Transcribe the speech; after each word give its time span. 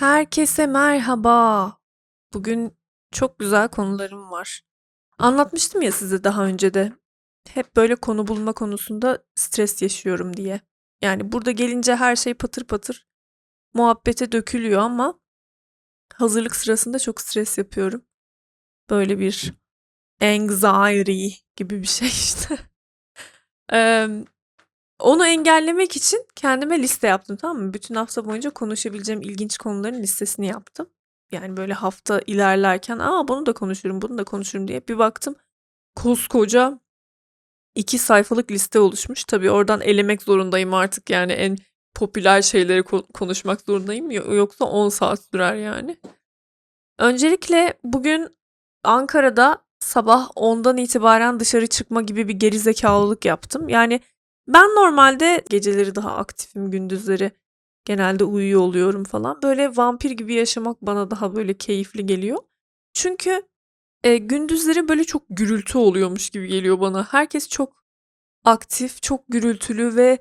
Herkese 0.00 0.66
merhaba. 0.66 1.78
Bugün 2.32 2.78
çok 3.12 3.38
güzel 3.38 3.68
konularım 3.68 4.30
var. 4.30 4.62
Anlatmıştım 5.18 5.82
ya 5.82 5.92
size 5.92 6.24
daha 6.24 6.44
önce 6.44 6.74
de. 6.74 6.92
Hep 7.48 7.76
böyle 7.76 7.96
konu 7.96 8.26
bulma 8.26 8.52
konusunda 8.52 9.24
stres 9.34 9.82
yaşıyorum 9.82 10.36
diye. 10.36 10.60
Yani 11.02 11.32
burada 11.32 11.50
gelince 11.50 11.96
her 11.96 12.16
şey 12.16 12.34
patır 12.34 12.64
patır 12.64 13.06
muhabbete 13.74 14.32
dökülüyor 14.32 14.80
ama 14.80 15.20
hazırlık 16.14 16.56
sırasında 16.56 16.98
çok 16.98 17.20
stres 17.20 17.58
yapıyorum. 17.58 18.04
Böyle 18.90 19.18
bir 19.18 19.54
anxiety 20.22 21.28
gibi 21.56 21.82
bir 21.82 21.86
şey 21.86 22.08
işte. 22.18 22.58
Onu 25.00 25.26
engellemek 25.26 25.96
için 25.96 26.26
kendime 26.36 26.82
liste 26.82 27.06
yaptım 27.06 27.36
tamam 27.36 27.62
mı? 27.62 27.74
Bütün 27.74 27.94
hafta 27.94 28.24
boyunca 28.24 28.50
konuşabileceğim 28.50 29.22
ilginç 29.22 29.58
konuların 29.58 30.02
listesini 30.02 30.46
yaptım. 30.46 30.90
Yani 31.32 31.56
böyle 31.56 31.72
hafta 31.72 32.20
ilerlerken 32.26 32.98
aa 32.98 33.28
bunu 33.28 33.46
da 33.46 33.52
konuşurum 33.52 34.02
bunu 34.02 34.18
da 34.18 34.24
konuşurum 34.24 34.68
diye 34.68 34.88
bir 34.88 34.98
baktım 34.98 35.34
koskoca 35.96 36.80
iki 37.74 37.98
sayfalık 37.98 38.50
liste 38.50 38.78
oluşmuş. 38.80 39.24
Tabii 39.24 39.50
oradan 39.50 39.80
elemek 39.80 40.22
zorundayım 40.22 40.74
artık 40.74 41.10
yani 41.10 41.32
en 41.32 41.56
popüler 41.94 42.42
şeyleri 42.42 42.80
ko- 42.80 43.12
konuşmak 43.12 43.60
zorundayım 43.60 44.10
Yo- 44.10 44.34
yoksa 44.34 44.64
10 44.64 44.88
saat 44.88 45.20
sürer 45.24 45.54
yani. 45.54 45.96
Öncelikle 46.98 47.74
bugün 47.84 48.28
Ankara'da 48.84 49.58
sabah 49.80 50.30
10'dan 50.36 50.76
itibaren 50.76 51.40
dışarı 51.40 51.66
çıkma 51.66 52.02
gibi 52.02 52.28
bir 52.28 52.34
gerizekalılık 52.34 53.24
yaptım. 53.24 53.68
Yani 53.68 54.00
ben 54.48 54.68
normalde 54.68 55.44
geceleri 55.50 55.94
daha 55.94 56.16
aktifim, 56.16 56.70
gündüzleri 56.70 57.30
genelde 57.84 58.24
uyuyor 58.24 58.60
oluyorum 58.60 59.04
falan. 59.04 59.42
Böyle 59.42 59.76
vampir 59.76 60.10
gibi 60.10 60.34
yaşamak 60.34 60.82
bana 60.82 61.10
daha 61.10 61.36
böyle 61.36 61.54
keyifli 61.54 62.06
geliyor. 62.06 62.38
Çünkü 62.94 63.42
e, 64.04 64.16
gündüzleri 64.16 64.88
böyle 64.88 65.04
çok 65.04 65.22
gürültü 65.30 65.78
oluyormuş 65.78 66.30
gibi 66.30 66.48
geliyor 66.48 66.80
bana. 66.80 67.04
Herkes 67.04 67.48
çok 67.48 67.84
aktif, 68.44 69.02
çok 69.02 69.24
gürültülü 69.28 69.96
ve 69.96 70.18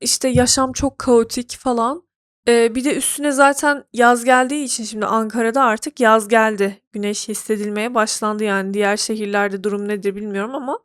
işte 0.00 0.28
yaşam 0.28 0.72
çok 0.72 0.98
kaotik 0.98 1.56
falan. 1.56 2.08
Ee, 2.48 2.74
bir 2.74 2.84
de 2.84 2.96
üstüne 2.96 3.32
zaten 3.32 3.84
yaz 3.92 4.24
geldiği 4.24 4.64
için 4.64 4.84
şimdi 4.84 5.06
Ankara'da 5.06 5.62
artık 5.62 6.00
yaz 6.00 6.28
geldi. 6.28 6.82
Güneş 6.92 7.28
hissedilmeye 7.28 7.94
başlandı 7.94 8.44
yani. 8.44 8.74
Diğer 8.74 8.96
şehirlerde 8.96 9.64
durum 9.64 9.88
nedir 9.88 10.14
bilmiyorum 10.16 10.54
ama 10.54 10.78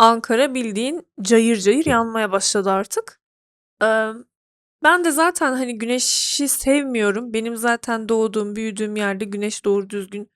Ankara 0.00 0.54
bildiğin 0.54 1.06
cayır 1.22 1.56
cayır 1.56 1.86
yanmaya 1.86 2.32
başladı 2.32 2.70
artık. 2.70 3.20
Ee, 3.82 4.08
ben 4.82 5.04
de 5.04 5.10
zaten 5.10 5.52
hani 5.52 5.78
güneşi 5.78 6.48
sevmiyorum. 6.48 7.32
Benim 7.34 7.56
zaten 7.56 8.08
doğduğum, 8.08 8.56
büyüdüğüm 8.56 8.96
yerde 8.96 9.24
güneş 9.24 9.64
doğru 9.64 9.90
düzgün 9.90 10.30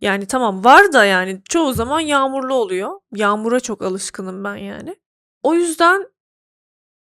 yani 0.00 0.26
tamam 0.26 0.64
var 0.64 0.92
da 0.92 1.04
yani 1.04 1.42
çoğu 1.48 1.72
zaman 1.72 2.00
yağmurlu 2.00 2.54
oluyor. 2.54 3.00
Yağmura 3.14 3.60
çok 3.60 3.82
alışkınım 3.82 4.44
ben 4.44 4.56
yani. 4.56 4.96
O 5.42 5.54
yüzden 5.54 6.08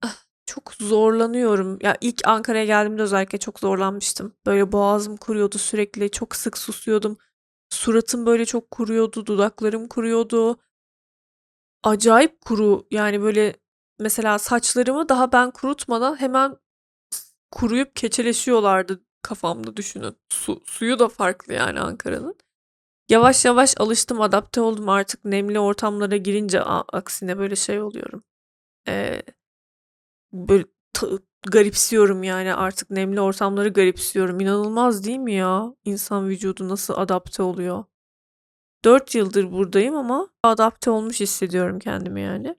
ah, 0.04 0.16
çok 0.46 0.74
zorlanıyorum. 0.74 1.80
Ya 1.82 1.98
ilk 2.02 2.28
Ankara'ya 2.28 2.66
geldiğimde 2.66 3.02
özellikle 3.02 3.38
çok 3.38 3.60
zorlanmıştım. 3.60 4.36
Böyle 4.46 4.72
boğazım 4.72 5.18
kuruyordu 5.18 5.58
sürekli. 5.58 6.12
Çok 6.12 6.36
sık 6.36 6.58
susuyordum. 6.58 7.18
Suratım 7.70 8.26
böyle 8.26 8.46
çok 8.46 8.72
kuruyordu. 8.72 9.26
Dudaklarım 9.26 9.88
kuruyordu. 9.88 10.60
Acayip 11.84 12.42
kuru. 12.42 12.88
Yani 12.92 13.22
böyle 13.22 13.56
mesela 14.00 14.40
saçlarımı 14.40 15.10
daha 15.10 15.32
ben 15.32 15.52
kurutmadan 15.52 16.22
hemen 16.22 16.58
kuruyup 17.52 17.96
keçeleşiyorlardı 17.96 19.04
kafamda 19.22 19.78
düşünün. 19.78 20.18
Su, 20.34 20.62
suyu 20.66 21.00
da 21.00 21.08
farklı 21.10 21.54
yani 21.54 21.80
Ankara'nın. 21.80 22.36
Yavaş 23.10 23.46
yavaş 23.46 23.76
alıştım, 23.80 24.22
adapte 24.22 24.62
oldum 24.62 24.90
artık 24.90 25.26
nemli 25.26 25.60
ortamlara 25.60 26.18
girince 26.18 26.62
a- 26.64 26.86
aksine 26.98 27.38
böyle 27.38 27.56
şey 27.56 27.82
oluyorum. 27.82 28.24
Ee, 28.88 29.24
böyle 30.34 30.66
ta- 30.94 31.08
garipsiyorum 31.52 32.24
yani 32.24 32.54
artık 32.54 32.90
nemli 32.90 33.22
ortamları 33.22 33.70
garipsiyorum. 33.70 34.40
İnanılmaz 34.40 35.04
değil 35.06 35.18
mi 35.18 35.34
ya? 35.34 35.76
İnsan 35.86 36.28
vücudu 36.30 36.70
nasıl 36.70 36.94
adapte 36.98 37.44
oluyor? 37.44 37.84
4 38.86 39.16
yıldır 39.16 39.52
buradayım 39.52 39.96
ama 39.96 40.30
adapte 40.44 40.92
olmuş 40.92 41.20
hissediyorum 41.20 41.80
kendimi 41.80 42.22
yani. 42.22 42.56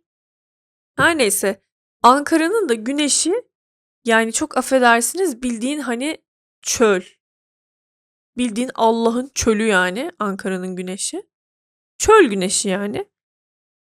Her 0.97 1.19
neyse. 1.19 1.63
Ankara'nın 2.03 2.69
da 2.69 2.75
güneşi 2.75 3.45
yani 4.05 4.33
çok 4.33 4.57
affedersiniz 4.57 5.43
bildiğin 5.43 5.81
hani 5.81 6.19
çöl. 6.63 7.03
Bildiğin 8.37 8.71
Allah'ın 8.75 9.31
çölü 9.35 9.67
yani 9.67 10.13
Ankara'nın 10.19 10.77
güneşi. 10.77 11.23
Çöl 11.99 12.25
güneşi 12.25 12.69
yani. 12.69 13.11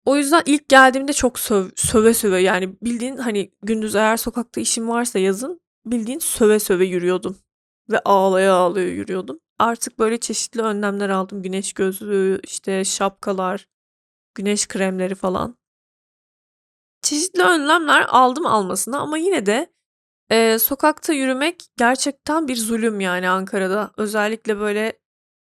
O 0.04 0.16
yüzden 0.16 0.42
ilk 0.46 0.68
geldiğimde 0.68 1.12
çok 1.12 1.38
söv 1.38 1.70
söve 1.76 2.14
söve 2.14 2.40
yani 2.40 2.76
bildiğin 2.82 3.16
hani 3.16 3.52
gündüz 3.62 3.94
eğer 3.94 4.16
sokakta 4.16 4.60
işim 4.60 4.88
varsa 4.88 5.18
yazın 5.18 5.60
bildiğin 5.86 6.18
söve 6.18 6.58
söve 6.58 6.84
yürüyordum. 6.84 7.38
Ve 7.90 8.00
ağlaya 8.04 8.54
ağlaya 8.54 8.88
yürüyordum. 8.88 9.40
Artık 9.58 9.98
böyle 9.98 10.20
çeşitli 10.20 10.62
önlemler 10.62 11.08
aldım. 11.08 11.42
Güneş 11.42 11.72
gözlüğü, 11.72 12.40
işte 12.44 12.84
şapkalar, 12.84 13.66
güneş 14.34 14.68
kremleri 14.68 15.14
falan. 15.14 15.58
Çeşitli 17.02 17.42
önlemler 17.42 18.06
aldım 18.08 18.46
almasına 18.46 18.98
ama 18.98 19.18
yine 19.18 19.46
de 19.46 19.72
Eee, 20.32 20.58
sokakta 20.58 21.12
yürümek 21.12 21.64
gerçekten 21.78 22.48
bir 22.48 22.56
zulüm 22.56 23.00
yani 23.00 23.28
Ankara'da. 23.30 23.92
Özellikle 23.96 24.58
böyle 24.60 25.00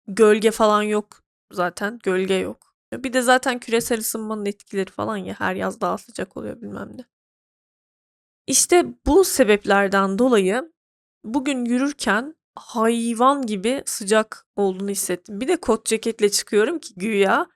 gölge 0.08 0.52
falan 0.52 0.84
yok 0.84 1.08
zaten. 1.54 2.00
Gölge 2.04 2.34
yok. 2.36 2.76
Bir 2.94 3.14
de 3.14 3.22
zaten 3.22 3.60
küresel 3.60 4.00
ısınmanın 4.00 4.46
etkileri 4.46 4.92
falan 4.92 5.18
ya 5.18 5.36
her 5.40 5.56
yaz 5.56 5.82
daha 5.82 6.00
sıcak 6.00 6.38
oluyor 6.38 6.62
bilmem 6.62 6.98
ne. 6.98 7.06
İşte 8.48 8.86
bu 9.06 9.24
sebeplerden 9.24 10.20
dolayı 10.20 10.72
bugün 11.24 11.66
yürürken 11.66 12.36
hayvan 12.56 13.46
gibi 13.46 13.84
sıcak 13.86 14.48
olduğunu 14.56 14.90
hissettim. 14.90 15.42
Bir 15.42 15.48
de 15.48 15.56
kot 15.58 15.86
ceketle 15.86 16.32
çıkıyorum 16.32 16.80
ki 16.80 16.94
güya 16.98 17.48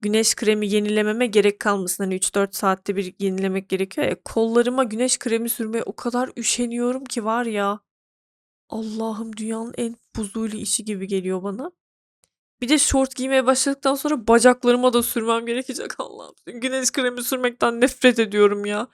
güneş 0.00 0.34
kremi 0.34 0.68
yenilememe 0.68 1.26
gerek 1.26 1.60
kalmasın. 1.60 2.04
Hani 2.04 2.16
3-4 2.16 2.56
saatte 2.56 2.96
bir 2.96 3.14
yenilemek 3.18 3.68
gerekiyor 3.68 4.06
ya. 4.06 4.16
Kollarıma 4.24 4.84
güneş 4.84 5.18
kremi 5.18 5.48
sürmeye 5.48 5.82
o 5.82 5.96
kadar 5.96 6.30
üşeniyorum 6.36 7.04
ki 7.04 7.24
var 7.24 7.46
ya. 7.46 7.80
Allah'ım 8.68 9.36
dünyanın 9.36 9.74
en 9.78 9.96
fuzuli 10.16 10.58
işi 10.60 10.84
gibi 10.84 11.06
geliyor 11.06 11.42
bana. 11.42 11.72
Bir 12.60 12.68
de 12.68 12.78
şort 12.78 13.16
giymeye 13.16 13.46
başladıktan 13.46 13.94
sonra 13.94 14.26
bacaklarıma 14.28 14.92
da 14.92 15.02
sürmem 15.02 15.46
gerekecek 15.46 15.90
Allah'ım. 16.00 16.34
Güneş 16.46 16.90
kremi 16.92 17.22
sürmekten 17.24 17.80
nefret 17.80 18.18
ediyorum 18.18 18.64
ya. 18.66 18.88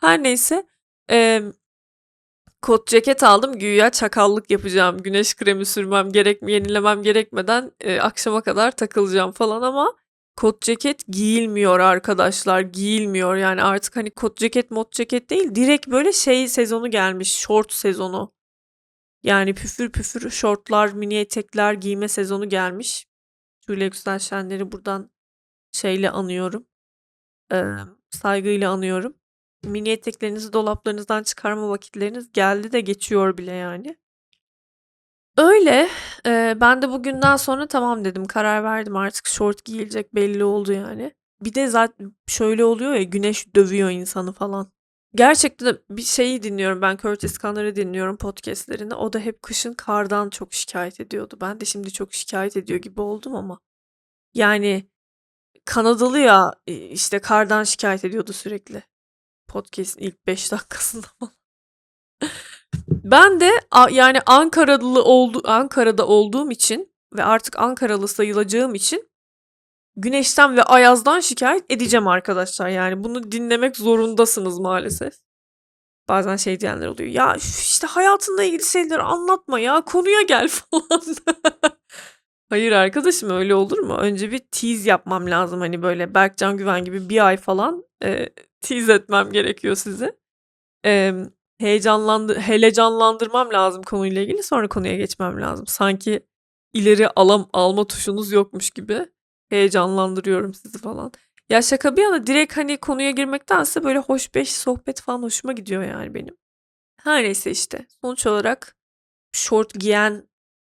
Her 0.00 0.22
neyse. 0.22 0.66
eee, 1.10 1.42
kot 2.62 2.86
ceket 2.86 3.22
aldım. 3.22 3.58
Güya 3.58 3.90
çakallık 3.90 4.50
yapacağım. 4.50 4.98
Güneş 5.02 5.36
kremi 5.36 5.66
sürmem 5.66 6.12
gerek 6.12 6.42
yenilemem 6.48 7.02
gerekmeden 7.02 7.72
eee, 7.84 7.98
akşama 8.00 8.40
kadar 8.42 8.70
takılacağım 8.76 9.32
falan 9.32 9.62
ama 9.62 9.94
kot 10.36 10.62
ceket 10.62 11.06
giyilmiyor 11.08 11.80
arkadaşlar. 11.80 12.60
Giyilmiyor 12.60 13.36
yani 13.36 13.62
artık 13.62 13.96
hani 13.96 14.10
kot 14.10 14.36
ceket 14.36 14.70
mod 14.70 14.92
ceket 14.92 15.30
değil. 15.30 15.54
Direkt 15.54 15.88
böyle 15.88 16.12
şey 16.12 16.48
sezonu 16.48 16.90
gelmiş. 16.90 17.32
Short 17.36 17.72
sezonu. 17.72 18.32
Yani 19.22 19.54
püfür 19.54 19.92
püfür 19.92 20.30
şortlar, 20.30 20.92
mini 20.92 21.14
etekler 21.18 21.72
giyme 21.72 22.08
sezonu 22.08 22.48
gelmiş. 22.48 23.06
Şule 23.66 23.84
Yüksel 23.84 24.18
Şenler'i 24.18 24.72
buradan 24.72 25.10
şeyle 25.72 26.10
anıyorum. 26.10 26.66
eee, 27.52 27.76
saygıyla 28.10 28.72
anıyorum. 28.72 29.14
Mini 29.64 29.90
eteklerinizi 29.90 30.52
dolaplarınızdan 30.52 31.22
çıkarma 31.22 31.68
vakitleriniz 31.68 32.32
geldi 32.32 32.72
de 32.72 32.80
geçiyor 32.80 33.38
bile 33.38 33.52
yani. 33.52 33.96
Öyle. 35.36 35.88
Eee, 36.26 36.56
ben 36.60 36.82
de 36.82 36.90
bugünden 36.90 37.36
sonra 37.36 37.66
tamam 37.68 38.04
dedim. 38.04 38.24
Karar 38.26 38.64
verdim 38.64 38.96
artık 38.96 39.26
şort 39.28 39.64
giyilecek 39.64 40.14
belli 40.14 40.44
oldu 40.44 40.72
yani. 40.72 41.14
Bir 41.44 41.54
de 41.54 41.66
zaten 41.66 42.12
şöyle 42.26 42.64
oluyor 42.64 42.94
ya 42.94 43.02
güneş 43.02 43.54
dövüyor 43.54 43.90
insanı 43.90 44.32
falan. 44.32 44.72
Gerçekten 45.14 45.78
bir 45.90 46.02
şeyi 46.02 46.42
dinliyorum 46.42 46.82
ben 46.82 46.96
Curtis 46.96 47.38
Connor'ı 47.38 47.76
dinliyorum 47.76 48.16
podcastlerini. 48.16 48.94
O 48.94 49.12
da 49.12 49.18
hep 49.18 49.42
kışın 49.42 49.74
kardan 49.74 50.30
çok 50.30 50.54
şikayet 50.54 51.00
ediyordu. 51.00 51.38
Ben 51.40 51.60
de 51.60 51.64
şimdi 51.64 51.92
çok 51.92 52.14
şikayet 52.14 52.56
ediyor 52.56 52.78
gibi 52.80 53.00
oldum 53.00 53.34
ama. 53.36 53.58
Yani 54.34 54.88
Kanadalı 55.64 56.18
ya 56.18 56.54
işte 56.66 57.18
kardan 57.18 57.64
şikayet 57.64 58.04
ediyordu 58.04 58.32
sürekli. 58.32 58.82
Podcast'in 59.48 60.02
ilk 60.04 60.26
5 60.26 60.52
dakikasında 60.52 61.06
falan. 61.20 61.32
Ben 62.90 63.40
de 63.40 63.50
yani 63.90 64.20
Ankaralı 64.26 65.04
oldu 65.04 65.40
Ankara'da 65.44 66.06
olduğum 66.06 66.50
için 66.50 66.92
ve 67.16 67.24
artık 67.24 67.58
Ankaralı 67.58 68.08
sayılacağım 68.08 68.74
için 68.74 69.08
güneşten 69.96 70.56
ve 70.56 70.62
ayazdan 70.62 71.20
şikayet 71.20 71.64
edeceğim 71.70 72.08
arkadaşlar. 72.08 72.68
Yani 72.68 73.04
bunu 73.04 73.32
dinlemek 73.32 73.76
zorundasınız 73.76 74.58
maalesef. 74.58 75.14
Bazen 76.08 76.36
şey 76.36 76.60
diyenler 76.60 76.86
oluyor. 76.86 77.10
Ya 77.10 77.36
işte 77.36 77.86
hayatınla 77.86 78.42
ilgili 78.42 78.64
şeyleri 78.64 79.02
anlatma 79.02 79.60
ya 79.60 79.80
konuya 79.80 80.22
gel 80.22 80.48
falan. 80.70 81.02
Hayır 82.48 82.72
arkadaşım 82.72 83.30
öyle 83.30 83.54
olur 83.54 83.78
mu? 83.78 83.94
Önce 83.94 84.32
bir 84.32 84.38
tease 84.38 84.88
yapmam 84.88 85.30
lazım 85.30 85.60
hani 85.60 85.82
böyle 85.82 86.14
Berkcan 86.14 86.56
Güven 86.56 86.84
gibi 86.84 87.08
bir 87.08 87.26
ay 87.26 87.36
falan 87.36 87.84
e, 88.04 88.28
tease 88.60 88.92
etmem 88.92 89.32
gerekiyor 89.32 89.74
sizi. 89.74 90.12
E, 90.86 91.14
heyecanlandı 91.58 92.38
helecanlandırmam 92.38 93.52
lazım 93.52 93.82
konuyla 93.82 94.22
ilgili 94.22 94.42
sonra 94.42 94.68
konuya 94.68 94.96
geçmem 94.96 95.40
lazım. 95.40 95.66
Sanki 95.66 96.20
ileri 96.72 97.08
alam 97.08 97.48
alma 97.52 97.86
tuşunuz 97.86 98.32
yokmuş 98.32 98.70
gibi 98.70 99.06
heyecanlandırıyorum 99.50 100.54
sizi 100.54 100.78
falan. 100.78 101.12
Ya 101.48 101.62
şaka 101.62 101.96
bir 101.96 102.02
yana 102.02 102.26
direkt 102.26 102.56
hani 102.56 102.76
konuya 102.76 103.10
girmektense 103.10 103.84
böyle 103.84 103.98
hoş 103.98 104.34
beş 104.34 104.52
sohbet 104.52 105.00
falan 105.00 105.22
hoşuma 105.22 105.52
gidiyor 105.52 105.82
yani 105.82 106.14
benim. 106.14 106.36
Her 107.02 107.22
neyse 107.24 107.50
işte 107.50 107.86
sonuç 108.00 108.26
olarak 108.26 108.76
short 109.32 109.74
giyen 109.74 110.27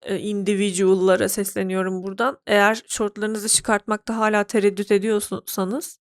individual'lara 0.08 1.28
sesleniyorum 1.28 2.02
buradan. 2.02 2.38
Eğer 2.46 2.82
şortlarınızı 2.88 3.49
çıkartmakta 3.49 4.16
hala 4.16 4.44
tereddüt 4.44 4.90
ediyorsanız 4.90 5.99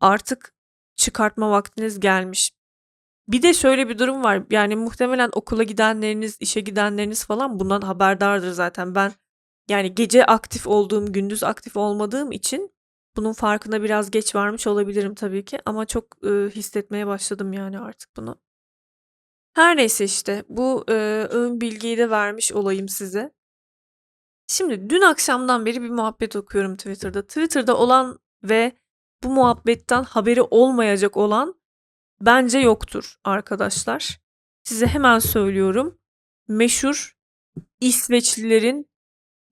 artık 0.00 0.54
çıkartma 0.96 1.50
vaktiniz 1.50 2.00
gelmiş. 2.00 2.52
Bir 3.28 3.42
de 3.42 3.54
şöyle 3.54 3.88
bir 3.88 3.98
durum 3.98 4.24
var. 4.24 4.42
Yani 4.50 4.76
muhtemelen 4.76 5.30
okula 5.32 5.62
gidenleriniz, 5.62 6.36
işe 6.40 6.60
gidenleriniz 6.60 7.24
falan 7.24 7.60
bundan 7.60 7.80
haberdardır 7.80 8.50
zaten. 8.50 8.94
Ben 8.94 9.12
yani 9.68 9.94
gece 9.94 10.24
aktif 10.26 10.66
olduğum, 10.66 11.12
gündüz 11.12 11.42
aktif 11.44 11.76
olmadığım 11.76 12.32
için 12.32 12.72
bunun 13.16 13.32
farkına 13.32 13.82
biraz 13.82 14.10
geç 14.10 14.34
varmış 14.34 14.66
olabilirim 14.66 15.14
tabii 15.14 15.44
ki 15.44 15.58
ama 15.66 15.86
çok 15.86 16.04
e, 16.24 16.30
hissetmeye 16.30 17.06
başladım 17.06 17.52
yani 17.52 17.78
artık 17.80 18.16
bunu. 18.16 18.36
Her 19.52 19.76
neyse 19.76 20.04
işte 20.04 20.44
bu 20.48 20.84
e, 20.88 20.92
ön 21.30 21.60
bilgiyi 21.60 21.98
de 21.98 22.10
vermiş 22.10 22.52
olayım 22.52 22.88
size. 22.88 23.32
Şimdi 24.46 24.90
dün 24.90 25.00
akşamdan 25.00 25.66
beri 25.66 25.82
bir 25.82 25.90
muhabbet 25.90 26.36
okuyorum 26.36 26.76
Twitter'da. 26.76 27.26
Twitter'da 27.26 27.76
olan 27.76 28.18
ve 28.42 28.72
bu 29.22 29.28
muhabbetten 29.30 30.02
haberi 30.02 30.42
olmayacak 30.42 31.16
olan 31.16 31.60
bence 32.20 32.58
yoktur 32.58 33.14
arkadaşlar. 33.24 34.20
Size 34.64 34.86
hemen 34.86 35.18
söylüyorum. 35.18 35.98
Meşhur 36.48 37.16
İsveçlilerin 37.80 38.90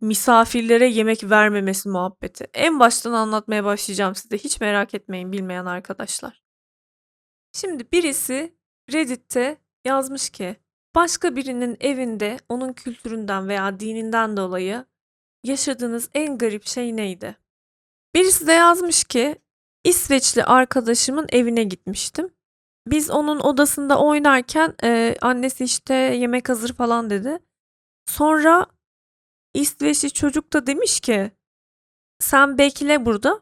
misafirlere 0.01 0.87
yemek 0.87 1.25
vermemesi 1.25 1.89
muhabbeti. 1.89 2.47
En 2.55 2.81
baştan 2.81 3.13
anlatmaya 3.13 3.65
başlayacağım 3.65 4.15
size. 4.15 4.39
Hiç 4.39 4.61
merak 4.61 4.95
etmeyin 4.95 5.33
bilmeyen 5.33 5.67
arkadaşlar. 5.67 6.43
Şimdi 7.53 7.93
birisi 7.93 8.57
Reddit'te 8.93 9.59
yazmış 9.85 10.31
ki 10.31 10.57
başka 10.95 11.37
birinin 11.37 11.77
evinde 11.81 12.37
onun 12.49 12.73
kültüründen 12.73 13.49
veya 13.49 13.81
dininden 13.81 14.37
dolayı 14.37 14.85
yaşadığınız 15.45 16.11
en 16.15 16.39
garip 16.39 16.67
şey 16.67 16.97
neydi? 16.97 17.37
Birisi 18.15 18.47
de 18.47 18.53
yazmış 18.53 19.05
ki 19.05 19.37
İsveçli 19.85 20.45
arkadaşımın 20.45 21.27
evine 21.33 21.65
gitmiştim. 21.65 22.31
Biz 22.87 23.11
onun 23.11 23.41
odasında 23.41 24.01
oynarken 24.01 24.75
e, 24.83 25.17
annesi 25.21 25.65
işte 25.65 25.95
yemek 25.95 26.49
hazır 26.49 26.73
falan 26.75 27.11
dedi. 27.11 27.39
Sonra 28.07 28.67
İsveçli 29.55 30.11
çocuk 30.11 30.53
da 30.53 30.67
demiş 30.67 31.01
ki 31.01 31.31
sen 32.19 32.59
bekle 32.59 33.07
burada. 33.07 33.41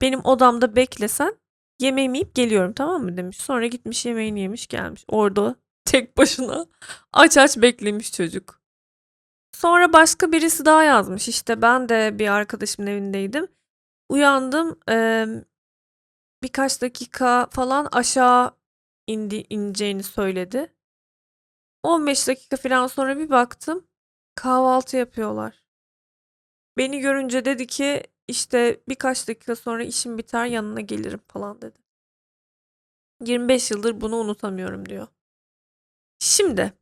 Benim 0.00 0.20
odamda 0.24 0.76
beklesen 0.76 1.36
yemeğimi 1.80 2.18
yiyip 2.18 2.34
geliyorum 2.34 2.72
tamam 2.72 3.02
mı 3.02 3.16
demiş. 3.16 3.36
Sonra 3.36 3.66
gitmiş 3.66 4.06
yemeğini 4.06 4.40
yemiş 4.40 4.66
gelmiş. 4.66 5.04
Orada 5.08 5.54
tek 5.90 6.16
başına 6.16 6.66
aç 7.12 7.36
aç 7.36 7.56
beklemiş 7.56 8.12
çocuk. 8.12 8.60
Sonra 9.54 9.92
başka 9.92 10.32
birisi 10.32 10.64
daha 10.64 10.84
yazmış. 10.84 11.28
İşte 11.28 11.62
ben 11.62 11.88
de 11.88 12.18
bir 12.18 12.28
arkadaşımın 12.28 12.88
evindeydim. 12.88 13.48
Uyandım. 14.08 14.80
eee, 14.88 15.44
birkaç 16.42 16.82
dakika 16.82 17.46
falan 17.50 17.88
aşağı 17.92 18.56
indi, 19.06 19.44
ineceğini 19.50 20.02
söyledi. 20.02 20.74
15 21.82 22.28
dakika 22.28 22.56
falan 22.56 22.86
sonra 22.86 23.18
bir 23.18 23.30
baktım. 23.30 23.86
Kahvaltı 24.34 24.96
yapıyorlar. 24.96 25.62
Beni 26.76 27.00
görünce 27.00 27.44
dedi 27.44 27.66
ki 27.66 28.02
işte 28.28 28.80
birkaç 28.88 29.28
dakika 29.28 29.56
sonra 29.56 29.84
işim 29.84 30.18
biter 30.18 30.46
yanına 30.46 30.80
gelirim 30.80 31.20
falan 31.28 31.62
dedi. 31.62 31.78
25 33.24 33.70
yıldır 33.70 34.00
bunu 34.00 34.16
unutamıyorum 34.16 34.88
diyor. 34.88 35.06
Şimdi 36.18 36.72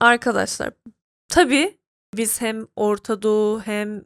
arkadaşlar 0.00 0.72
tabii 1.28 1.78
biz 2.14 2.40
hem 2.40 2.66
Orta 2.76 3.22
Doğu 3.22 3.60
hem 3.60 4.04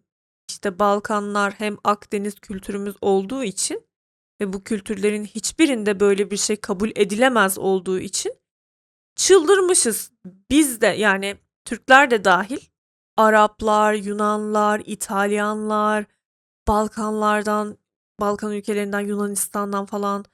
işte 0.51 0.79
Balkanlar 0.79 1.53
hem 1.53 1.77
Akdeniz 1.85 2.35
kültürümüz 2.35 2.97
olduğu 3.01 3.45
için 3.45 3.87
ve 4.41 4.53
bu 4.53 4.65
kültürlerin 4.65 5.25
hiçbirinde 5.25 6.01
böyle 6.01 6.31
bir 6.31 6.37
şey 6.37 6.57
kabul 6.57 6.91
edilemez 6.97 7.59
olduğu 7.59 7.99
için 7.99 8.33
çıldırmışız. 9.17 10.13
Biz 10.51 10.81
de 10.81 10.87
yani 10.87 11.37
Türkler 11.65 12.11
de 12.11 12.25
dahil 12.25 12.61
Araplar, 13.17 13.95
Yunanlar, 13.95 14.83
İtalyanlar, 14.87 16.05
Balkanlardan, 16.69 17.79
Balkan 18.21 18.53
ülkelerinden, 18.53 19.01
Yunanistan'dan 19.01 19.87
falan, 19.87 20.25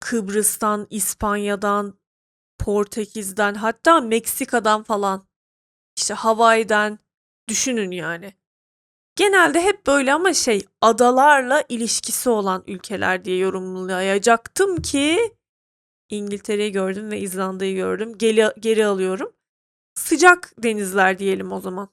Kıbrıs'tan, 0.00 0.86
İspanya'dan, 0.90 1.98
Portekiz'den, 2.58 3.54
hatta 3.54 4.00
Meksika'dan 4.00 4.82
falan, 4.82 5.26
işte 5.96 6.14
Hawaii'den 6.14 6.98
düşünün 7.48 7.90
yani. 7.90 8.34
Genelde 9.16 9.60
hep 9.62 9.86
böyle 9.86 10.14
ama 10.14 10.34
şey 10.34 10.66
adalarla 10.80 11.64
ilişkisi 11.68 12.30
olan 12.30 12.64
ülkeler 12.66 13.24
diye 13.24 13.36
yorumlayacaktım 13.38 14.82
ki 14.82 15.34
İngiltere'yi 16.10 16.72
gördüm 16.72 17.10
ve 17.10 17.20
İzlanda'yı 17.20 17.76
gördüm. 17.76 18.18
Geri, 18.18 18.60
geri 18.60 18.86
alıyorum. 18.86 19.32
Sıcak 19.94 20.52
denizler 20.58 21.18
diyelim 21.18 21.52
o 21.52 21.60
zaman. 21.60 21.88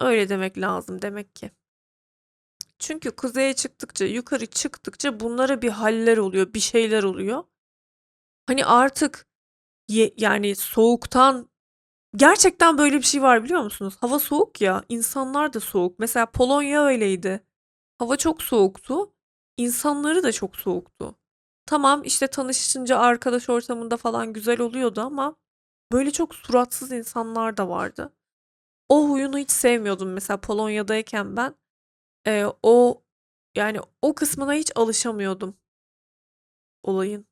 Öyle 0.00 0.28
demek 0.28 0.58
lazım 0.58 1.02
demek 1.02 1.36
ki. 1.36 1.50
Çünkü 2.78 3.10
kuzeye 3.10 3.54
çıktıkça, 3.54 4.04
yukarı 4.04 4.46
çıktıkça 4.46 5.20
bunlara 5.20 5.62
bir 5.62 5.70
haller 5.70 6.16
oluyor, 6.16 6.54
bir 6.54 6.60
şeyler 6.60 7.02
oluyor. 7.02 7.44
Hani 8.46 8.66
artık 8.66 9.26
ye, 9.88 10.14
yani 10.16 10.56
soğuktan 10.56 11.50
gerçekten 12.16 12.78
böyle 12.78 12.96
bir 12.98 13.02
şey 13.02 13.22
var 13.22 13.44
biliyor 13.44 13.62
musunuz? 13.62 13.96
Hava 14.00 14.18
soğuk 14.18 14.60
ya, 14.60 14.84
insanlar 14.88 15.52
da 15.52 15.60
soğuk. 15.60 15.98
Mesela 15.98 16.26
Polonya 16.26 16.84
öyleydi. 16.86 17.44
Hava 17.98 18.16
çok 18.16 18.42
soğuktu, 18.42 19.14
insanları 19.56 20.22
da 20.22 20.32
çok 20.32 20.56
soğuktu. 20.56 21.16
Tamam 21.66 22.02
işte 22.04 22.26
tanışınca 22.26 22.98
arkadaş 22.98 23.50
ortamında 23.50 23.96
falan 23.96 24.32
güzel 24.32 24.60
oluyordu 24.60 25.00
ama 25.00 25.36
böyle 25.92 26.10
çok 26.10 26.34
suratsız 26.34 26.92
insanlar 26.92 27.56
da 27.56 27.68
vardı. 27.68 28.12
O 28.88 29.08
huyunu 29.10 29.38
hiç 29.38 29.50
sevmiyordum 29.50 30.12
mesela 30.12 30.40
Polonya'dayken 30.40 31.36
ben. 31.36 31.54
Eee, 32.26 32.46
o 32.62 33.04
yani 33.56 33.80
o 34.02 34.14
kısmına 34.14 34.54
hiç 34.54 34.72
alışamıyordum 34.76 35.56
olayın. 36.82 37.26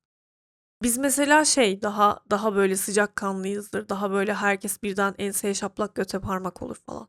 Biz 0.85 0.99
mesela 0.99 1.45
şey 1.45 1.83
daha 1.83 2.21
daha 2.31 2.55
böyle 2.55 2.76
sıcakkanlıyızdır. 2.76 3.88
Daha 3.88 4.11
böyle 4.11 4.35
herkes 4.35 4.83
birden 4.83 5.14
enseye 5.19 5.55
şaplak 5.55 5.95
göte 5.95 6.21
parmak 6.21 6.62
olur 6.62 6.76
falan. 6.76 7.09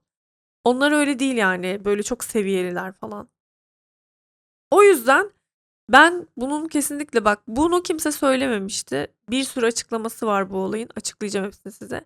Onlar 0.63 0.91
öyle 0.91 1.19
değil 1.19 1.35
yani. 1.37 1.85
Böyle 1.85 2.03
çok 2.03 2.23
seviyeliler 2.23 2.93
falan. 2.93 3.29
O 4.71 4.83
yüzden 4.83 5.31
ben 5.91 6.27
bunun 6.37 6.67
kesinlikle 6.67 7.25
bak 7.25 7.43
bunu 7.47 7.83
kimse 7.83 8.11
söylememişti. 8.11 9.13
Bir 9.29 9.43
sürü 9.43 9.65
açıklaması 9.65 10.27
var 10.27 10.49
bu 10.49 10.57
olayın. 10.57 10.89
Açıklayacağım 10.95 11.45
hepsini 11.45 11.73
size. 11.73 12.05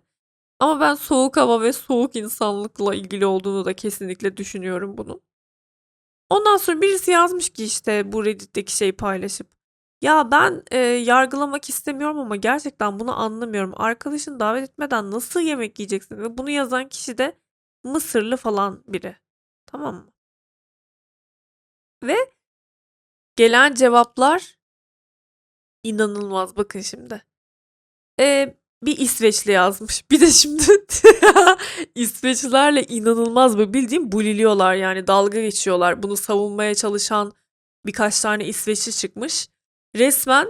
Ama 0.60 0.80
ben 0.80 0.94
soğuk 0.94 1.36
hava 1.36 1.60
ve 1.62 1.72
soğuk 1.72 2.16
insanlıkla 2.16 2.94
ilgili 2.94 3.26
olduğunu 3.26 3.64
da 3.64 3.72
kesinlikle 3.74 4.36
düşünüyorum 4.36 4.98
bunun. 4.98 5.20
Ondan 6.30 6.56
sonra 6.56 6.82
birisi 6.82 7.10
yazmış 7.10 7.50
ki 7.50 7.64
işte 7.64 8.12
bu 8.12 8.24
Reddit'teki 8.24 8.76
şeyi 8.76 8.92
paylaşıp 8.92 9.59
ya 10.02 10.30
ben 10.30 10.62
e, 10.70 10.78
yargılamak 10.78 11.68
istemiyorum 11.68 12.18
ama 12.18 12.36
gerçekten 12.36 13.00
bunu 13.00 13.20
anlamıyorum. 13.20 13.72
Arkadaşını 13.76 14.40
davet 14.40 14.70
etmeden 14.70 15.10
nasıl 15.10 15.40
yemek 15.40 15.78
yiyeceksin? 15.78 16.18
Ve 16.18 16.38
bunu 16.38 16.50
yazan 16.50 16.88
kişi 16.88 17.18
de 17.18 17.40
Mısırlı 17.84 18.36
falan 18.36 18.84
biri. 18.86 19.16
Tamam 19.66 19.94
mı? 19.94 20.12
Ve 22.02 22.16
gelen 23.36 23.74
cevaplar 23.74 24.58
inanılmaz. 25.82 26.56
Bakın 26.56 26.80
şimdi. 26.80 27.24
E, 28.20 28.56
bir 28.82 28.98
İsveçli 28.98 29.52
yazmış. 29.52 30.04
Bir 30.10 30.20
de 30.20 30.30
şimdi 30.30 30.62
İsveçlilerle 31.94 32.84
inanılmaz 32.84 33.58
böyle 33.58 33.74
bildiğim 33.74 34.12
buliliyorlar 34.12 34.74
yani 34.74 35.06
dalga 35.06 35.40
geçiyorlar. 35.40 36.02
Bunu 36.02 36.16
savunmaya 36.16 36.74
çalışan 36.74 37.32
birkaç 37.86 38.20
tane 38.20 38.46
İsveçli 38.46 38.92
çıkmış. 38.92 39.48
Resmen 39.96 40.48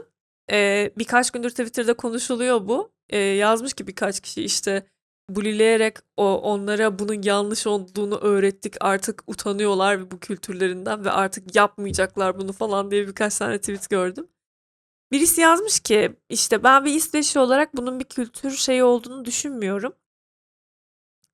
Eee, 0.52 0.92
birkaç 0.98 1.30
gündür 1.30 1.50
Twitter'da 1.50 1.94
konuşuluyor 1.94 2.68
bu. 2.68 2.92
Eee, 3.12 3.18
yazmış 3.18 3.74
ki 3.74 3.86
birkaç 3.86 4.20
kişi 4.20 4.42
işte 4.42 4.86
bullileyerek 5.30 5.98
o 6.16 6.40
onlara 6.40 6.98
bunun 6.98 7.22
yanlış 7.22 7.66
olduğunu 7.66 8.18
öğrettik. 8.18 8.74
Artık 8.80 9.22
utanıyorlar 9.26 10.10
bu 10.10 10.20
kültürlerinden 10.20 11.04
ve 11.04 11.10
artık 11.10 11.54
yapmayacaklar 11.56 12.38
bunu 12.38 12.52
falan 12.52 12.90
diye 12.90 13.08
birkaç 13.08 13.38
tane 13.38 13.58
tweet 13.58 13.90
gördüm. 13.90 14.28
Birisi 15.12 15.40
yazmış 15.40 15.80
ki 15.80 16.16
işte 16.28 16.64
ben 16.64 16.84
bir 16.84 16.94
İsveçli 16.94 17.40
olarak 17.40 17.76
bunun 17.76 18.00
bir 18.00 18.04
kültür 18.04 18.50
şeyi 18.50 18.84
olduğunu 18.84 19.24
düşünmüyorum. 19.24 19.92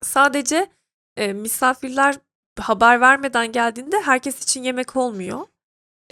Sadece 0.02 0.70
e, 1.16 1.32
misafirler 1.32 2.18
haber 2.60 3.00
vermeden 3.00 3.52
geldiğinde 3.52 4.00
herkes 4.00 4.42
için 4.42 4.62
yemek 4.62 4.96
olmuyor. 4.96 5.46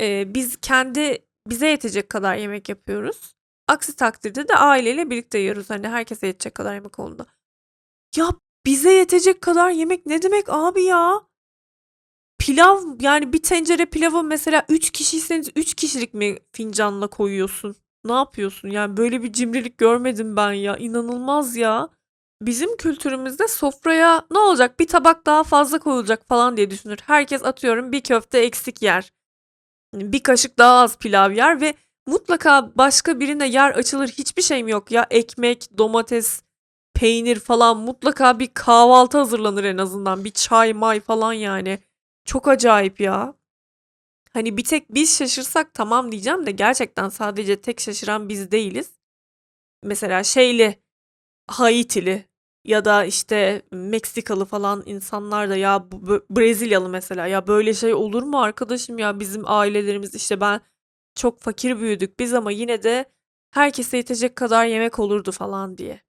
E, 0.01 0.35
biz 0.35 0.57
kendi 0.61 1.27
bize 1.47 1.69
yetecek 1.69 2.09
kadar 2.09 2.37
yemek 2.37 2.69
yapıyoruz. 2.69 3.35
Aksi 3.69 3.97
takdirde 3.97 4.49
de 4.49 4.57
aileyle 4.57 5.11
birlikte 5.11 5.39
yiyoruz. 5.39 5.71
Hani 5.71 5.89
herkese 5.89 6.27
yetecek 6.27 6.55
kadar 6.55 6.75
yemek 6.75 6.99
olduğunda. 6.99 7.27
Ya 8.17 8.29
bize 8.67 8.93
yetecek 8.93 9.41
kadar 9.41 9.71
yemek 9.71 10.07
ne 10.07 10.23
demek 10.23 10.45
abi 10.49 10.83
ya? 10.83 11.21
Pilav 12.39 12.81
yani 13.01 13.33
bir 13.33 13.43
tencere 13.43 13.87
pilavı 13.87 14.23
mesela 14.23 14.67
3 14.69 14.91
kişiyseniz 14.91 15.49
3 15.57 15.75
kişilik 15.75 16.15
mi 16.15 16.39
fincanla 16.53 17.07
koyuyorsun? 17.07 17.77
Ne 18.05 18.13
yapıyorsun? 18.13 18.71
Yani 18.71 18.97
böyle 18.97 19.23
bir 19.23 19.33
cimrilik 19.33 19.79
görmedim 19.79 20.37
ben 20.37 20.53
ya. 20.53 20.77
İnanılmaz 20.77 21.57
ya. 21.57 21.89
Bizim 22.43 22.77
kültürümüzde 22.77 23.49
sofraya 23.49 24.27
ne 24.31 24.39
olacak? 24.39 24.81
Bir 24.81 24.87
tabak 24.87 25.27
daha 25.27 25.45
fazla 25.45 25.79
koyulacak 25.79 26.29
falan 26.29 26.57
diye 26.57 26.71
düşünür. 26.71 26.99
Herkes 27.07 27.45
atıyorum 27.45 27.93
bir 27.93 28.01
köfte 28.01 28.39
eksik 28.39 28.83
yer. 28.83 29.13
Bir 29.95 30.23
kaşık 30.23 30.59
daha 30.59 30.81
az 30.81 30.99
pilav 30.99 31.33
yer 31.33 31.61
ve 31.61 31.75
mutlaka 32.07 32.73
başka 32.75 33.21
birine 33.21 33.49
yer 33.49 33.71
açılır. 33.71 34.09
Hiçbir 34.09 34.43
şeyim 34.43 34.69
yok 34.69 34.91
ya. 34.91 35.07
Ekmek, 35.11 35.79
domates, 35.79 36.43
peynir 36.95 37.41
falan 37.41 37.77
mutlaka 37.77 38.39
bir 38.39 38.55
kahvaltı 38.55 39.19
hazırlanır 39.19 39.65
en 39.65 39.79
azından. 39.79 40.25
Bir 40.25 40.31
çay 40.31 40.73
may 40.73 41.01
falan 41.01 41.33
yani. 41.33 41.79
Çok 42.25 42.49
acayip 42.49 43.01
ya. 43.01 43.35
Hani 44.33 44.57
bir 44.57 44.65
tek 44.65 44.95
biz 44.95 45.19
şaşırsak 45.19 45.75
tamam 45.75 46.13
diyeceğim 46.13 46.47
de 46.47 46.51
gerçekten 46.51 47.09
sadece 47.09 47.61
tek 47.61 47.81
şaşıran 47.81 48.29
biz 48.29 48.51
değiliz. 48.51 48.91
Mesela 49.83 50.25
şeyli, 50.25 50.83
Haitili 51.49 52.29
ya 52.65 52.85
da 52.85 53.05
işte 53.05 53.63
Meksikalı 53.73 54.45
falan 54.45 54.83
insanlar 54.87 55.51
da 55.51 55.57
ya 55.57 55.87
Brezilyalı 56.31 56.89
mesela 56.89 57.27
ya 57.27 57.47
böyle 57.47 57.75
şey 57.75 57.95
olur 57.95 58.23
mu 58.23 58.41
arkadaşım 58.43 58.99
ya 58.99 59.21
bizim 59.21 59.43
ailelerimiz 59.47 60.15
işte 60.15 60.41
ben 60.41 60.61
çok 61.15 61.41
fakir 61.41 61.81
büyüdük 61.81 62.19
biz 62.21 62.35
ama 62.35 62.51
yine 62.51 62.83
de 62.83 63.05
herkese 63.51 63.97
yetecek 63.97 64.37
kadar 64.37 64.67
yemek 64.67 64.99
olurdu 64.99 65.33
falan 65.33 65.79
diye. 65.79 66.01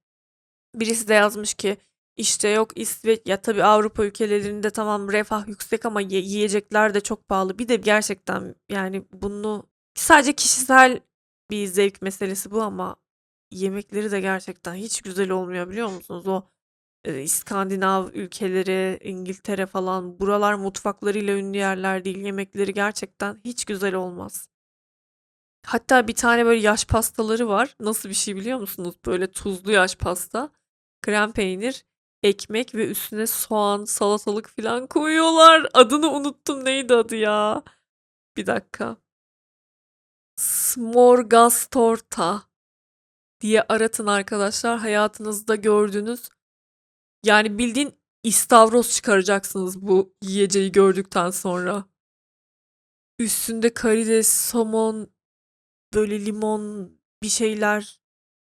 Birisi 0.74 1.08
de 1.08 1.14
yazmış 1.14 1.54
ki 1.54 1.76
işte 2.16 2.48
yok 2.48 2.78
İsveç 2.78 3.20
ya 3.26 3.42
tabii 3.42 3.64
Avrupa 3.64 4.04
ülkelerinde 4.04 4.70
tamam 4.70 5.12
refah 5.12 5.48
yüksek 5.48 5.86
ama 5.86 6.00
ye- 6.00 6.20
yiyecekler 6.20 6.94
de 6.94 7.00
çok 7.00 7.28
pahalı. 7.28 7.58
Bir 7.58 7.68
de 7.68 7.76
gerçekten 7.76 8.54
yani 8.68 9.04
bunu 9.12 9.68
sadece 9.94 10.32
kişisel 10.32 11.00
bir 11.50 11.66
zevk 11.66 12.02
meselesi 12.02 12.50
bu 12.50 12.62
ama 12.62 12.96
yemekleri 13.50 14.10
de 14.10 14.20
gerçekten 14.20 14.74
hiç 14.74 15.02
güzel 15.02 15.30
olmuyor 15.30 15.70
biliyor 15.70 15.88
musunuz? 15.88 16.26
O 16.26 16.48
e, 17.04 17.22
İskandinav 17.22 18.08
ülkeleri, 18.14 18.98
İngiltere 19.02 19.66
falan 19.66 20.20
buralar 20.20 20.54
mutfaklarıyla 20.54 21.34
ünlü 21.34 21.58
yerler 21.58 22.04
değil. 22.04 22.18
Yemekleri 22.18 22.74
gerçekten 22.74 23.40
hiç 23.44 23.64
güzel 23.64 23.94
olmaz. 23.94 24.48
Hatta 25.66 26.08
bir 26.08 26.14
tane 26.14 26.46
böyle 26.46 26.60
yaş 26.60 26.86
pastaları 26.86 27.48
var. 27.48 27.76
Nasıl 27.80 28.08
bir 28.08 28.14
şey 28.14 28.36
biliyor 28.36 28.58
musunuz? 28.58 28.96
Böyle 29.06 29.30
tuzlu 29.30 29.72
yaş 29.72 29.96
pasta. 29.96 30.50
Krem 31.02 31.32
peynir, 31.32 31.84
ekmek 32.22 32.74
ve 32.74 32.88
üstüne 32.88 33.26
soğan, 33.26 33.84
salatalık 33.84 34.48
falan 34.48 34.86
koyuyorlar. 34.86 35.66
Adını 35.74 36.10
unuttum. 36.12 36.64
Neydi 36.64 36.94
adı 36.94 37.16
ya? 37.16 37.62
Bir 38.36 38.46
dakika. 38.46 38.96
Smorgastorta 40.36 42.42
diye 43.40 43.62
aratın 43.62 44.06
arkadaşlar. 44.06 44.78
Hayatınızda 44.78 45.56
gördüğünüz 45.56 46.28
yani 47.24 47.58
bildiğin 47.58 47.98
istavroz 48.22 48.94
çıkaracaksınız 48.94 49.82
bu 49.82 50.14
yiyeceği 50.22 50.72
gördükten 50.72 51.30
sonra. 51.30 51.84
Üstünde 53.18 53.74
karides, 53.74 54.28
somon, 54.28 55.10
böyle 55.94 56.24
limon 56.26 56.92
bir 57.22 57.28
şeyler, 57.28 58.00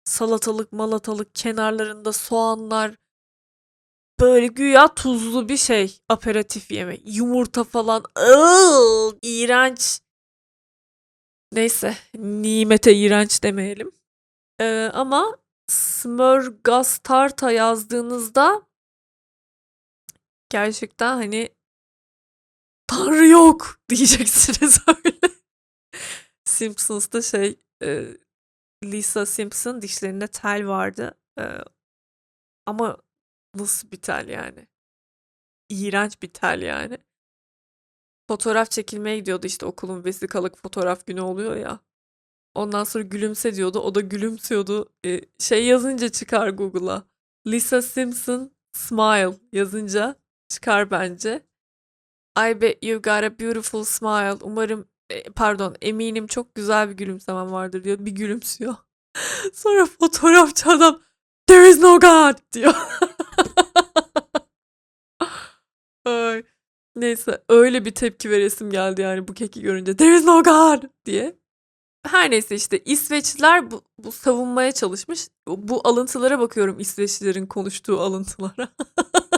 salatalık, 0.04 0.72
malatalık, 0.72 1.34
kenarlarında 1.34 2.12
soğanlar. 2.12 2.94
Böyle 4.20 4.46
güya 4.46 4.94
tuzlu 4.94 5.48
bir 5.48 5.56
şey. 5.56 5.98
Aperatif 6.08 6.70
yemek. 6.70 7.02
Yumurta 7.04 7.64
falan. 7.64 8.04
Iıı, 8.18 9.18
iğrenç. 9.22 10.00
Neyse. 11.52 11.96
Nimete 12.14 12.94
iğrenç 12.94 13.42
demeyelim. 13.42 13.92
Ee, 14.60 14.90
ama 14.94 15.38
Smörgåstarta 15.68 17.50
yazdığınızda 17.50 18.62
gerçekten 20.50 21.16
hani 21.16 21.48
Tanrı 22.86 23.26
yok 23.26 23.80
diyeceksiniz 23.90 24.78
öyle. 24.88 25.18
Simpsons'ta 26.44 27.22
şey 27.22 27.60
e, 27.82 28.16
Lisa 28.84 29.26
Simpson 29.26 29.82
dişlerinde 29.82 30.26
tel 30.26 30.66
vardı. 30.66 31.18
E, 31.38 31.44
ama 32.66 32.96
nasıl 33.54 33.90
bir 33.90 34.00
tel 34.02 34.28
yani? 34.28 34.68
İğrenç 35.68 36.22
bir 36.22 36.32
tel 36.32 36.62
yani. 36.62 36.98
Fotoğraf 38.28 38.70
çekilmeye 38.70 39.18
gidiyordu 39.18 39.46
işte 39.46 39.66
okulun 39.66 40.04
vesikalık 40.04 40.58
fotoğraf 40.62 41.06
günü 41.06 41.20
oluyor 41.20 41.56
ya. 41.56 41.80
Ondan 42.54 42.84
sonra 42.84 43.04
gülümse 43.04 43.54
diyordu. 43.54 43.80
O 43.80 43.94
da 43.94 44.00
gülümsüyordu. 44.00 44.92
E, 45.06 45.20
şey 45.38 45.66
yazınca 45.66 46.08
çıkar 46.08 46.48
Google'a. 46.48 47.02
Lisa 47.46 47.82
Simpson 47.82 48.52
smile 48.72 49.34
yazınca 49.52 50.14
çıkar 50.48 50.90
bence. 50.90 51.42
I 52.38 52.60
bet 52.60 52.84
you 52.84 53.02
got 53.02 53.24
a 53.24 53.38
beautiful 53.40 53.84
smile. 53.84 54.38
Umarım 54.42 54.88
e, 55.10 55.22
pardon 55.22 55.76
eminim 55.82 56.26
çok 56.26 56.54
güzel 56.54 56.90
bir 56.90 56.94
gülümsemen 56.94 57.52
vardır 57.52 57.84
diyor. 57.84 57.96
Bir 58.00 58.12
gülümsüyor. 58.12 58.74
Sonra 59.54 59.86
fotoğrafçı 59.86 60.70
adam 60.70 61.02
There 61.46 61.68
is 61.70 61.78
no 61.80 62.00
God 62.00 62.52
diyor. 62.52 62.74
Neyse 67.00 67.44
öyle 67.48 67.84
bir 67.84 67.90
tepki 67.90 68.30
veresim 68.30 68.70
geldi 68.70 69.00
yani 69.00 69.28
bu 69.28 69.34
keki 69.34 69.62
görünce. 69.62 69.96
There 69.96 70.16
is 70.16 70.24
no 70.24 70.42
God 70.42 70.82
diye. 71.04 71.36
Her 72.06 72.30
neyse 72.30 72.54
işte 72.54 72.78
İsveçliler 72.84 73.70
bu, 73.70 73.82
bu 73.98 74.12
savunmaya 74.12 74.72
çalışmış. 74.72 75.28
Bu 75.48 75.80
alıntılara 75.88 76.38
bakıyorum 76.40 76.80
İsveçlilerin 76.80 77.46
konuştuğu 77.46 78.00
alıntılara. 78.00 78.68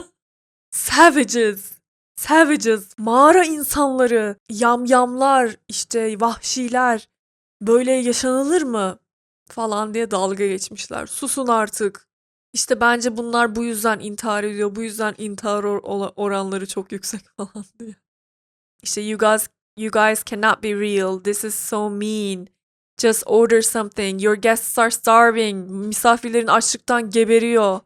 Savages. 0.71 1.71
Savages. 2.15 2.97
Mağara 2.97 3.45
insanları. 3.45 4.35
Yamyamlar. 4.49 5.55
işte 5.67 6.19
vahşiler. 6.21 7.09
Böyle 7.61 7.91
yaşanılır 7.91 8.61
mı? 8.61 8.99
Falan 9.49 9.93
diye 9.93 10.11
dalga 10.11 10.47
geçmişler. 10.47 11.07
Susun 11.07 11.47
artık. 11.47 12.07
İşte 12.53 12.81
bence 12.81 13.17
bunlar 13.17 13.55
bu 13.55 13.63
yüzden 13.63 13.99
intihar 13.99 14.43
ediyor. 14.43 14.75
Bu 14.75 14.83
yüzden 14.83 15.15
intihar 15.17 15.63
or- 15.63 16.13
oranları 16.15 16.67
çok 16.67 16.91
yüksek 16.91 17.21
falan 17.37 17.65
diye. 17.79 17.95
İşte 18.83 19.01
you 19.01 19.19
guys 19.19 19.47
you 19.81 19.91
guys 19.91 20.23
cannot 20.23 20.61
be 20.61 20.73
real. 20.75 21.19
This 21.19 21.43
is 21.43 21.55
so 21.55 21.89
mean. 21.89 22.49
Just 22.97 23.23
order 23.25 23.61
something. 23.61 24.19
Your 24.19 24.35
guests 24.35 24.77
are 24.77 24.91
starving. 24.91 25.69
Misafirlerin 25.87 26.47
açlıktan 26.47 27.09
geberiyor. 27.09 27.79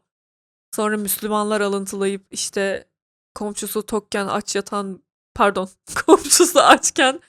Sonra 0.76 0.98
Müslümanlar 0.98 1.62
alıntılayıp 1.62 2.26
işte 2.32 2.88
komşusu 3.36 3.86
tokken 3.86 4.28
aç 4.28 4.56
yatan 4.56 5.04
pardon 5.36 5.70
komşusu 6.06 6.60
açken 6.60 7.20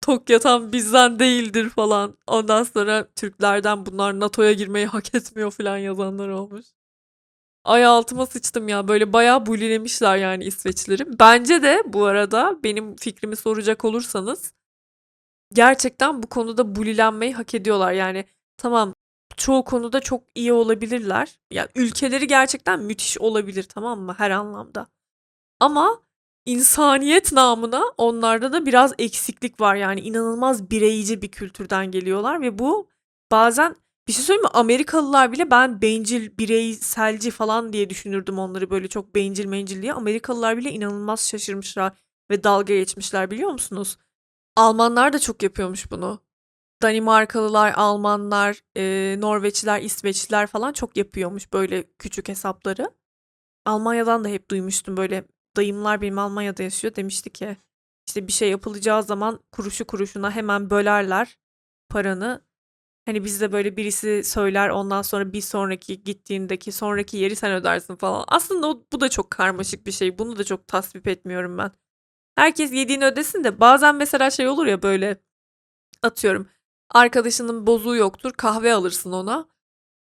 tok 0.00 0.30
yatan 0.30 0.72
bizden 0.72 1.18
değildir 1.18 1.70
falan. 1.70 2.18
Ondan 2.26 2.62
sonra 2.64 3.08
Türklerden 3.16 3.86
bunlar 3.86 4.20
NATO'ya 4.20 4.52
girmeyi 4.52 4.86
hak 4.86 5.14
etmiyor 5.14 5.50
falan 5.50 5.76
yazanlar 5.78 6.28
olmuş. 6.28 6.66
Ay 7.64 7.84
altıma 7.84 8.26
sıçtım 8.26 8.68
ya. 8.68 8.88
Böyle 8.88 9.12
bayağı 9.12 9.46
bulilemişler 9.46 10.16
yani 10.16 10.44
İsveçlileri. 10.44 11.18
Bence 11.18 11.62
de 11.62 11.82
bu 11.86 12.04
arada 12.04 12.58
benim 12.64 12.96
fikrimi 12.96 13.36
soracak 13.36 13.84
olursanız 13.84 14.52
gerçekten 15.52 16.22
bu 16.22 16.26
konuda 16.28 16.76
bulilenmeyi 16.76 17.34
hak 17.34 17.54
ediyorlar. 17.54 17.92
Yani 17.92 18.24
tamam 18.56 18.94
çoğu 19.36 19.64
konuda 19.64 20.00
çok 20.00 20.22
iyi 20.34 20.52
olabilirler. 20.52 21.38
Yani 21.50 21.68
ülkeleri 21.74 22.26
gerçekten 22.26 22.80
müthiş 22.80 23.18
olabilir 23.18 23.62
tamam 23.62 24.00
mı 24.00 24.14
her 24.18 24.30
anlamda. 24.30 24.86
Ama 25.60 26.00
insaniyet 26.46 27.32
namına 27.32 27.84
onlarda 27.98 28.52
da 28.52 28.66
biraz 28.66 28.94
eksiklik 28.98 29.60
var. 29.60 29.74
Yani 29.76 30.00
inanılmaz 30.00 30.70
bireyci 30.70 31.22
bir 31.22 31.28
kültürden 31.28 31.90
geliyorlar 31.90 32.40
ve 32.40 32.58
bu 32.58 32.88
bazen 33.32 33.76
bir 34.08 34.12
şey 34.12 34.24
söyleyeyim 34.24 34.42
mi? 34.42 34.48
Amerikalılar 34.54 35.32
bile 35.32 35.50
ben 35.50 35.82
bencil, 35.82 36.38
bireyselci 36.38 37.30
falan 37.30 37.72
diye 37.72 37.90
düşünürdüm 37.90 38.38
onları 38.38 38.70
böyle 38.70 38.88
çok 38.88 39.14
bencil 39.14 39.46
mencil 39.46 39.82
diye. 39.82 39.92
Amerikalılar 39.92 40.56
bile 40.56 40.70
inanılmaz 40.72 41.28
şaşırmışlar 41.28 41.92
ve 42.30 42.44
dalga 42.44 42.74
geçmişler 42.74 43.30
biliyor 43.30 43.50
musunuz? 43.50 43.98
Almanlar 44.56 45.12
da 45.12 45.18
çok 45.18 45.42
yapıyormuş 45.42 45.90
bunu. 45.90 46.20
Danimarkalılar, 46.82 47.72
Almanlar, 47.76 48.60
eee, 48.76 49.20
Norveçliler, 49.20 49.82
İsveçliler 49.82 50.46
falan 50.46 50.72
çok 50.72 50.96
yapıyormuş 50.96 51.52
böyle 51.52 51.84
küçük 51.98 52.28
hesapları. 52.28 52.90
Almanya'dan 53.66 54.24
da 54.24 54.28
hep 54.28 54.50
duymuştum 54.50 54.96
böyle 54.96 55.24
dayımlar 55.56 56.00
benim 56.00 56.18
Almanya'da 56.18 56.62
yaşıyor 56.62 56.94
demişti 56.96 57.30
ki 57.30 57.56
işte 58.08 58.26
bir 58.26 58.32
şey 58.32 58.50
yapılacağı 58.50 59.02
zaman 59.02 59.40
kuruşu 59.52 59.84
kuruşuna 59.86 60.30
hemen 60.30 60.70
bölerler 60.70 61.38
paranı. 61.90 62.40
Hani 63.06 63.24
bizde 63.24 63.52
böyle 63.52 63.76
birisi 63.76 64.24
söyler 64.24 64.68
ondan 64.68 65.02
sonra 65.02 65.32
bir 65.32 65.40
sonraki 65.40 66.02
gittiğindeki 66.04 66.72
sonraki 66.72 67.16
yeri 67.16 67.36
sen 67.36 67.52
ödersin 67.52 67.96
falan. 67.96 68.24
Aslında 68.28 68.68
o, 68.68 68.86
bu 68.92 69.00
da 69.00 69.08
çok 69.08 69.30
karmaşık 69.30 69.86
bir 69.86 69.92
şey. 69.92 70.18
Bunu 70.18 70.36
da 70.38 70.44
çok 70.44 70.66
tasvip 70.66 71.08
etmiyorum 71.08 71.58
ben. 71.58 71.70
Herkes 72.36 72.72
yediğini 72.72 73.04
ödesin 73.06 73.44
de 73.44 73.60
bazen 73.60 73.96
mesela 73.96 74.30
şey 74.30 74.48
olur 74.48 74.66
ya 74.66 74.82
böyle 74.82 75.18
atıyorum 76.02 76.48
arkadaşının 76.90 77.66
bozuğu 77.66 77.96
yoktur 77.96 78.32
kahve 78.32 78.74
alırsın 78.74 79.12
ona. 79.12 79.48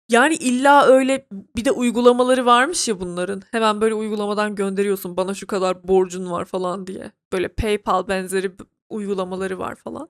Yani 0.10 0.36
illa 0.36 0.86
öyle 0.86 1.28
bir 1.58 1.66
de 1.66 1.72
uygulamaları 1.72 2.46
varmış 2.46 2.88
ya 2.88 3.00
bunların. 3.00 3.42
Hemen 3.52 3.82
böyle 3.82 3.94
uygulamadan 3.94 4.56
gönderiyorsun 4.56 5.18
bana 5.18 5.34
şu 5.34 5.48
kadar 5.48 5.88
borcun 5.88 6.32
var 6.32 6.46
falan 6.46 6.88
diye. 6.88 7.12
Böyle 7.34 7.48
PayPal 7.48 8.08
benzeri 8.08 8.52
uygulamaları 8.90 9.60
var 9.60 9.76
falan. 9.76 10.10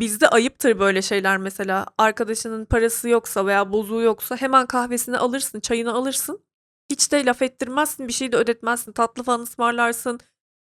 Bizde 0.00 0.28
ayıptır 0.28 0.78
böyle 0.78 1.02
şeyler 1.02 1.38
mesela. 1.38 1.86
Arkadaşının 1.98 2.64
parası 2.64 3.08
yoksa 3.08 3.46
veya 3.46 3.72
bozuğu 3.72 4.00
yoksa 4.00 4.36
hemen 4.36 4.66
kahvesini 4.66 5.18
alırsın, 5.18 5.60
çayını 5.60 5.92
alırsın. 5.92 6.44
Hiç 6.90 7.12
de 7.12 7.24
laf 7.24 7.42
ettirmezsin, 7.42 8.08
bir 8.08 8.12
şey 8.12 8.32
de 8.32 8.36
ödetmezsin, 8.36 8.92
tatlı 8.92 9.22
falan 9.22 9.40
ısmarlarsın. 9.40 10.20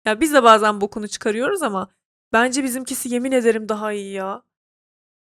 Ya 0.06 0.20
biz 0.22 0.34
de 0.34 0.44
bazen 0.44 0.82
bokunu 0.82 1.08
çıkarıyoruz 1.08 1.64
ama 1.64 1.90
bence 2.34 2.64
bizimkisi 2.64 3.10
yemin 3.10 3.32
ederim 3.32 3.70
daha 3.70 3.94
iyi 3.94 4.14
ya. 4.14 4.44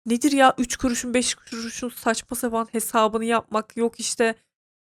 Nedir 0.05 0.31
ya 0.31 0.55
3 0.57 0.77
kuruşun 0.77 1.13
5 1.13 1.35
kuruşun 1.35 1.89
saçma 1.89 2.37
sapan 2.37 2.67
hesabını 2.71 3.25
yapmak 3.25 3.77
yok 3.77 3.99
işte 3.99 4.35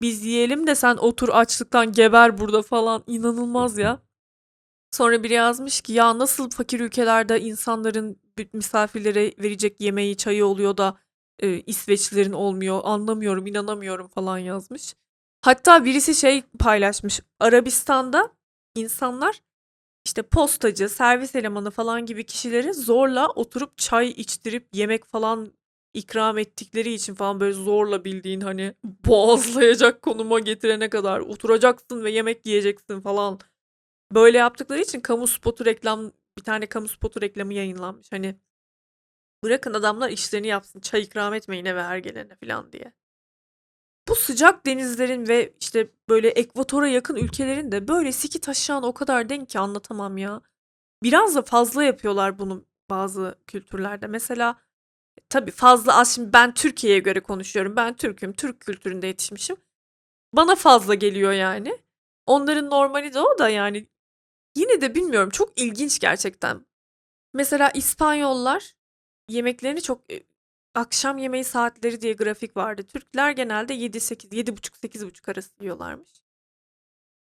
biz 0.01 0.25
yiyelim 0.25 0.67
de 0.67 0.75
sen 0.75 0.97
otur 0.97 1.29
açlıktan 1.29 1.93
geber 1.93 2.39
burada 2.39 2.63
falan 2.63 3.05
inanılmaz 3.07 3.79
ya. 3.79 4.03
Sonra 4.91 5.23
biri 5.23 5.33
yazmış 5.35 5.81
ki 5.81 5.93
ya 5.93 6.19
nasıl 6.19 6.51
fakir 6.51 6.81
ülkelerde 6.81 7.41
insanların 7.41 8.22
misafirlere 8.53 9.33
verecek 9.39 9.81
yemeği 9.81 10.17
çayı 10.17 10.47
oluyor 10.47 10.77
da 10.77 10.97
e, 11.39 11.61
İsveçlilerin 11.61 12.33
olmuyor 12.33 12.81
anlamıyorum 12.85 13.47
inanamıyorum 13.47 14.09
falan 14.09 14.39
yazmış. 14.39 14.95
Hatta 15.41 15.85
birisi 15.85 16.15
şey 16.15 16.43
paylaşmış 16.59 17.21
Arabistan'da 17.41 18.33
insanlar 18.75 19.41
işte 20.07 20.23
postacı, 20.23 20.89
servis 20.89 21.35
elemanı 21.37 21.71
falan 21.71 22.07
gibi 22.07 22.27
kişileri 22.27 22.75
zorla 22.75 23.29
oturup 23.29 23.79
çay 23.79 24.09
içtirip 24.09 24.69
yemek 24.73 25.05
falan 25.05 25.53
ikram 25.95 26.39
ettikleri 26.39 26.93
için 26.93 27.15
falan 27.15 27.41
böyle 27.41 27.53
zorla 27.53 28.05
bildiğin 28.05 28.41
hani 28.41 28.75
boğazlayacak 28.85 30.03
konuma 30.03 30.41
getirene 30.41 30.91
kadar 30.91 31.21
oturacaksın 31.21 32.05
ve 32.05 32.11
yemek 32.11 32.47
yiyeceksin 32.47 33.01
falan. 33.01 33.39
Böyle 34.15 34.39
yaptıkları 34.39 34.81
için 34.81 35.01
kamu 35.01 35.27
spotu 35.27 35.65
reklam 35.65 36.13
bir 36.39 36.45
tane 36.45 36.67
kamu 36.67 36.89
spotu 36.89 37.21
reklamı 37.21 37.55
yayınlanmış. 37.55 38.13
Hani 38.13 38.37
bırakın 39.45 39.75
adamlar 39.75 40.11
işlerini 40.11 40.47
yapsın 40.47 40.81
çay 40.81 41.03
ikram 41.03 41.35
etmeyin 41.35 41.65
eve 41.65 41.83
her 41.83 41.99
gelene 41.99 42.37
falan 42.37 42.73
diye. 42.73 42.93
Bu 44.09 44.15
sıcak 44.15 44.67
denizlerin 44.67 45.29
ve 45.29 45.55
işte 45.61 45.91
böyle 46.09 46.29
ekvatora 46.29 46.89
yakın 46.89 47.17
ülkelerin 47.17 47.73
de 47.73 47.89
böyle 47.89 48.13
siki 48.13 48.41
taşıyan 48.41 48.83
o 48.83 48.95
kadar 48.95 49.29
denk 49.29 49.49
ki 49.49 49.59
anlatamam 49.59 50.19
ya. 50.19 50.43
Biraz 51.03 51.35
da 51.35 51.43
fazla 51.43 51.85
yapıyorlar 51.85 52.39
bunu 52.39 52.67
bazı 52.91 53.39
kültürlerde. 53.47 54.07
Mesela 54.07 54.61
tabii 55.29 55.51
fazla 55.51 55.99
az 55.99 56.15
şimdi 56.15 56.33
ben 56.33 56.55
Türkiye'ye 56.55 56.99
göre 56.99 57.21
konuşuyorum. 57.21 57.77
Ben 57.77 57.97
Türk'üm. 57.97 58.33
Türk 58.33 58.61
kültüründe 58.61 59.07
yetişmişim. 59.07 59.57
Bana 60.33 60.55
fazla 60.55 60.95
geliyor 60.95 61.33
yani. 61.33 61.79
Onların 62.27 62.71
normali 62.71 63.15
de 63.15 63.21
o 63.21 63.39
da 63.39 63.49
yani. 63.49 63.87
Yine 64.57 64.81
de 64.81 64.95
bilmiyorum 64.95 65.31
çok 65.31 65.61
ilginç 65.61 65.99
gerçekten. 65.99 66.67
Mesela 67.35 67.71
İspanyollar 67.71 68.75
yemeklerini 69.29 69.83
çok 69.83 70.13
e, 70.13 70.23
akşam 70.75 71.19
yemeği 71.19 71.45
saatleri 71.45 72.01
diye 72.01 72.13
grafik 72.13 72.57
vardı. 72.57 72.83
Türkler 72.83 73.31
genelde 73.31 73.75
7-8, 73.75 74.29
7.30-8.30 74.29 75.31
arası 75.31 75.51
yiyorlarmış. 75.61 76.11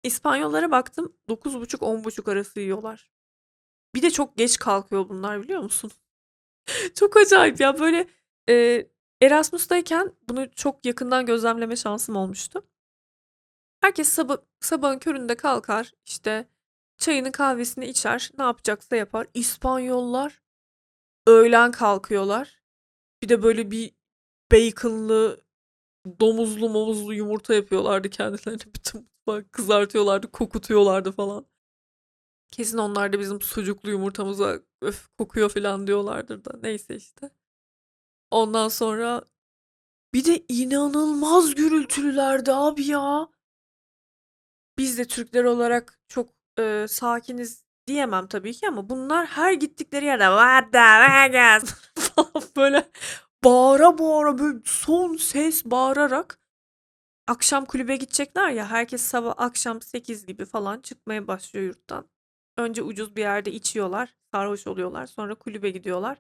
İspanyollara 0.03 0.71
baktım 0.71 1.13
9.30-10.30 1.29 2.31
arası 2.31 2.59
yiyorlar. 2.59 3.11
Bir 3.95 4.01
de 4.01 4.11
çok 4.11 4.37
geç 4.37 4.59
kalkıyor 4.59 5.09
bunlar 5.09 5.43
biliyor 5.43 5.61
musun? 5.61 5.91
Çok 6.95 7.17
acayip 7.17 7.59
ya 7.59 7.79
böyle 7.79 8.07
e, 8.49 8.87
Erasmus'tayken 9.21 10.13
bunu 10.29 10.51
çok 10.55 10.85
yakından 10.85 11.25
gözlemleme 11.25 11.75
şansım 11.75 12.15
olmuştu. 12.15 12.67
Herkes 13.81 14.09
sabah, 14.09 14.37
sabahın 14.59 14.99
köründe 14.99 15.35
kalkar 15.35 15.93
işte 16.05 16.47
çayını 17.03 17.31
kahvesini 17.31 17.85
içer 17.85 18.31
ne 18.37 18.43
yapacaksa 18.43 18.95
yapar. 18.95 19.27
İspanyollar 19.33 20.41
öğlen 21.27 21.71
kalkıyorlar. 21.71 22.63
Bir 23.23 23.29
de 23.29 23.43
böyle 23.43 23.71
bir 23.71 23.93
baconlı 24.51 25.41
domuzlu 26.19 26.69
momuzlu 26.69 27.13
yumurta 27.13 27.53
yapıyorlardı 27.53 28.09
kendilerine. 28.09 28.61
Bütün 28.75 29.01
mutfağı 29.01 29.51
kızartıyorlardı, 29.51 30.31
kokutuyorlardı 30.31 31.11
falan. 31.11 31.45
Kesin 32.51 32.77
onlar 32.77 33.13
da 33.13 33.19
bizim 33.19 33.41
sucuklu 33.41 33.89
yumurtamıza 33.89 34.59
öf 34.81 35.09
kokuyor 35.17 35.49
falan 35.49 35.87
diyorlardır 35.87 36.45
da. 36.45 36.51
Neyse 36.63 36.95
işte. 36.95 37.29
Ondan 38.31 38.67
sonra 38.67 39.23
bir 40.13 40.25
de 40.25 40.45
inanılmaz 40.49 41.55
gürültülülerdi 41.55 42.51
abi 42.53 42.85
ya. 42.85 43.29
Biz 44.77 44.97
de 44.97 45.07
Türkler 45.07 45.43
olarak 45.43 45.99
çok 46.07 46.29
e, 46.59 46.85
sakiniz 46.89 47.63
diyemem 47.87 48.27
tabii 48.27 48.53
ki 48.53 48.67
ama 48.67 48.89
bunlar 48.89 49.25
her 49.27 49.53
gittikleri 49.53 50.05
yerde 50.05 50.23
what 50.23 50.73
the 50.73 50.79
Vegas 50.79 51.73
falan 51.95 52.43
böyle 52.57 52.89
bağıra 53.43 53.97
bağıra 53.97 54.37
böyle 54.37 54.59
son 54.65 55.17
ses 55.17 55.65
bağırarak 55.65 56.39
akşam 57.27 57.65
kulübe 57.65 57.95
gidecekler 57.95 58.49
ya 58.49 58.71
herkes 58.71 59.01
sabah 59.01 59.33
akşam 59.37 59.81
8 59.81 60.25
gibi 60.25 60.45
falan 60.45 60.79
çıkmaya 60.81 61.27
başlıyor 61.27 61.65
yurttan. 61.65 62.09
Önce 62.57 62.83
ucuz 62.83 63.15
bir 63.15 63.21
yerde 63.21 63.51
içiyorlar, 63.51 64.15
sarhoş 64.33 64.67
oluyorlar. 64.67 65.05
Sonra 65.07 65.35
kulübe 65.35 65.69
gidiyorlar. 65.69 66.17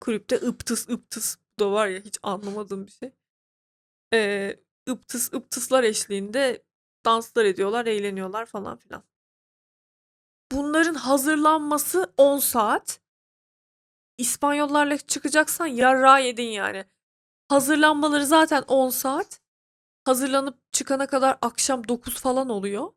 Kulüpte 0.00 0.36
ıptıs 0.36 0.88
ıptıs 0.88 1.36
da 1.60 1.72
var 1.72 1.88
ya 1.88 2.00
hiç 2.00 2.18
anlamadığım 2.22 2.86
bir 2.86 2.92
şey. 2.92 3.12
Ee, 4.14 4.56
ıptıs 4.88 5.32
ıptıslar 5.34 5.84
eşliğinde 5.84 6.62
danslar 7.04 7.44
ediyorlar, 7.44 7.86
eğleniyorlar 7.86 8.46
falan 8.46 8.76
filan. 8.76 9.02
Bunların 10.52 10.94
hazırlanması 10.94 12.12
10 12.16 12.38
saat. 12.38 13.00
İspanyollarla 14.18 14.98
çıkacaksan 14.98 15.66
yarra 15.66 16.18
yedin 16.18 16.48
yani. 16.48 16.84
Hazırlanmaları 17.48 18.26
zaten 18.26 18.62
10 18.68 18.90
saat. 18.90 19.40
Hazırlanıp 20.04 20.72
çıkana 20.72 21.06
kadar 21.06 21.38
akşam 21.42 21.88
9 21.88 22.14
falan 22.20 22.48
oluyor. 22.48 22.92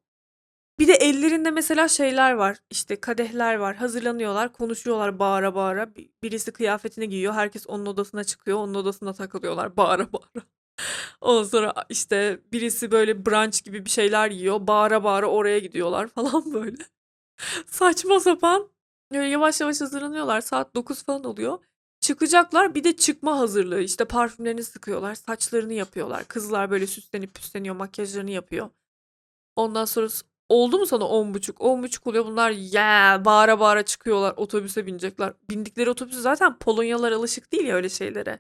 Bir 0.80 0.88
de 0.88 0.94
ellerinde 0.94 1.52
mesela 1.52 1.88
şeyler 1.88 2.32
var. 2.34 2.58
işte 2.72 3.00
kadehler 3.02 3.56
var. 3.56 3.76
Hazırlanıyorlar, 3.76 4.54
konuşuyorlar 4.54 5.20
bağıra 5.20 5.56
bağıra. 5.56 5.96
Bir- 5.96 6.10
Birisi 6.24 6.52
kıyafetini 6.52 7.10
giyiyor. 7.10 7.34
Herkes 7.34 7.68
onun 7.68 7.86
odasına 7.86 8.24
çıkıyor. 8.24 8.58
Onun 8.58 8.74
odasına 8.74 9.14
takılıyorlar 9.14 9.78
bağıra 9.78 10.14
bağıra. 10.14 10.46
Ondan 11.22 11.44
sonra 11.44 11.74
işte 11.90 12.40
birisi 12.54 12.92
böyle 12.92 13.26
brunch 13.26 13.64
gibi 13.64 13.86
bir 13.86 13.90
şeyler 13.90 14.32
yiyor. 14.32 14.68
Bağıra 14.68 15.04
bağıra 15.04 15.28
oraya 15.28 15.60
gidiyorlar 15.60 16.08
falan 16.16 16.54
böyle. 16.54 16.86
Saçma 17.68 18.20
sapan. 18.20 18.70
Böyle 19.12 19.28
yavaş 19.28 19.62
yavaş 19.62 19.82
hazırlanıyorlar. 19.82 20.42
Saat 20.42 20.76
9 20.76 21.04
falan 21.04 21.24
oluyor. 21.24 21.60
Çıkacaklar 22.02 22.76
bir 22.76 22.84
de 22.84 22.96
çıkma 22.96 23.40
hazırlığı. 23.40 23.82
İşte 23.82 24.06
parfümlerini 24.06 24.64
sıkıyorlar. 24.64 25.16
Saçlarını 25.16 25.74
yapıyorlar. 25.74 26.24
Kızlar 26.28 26.72
böyle 26.72 26.88
süslenip 26.88 27.34
püsleniyor. 27.34 27.76
Makyajlarını 27.76 28.32
yapıyor. 28.32 28.70
Ondan 29.56 29.86
sonra 29.86 30.08
oldu 30.50 30.80
mu 30.80 30.86
sana 30.86 31.04
10.30? 31.04 31.52
10.30 31.54 32.10
oluyor 32.10 32.26
bunlar 32.26 32.52
ya 32.52 33.22
bağıra 33.26 33.60
bağıra 33.60 33.86
çıkıyorlar. 33.86 34.34
Otobüse 34.38 34.86
binecekler. 34.86 35.34
Bindikleri 35.50 35.90
otobüs 35.90 36.16
zaten 36.16 36.60
Polonyalılar 36.60 37.12
alışık 37.12 37.52
değil 37.52 37.66
ya 37.66 37.76
öyle 37.76 37.90
şeylere. 37.90 38.40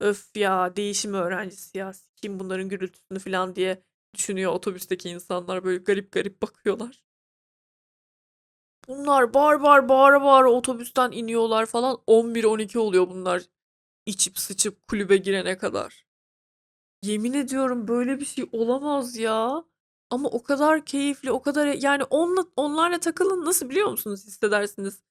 Öf 0.00 0.36
ya 0.36 0.76
değişim 0.76 1.14
öğrencisi 1.14 1.78
ya. 1.78 1.92
Kim 2.16 2.40
bunların 2.40 2.68
gürültüsünü 2.68 3.18
falan 3.18 3.56
diye 3.56 3.82
düşünüyor 4.14 4.52
otobüsteki 4.52 5.08
insanlar. 5.10 5.64
Böyle 5.64 5.78
garip 5.78 6.12
garip 6.12 6.42
bakıyorlar. 6.42 7.02
Bunlar 8.88 9.34
bağır 9.34 9.62
bağır 9.62 9.88
bağıra 9.88 10.22
bağıra 10.22 10.50
otobüsten 10.50 11.12
iniyorlar 11.12 11.66
falan. 11.66 11.98
11-12 12.06 12.78
oluyor 12.78 13.10
bunlar. 13.10 13.42
içip 14.06 14.38
sıçıp 14.38 14.88
kulübe 14.88 15.16
girene 15.16 15.58
kadar. 15.58 16.06
Yemin 17.02 17.32
ediyorum 17.32 17.88
böyle 17.88 18.20
bir 18.20 18.24
şey 18.24 18.44
olamaz 18.52 19.16
ya. 19.16 19.64
Ama 20.10 20.28
o 20.28 20.42
kadar 20.42 20.84
keyifli, 20.84 21.32
o 21.32 21.42
kadar 21.42 21.66
yani 21.66 22.04
onla, 22.04 22.46
onlarla 22.56 23.00
takılın 23.00 23.44
nasıl 23.44 23.70
biliyor 23.70 23.88
musunuz 23.90 24.26
hissedersiniz? 24.26 25.02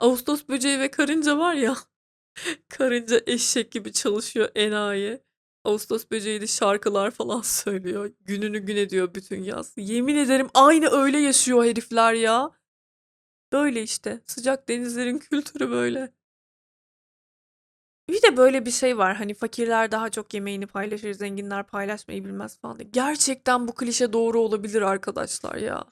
Ağustos 0.00 0.48
böceği 0.48 0.80
ve 0.80 0.90
karınca 0.90 1.38
var 1.38 1.54
ya. 1.54 1.76
Karınca 2.68 3.22
eşek 3.26 3.72
gibi 3.72 3.92
çalışıyor 3.92 4.50
enayi. 4.54 5.20
Ağustos 5.64 6.06
böceği 6.10 6.40
de 6.40 6.46
şarkılar 6.46 7.10
falan 7.10 7.40
söylüyor. 7.42 8.12
Gününü 8.20 8.58
gün 8.58 8.76
ediyor 8.76 9.14
bütün 9.14 9.44
yaz. 9.44 9.72
Yemin 9.76 10.16
ederim 10.16 10.48
aynı 10.54 10.88
öyle 10.90 11.18
yaşıyor 11.18 11.64
herifler 11.64 12.14
ya. 12.14 12.50
Böyle 13.52 13.82
işte. 13.82 14.20
Sıcak 14.26 14.68
denizlerin 14.68 15.18
kültürü 15.18 15.70
böyle. 15.70 16.12
Bir 18.08 18.22
de 18.22 18.36
böyle 18.36 18.66
bir 18.66 18.70
şey 18.70 18.98
var. 18.98 19.16
Hani 19.16 19.34
fakirler 19.34 19.92
daha 19.92 20.10
çok 20.10 20.34
yemeğini 20.34 20.66
paylaşır, 20.66 21.12
zenginler 21.12 21.66
paylaşmayı 21.66 22.24
bilmez 22.24 22.58
falan 22.60 22.78
diye. 22.78 22.88
Gerçekten 22.92 23.68
bu 23.68 23.74
klişe 23.74 24.12
doğru 24.12 24.40
olabilir 24.40 24.82
arkadaşlar 24.82 25.54
ya. 25.54 25.84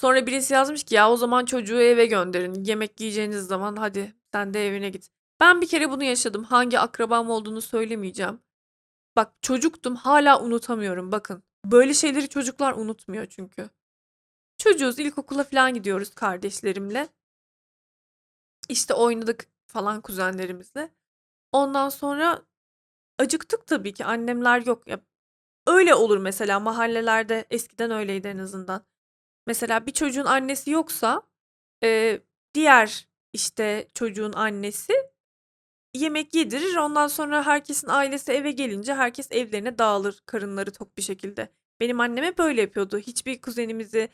Sonra 0.00 0.26
birisi 0.26 0.54
yazmış 0.54 0.84
ki 0.84 0.94
ya 0.94 1.10
o 1.10 1.16
zaman 1.16 1.44
çocuğu 1.44 1.80
eve 1.80 2.06
gönderin. 2.06 2.64
Yemek 2.64 3.00
yiyeceğiniz 3.00 3.46
zaman 3.46 3.76
hadi 3.76 4.14
sen 4.32 4.54
de 4.54 4.68
evine 4.68 4.90
git. 4.90 5.08
Ben 5.40 5.60
bir 5.60 5.68
kere 5.68 5.90
bunu 5.90 6.04
yaşadım. 6.04 6.44
Hangi 6.44 6.78
akrabam 6.78 7.30
olduğunu 7.30 7.60
söylemeyeceğim. 7.60 8.40
Bak 9.16 9.32
çocuktum 9.42 9.96
hala 9.96 10.42
unutamıyorum 10.42 11.12
bakın. 11.12 11.42
Böyle 11.66 11.94
şeyleri 11.94 12.28
çocuklar 12.28 12.72
unutmuyor 12.72 13.26
çünkü. 13.26 13.70
Çocuğuz 14.64 14.98
ilkokula 14.98 15.44
falan 15.44 15.74
gidiyoruz 15.74 16.10
kardeşlerimle. 16.14 17.08
İşte 18.68 18.94
oynadık 18.94 19.46
falan 19.66 20.00
kuzenlerimizle. 20.00 20.90
Ondan 21.52 21.88
sonra 21.88 22.42
acıktık 23.18 23.66
tabii 23.66 23.94
ki 23.94 24.04
annemler 24.04 24.66
yok. 24.66 24.88
Ya, 24.88 25.00
öyle 25.66 25.94
olur 25.94 26.18
mesela 26.18 26.60
mahallelerde 26.60 27.44
eskiden 27.50 27.90
öyleydi 27.90 28.28
en 28.28 28.38
azından. 28.38 28.86
Mesela 29.46 29.86
bir 29.86 29.92
çocuğun 29.92 30.24
annesi 30.24 30.70
yoksa 30.70 31.22
e, 31.82 32.20
diğer 32.54 33.08
işte 33.32 33.88
çocuğun 33.94 34.32
annesi 34.32 34.92
yemek 35.94 36.34
yedirir. 36.34 36.76
Ondan 36.76 37.08
sonra 37.08 37.46
herkesin 37.46 37.88
ailesi 37.88 38.32
eve 38.32 38.50
gelince 38.52 38.94
herkes 38.94 39.32
evlerine 39.32 39.78
dağılır 39.78 40.22
karınları 40.26 40.72
tok 40.72 40.96
bir 40.98 41.02
şekilde. 41.02 41.48
Benim 41.80 42.00
annem 42.00 42.24
hep 42.24 42.38
böyle 42.38 42.60
yapıyordu. 42.60 42.98
Hiçbir 42.98 43.40
kuzenimizi, 43.40 44.08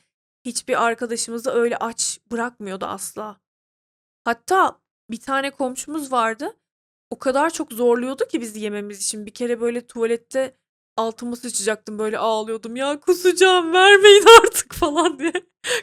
hiçbir 0.45 0.87
arkadaşımızı 0.87 1.51
öyle 1.51 1.77
aç 1.77 2.21
bırakmıyordu 2.31 2.85
asla. 2.85 3.41
Hatta 4.25 4.81
bir 5.11 5.21
tane 5.21 5.51
komşumuz 5.51 6.13
vardı. 6.13 6.57
O 7.11 7.19
kadar 7.19 7.51
çok 7.51 7.73
zorluyordu 7.73 8.29
ki 8.29 8.41
bizi 8.41 8.61
yememiz 8.61 9.01
için. 9.03 9.27
Bir 9.27 9.35
kere 9.35 9.61
böyle 9.61 9.87
tuvalette 9.87 10.57
altımı 10.97 11.37
sıçacaktım 11.37 11.99
böyle 11.99 12.19
ağlıyordum. 12.19 12.77
Ya 12.77 13.01
kusacağım 13.01 13.73
vermeyin 13.73 14.25
artık 14.43 14.75
falan 14.75 15.19
diye. 15.19 15.33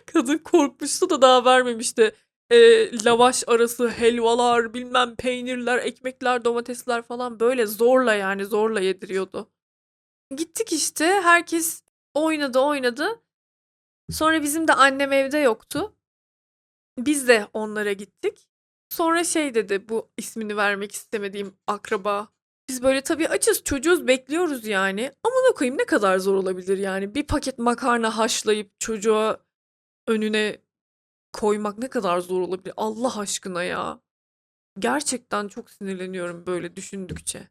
Kadın 0.06 0.38
korkmuştu 0.38 1.10
da 1.10 1.22
daha 1.22 1.46
vermemişti. 1.46 2.16
E, 2.50 2.58
lavaş 3.06 3.44
arası 3.48 3.90
helvalar, 3.90 4.74
bilmem 4.74 5.16
peynirler, 5.16 5.78
ekmekler, 5.78 6.46
domatesler 6.46 7.02
falan 7.02 7.40
böyle 7.40 7.66
zorla 7.66 8.14
yani 8.14 8.46
zorla 8.46 8.80
yediriyordu. 8.80 9.52
Gittik 10.38 10.74
işte 10.74 11.06
herkes 11.06 11.82
oynadı 12.14 12.60
oynadı. 12.60 13.22
Sonra 14.12 14.44
bizim 14.44 14.68
de 14.68 14.74
annem 14.74 15.12
evde 15.12 15.38
yoktu. 15.38 15.96
Biz 16.98 17.28
de 17.28 17.48
onlara 17.54 17.94
gittik. 17.94 18.48
Sonra 18.90 19.24
şey 19.24 19.54
dedi 19.56 19.90
bu 19.90 20.12
ismini 20.18 20.58
vermek 20.58 20.92
istemediğim 20.92 21.58
akraba. 21.68 22.28
Biz 22.70 22.84
böyle 22.84 23.02
tabii 23.02 23.28
açız 23.28 23.64
çocuğuz 23.64 24.08
bekliyoruz 24.08 24.66
yani. 24.66 25.12
Aman 25.24 25.54
koyayım 25.56 25.78
ne 25.78 25.86
kadar 25.86 26.18
zor 26.20 26.36
olabilir 26.36 26.78
yani. 26.78 27.16
Bir 27.16 27.28
paket 27.28 27.60
makarna 27.60 28.18
haşlayıp 28.18 28.80
çocuğa 28.80 29.40
önüne 30.08 30.62
koymak 31.34 31.78
ne 31.78 31.90
kadar 31.90 32.20
zor 32.20 32.42
olabilir 32.42 32.74
Allah 32.78 33.20
aşkına 33.20 33.64
ya. 33.64 34.00
Gerçekten 34.80 35.48
çok 35.48 35.72
sinirleniyorum 35.72 36.46
böyle 36.46 36.76
düşündükçe. 36.76 37.48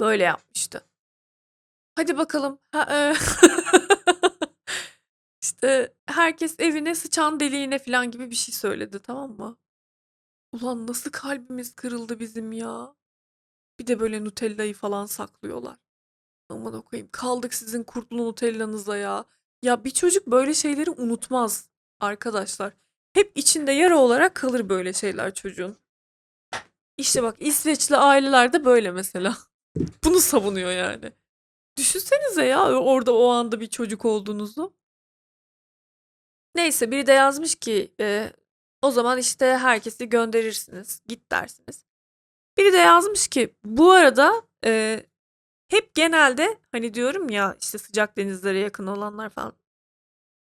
Böyle 0.00 0.24
yapmıştı. 0.24 0.86
Hadi 1.96 2.18
bakalım. 2.18 2.58
Ha, 2.72 2.86
e, 2.90 3.14
herkes 6.06 6.60
evine 6.60 6.94
sıçan 6.94 7.40
deliğine 7.40 7.78
falan 7.78 8.10
gibi 8.10 8.30
bir 8.30 8.34
şey 8.36 8.54
söyledi 8.54 8.98
tamam 8.98 9.30
mı? 9.30 9.56
Ulan 10.52 10.86
nasıl 10.86 11.10
kalbimiz 11.10 11.74
kırıldı 11.74 12.20
bizim 12.20 12.52
ya. 12.52 12.94
Bir 13.78 13.86
de 13.86 14.00
böyle 14.00 14.24
Nutella'yı 14.24 14.74
falan 14.74 15.06
saklıyorlar. 15.06 15.76
Aman 16.48 16.74
okuyayım. 16.74 17.08
Kaldık 17.12 17.54
sizin 17.54 17.82
kurtlu 17.84 18.16
Nutella'nıza 18.16 18.96
ya. 18.96 19.24
Ya 19.62 19.84
bir 19.84 19.90
çocuk 19.90 20.26
böyle 20.26 20.54
şeyleri 20.54 20.90
unutmaz 20.90 21.70
arkadaşlar. 22.00 22.72
Hep 23.12 23.32
içinde 23.34 23.72
yara 23.72 23.98
olarak 23.98 24.34
kalır 24.34 24.68
böyle 24.68 24.92
şeyler 24.92 25.34
çocuğun. 25.34 25.76
İşte 26.96 27.22
bak 27.22 27.36
İsveçli 27.40 27.96
ailelerde 27.96 28.64
böyle 28.64 28.90
mesela. 28.90 29.36
Bunu 30.04 30.20
savunuyor 30.20 30.70
yani. 30.70 31.12
Düşünsenize 31.78 32.44
ya 32.44 32.72
orada 32.78 33.14
o 33.14 33.28
anda 33.28 33.60
bir 33.60 33.66
çocuk 33.66 34.04
olduğunuzu. 34.04 34.72
Neyse 36.54 36.90
biri 36.90 37.06
de 37.06 37.12
yazmış 37.12 37.54
ki 37.54 37.94
e, 38.00 38.32
o 38.82 38.90
zaman 38.90 39.18
işte 39.18 39.46
herkesi 39.46 40.08
gönderirsiniz. 40.08 41.02
Git 41.06 41.30
dersiniz. 41.30 41.84
Biri 42.58 42.72
de 42.72 42.76
yazmış 42.76 43.28
ki 43.28 43.54
bu 43.64 43.92
arada 43.92 44.42
e, 44.64 45.02
hep 45.68 45.94
genelde 45.94 46.58
hani 46.72 46.94
diyorum 46.94 47.28
ya 47.28 47.56
işte 47.60 47.78
sıcak 47.78 48.16
denizlere 48.16 48.58
yakın 48.58 48.86
olanlar 48.86 49.30
falan. 49.30 49.52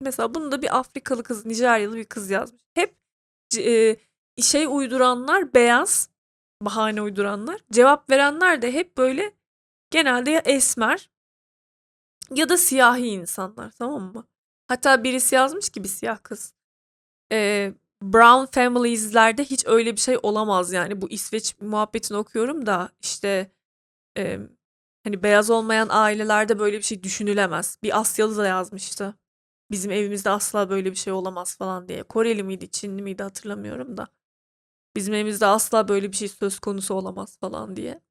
Mesela 0.02 0.34
bunu 0.36 0.52
da 0.52 0.62
bir 0.62 0.78
Afrikalı 0.80 1.24
kız, 1.24 1.46
Nijeryalı 1.46 1.96
bir 1.96 2.06
kız 2.06 2.30
yazmış. 2.30 2.62
Hep 2.74 2.96
e, 3.58 3.98
şey 4.42 4.66
uyduranlar 4.70 5.54
beyaz, 5.54 6.10
bahane 6.62 7.02
uyduranlar. 7.02 7.62
Cevap 7.72 8.10
verenler 8.10 8.62
de 8.62 8.74
hep 8.74 8.98
böyle 8.98 9.34
genelde 9.92 10.32
ya 10.32 10.40
esmer 10.46 11.10
ya 12.32 12.50
da 12.50 12.58
siyahi 12.58 13.08
insanlar 13.08 13.72
tamam 13.72 14.14
mı? 14.14 14.28
Hatta 14.68 15.04
birisi 15.04 15.36
yazmış 15.36 15.70
ki 15.70 15.84
bir 15.84 15.90
siyah 15.90 16.24
kız. 16.24 16.54
E, 17.32 17.74
Brown 18.02 18.46
Families'lerde 18.52 19.44
hiç 19.44 19.66
öyle 19.68 19.92
bir 19.92 20.02
şey 20.02 20.18
olamaz 20.24 20.74
yani. 20.74 21.02
Bu 21.02 21.10
İsveç 21.10 21.62
muhabbetini 21.62 22.18
okuyorum 22.18 22.66
da 22.66 22.90
işte 23.02 23.52
e, 24.18 24.40
hani 25.04 25.24
beyaz 25.24 25.50
olmayan 25.50 25.88
ailelerde 25.92 26.60
böyle 26.60 26.78
bir 26.78 26.84
şey 26.84 27.04
düşünülemez. 27.04 27.78
Bir 27.84 28.00
Asyalı 28.00 28.38
da 28.38 28.48
yazmıştı. 28.48 29.16
Bizim 29.72 29.92
evimizde 29.92 30.30
asla 30.30 30.70
böyle 30.70 30.92
bir 30.92 30.96
şey 30.96 31.14
olamaz 31.14 31.58
falan 31.58 31.88
diye. 31.88 32.04
Koreli 32.04 32.44
miydi, 32.44 32.72
Çinli 32.72 33.02
miydi 33.02 33.24
hatırlamıyorum 33.24 33.98
da. 33.98 34.08
Bizim 34.96 35.14
evimizde 35.14 35.46
asla 35.46 35.88
böyle 35.88 36.12
bir 36.12 36.18
şey 36.18 36.28
söz 36.28 36.60
konusu 36.60 36.94
olamaz 36.94 37.38
falan 37.40 37.76
diye. 37.76 38.02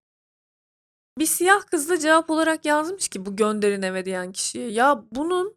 Bir 1.19 1.27
siyah 1.27 1.63
kız 1.67 1.89
da 1.89 1.99
cevap 1.99 2.31
olarak 2.31 2.65
yazmış 2.65 3.09
ki 3.09 3.27
bu 3.27 3.37
gönderin 3.37 3.83
eve 3.83 4.05
diyen 4.05 4.33
kişiye. 4.33 4.69
Ya 4.71 5.05
bunun 5.13 5.57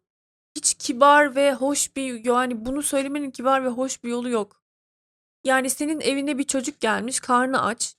hiç 0.58 0.74
kibar 0.74 1.36
ve 1.36 1.54
hoş 1.54 1.96
bir 1.96 2.26
yani 2.26 2.65
bunu 2.65 2.84
söylemenin 2.84 3.32
kibar 3.32 3.63
ve 3.63 3.67
hoş 3.67 4.04
bir 4.04 4.10
yolu 4.10 4.30
yok. 4.30 4.63
Yani 5.43 5.70
senin 5.70 6.02
evine 6.02 6.38
bir 6.38 6.43
çocuk 6.43 6.80
gelmiş, 6.82 7.20
karnı 7.20 7.63
aç. 7.63 7.96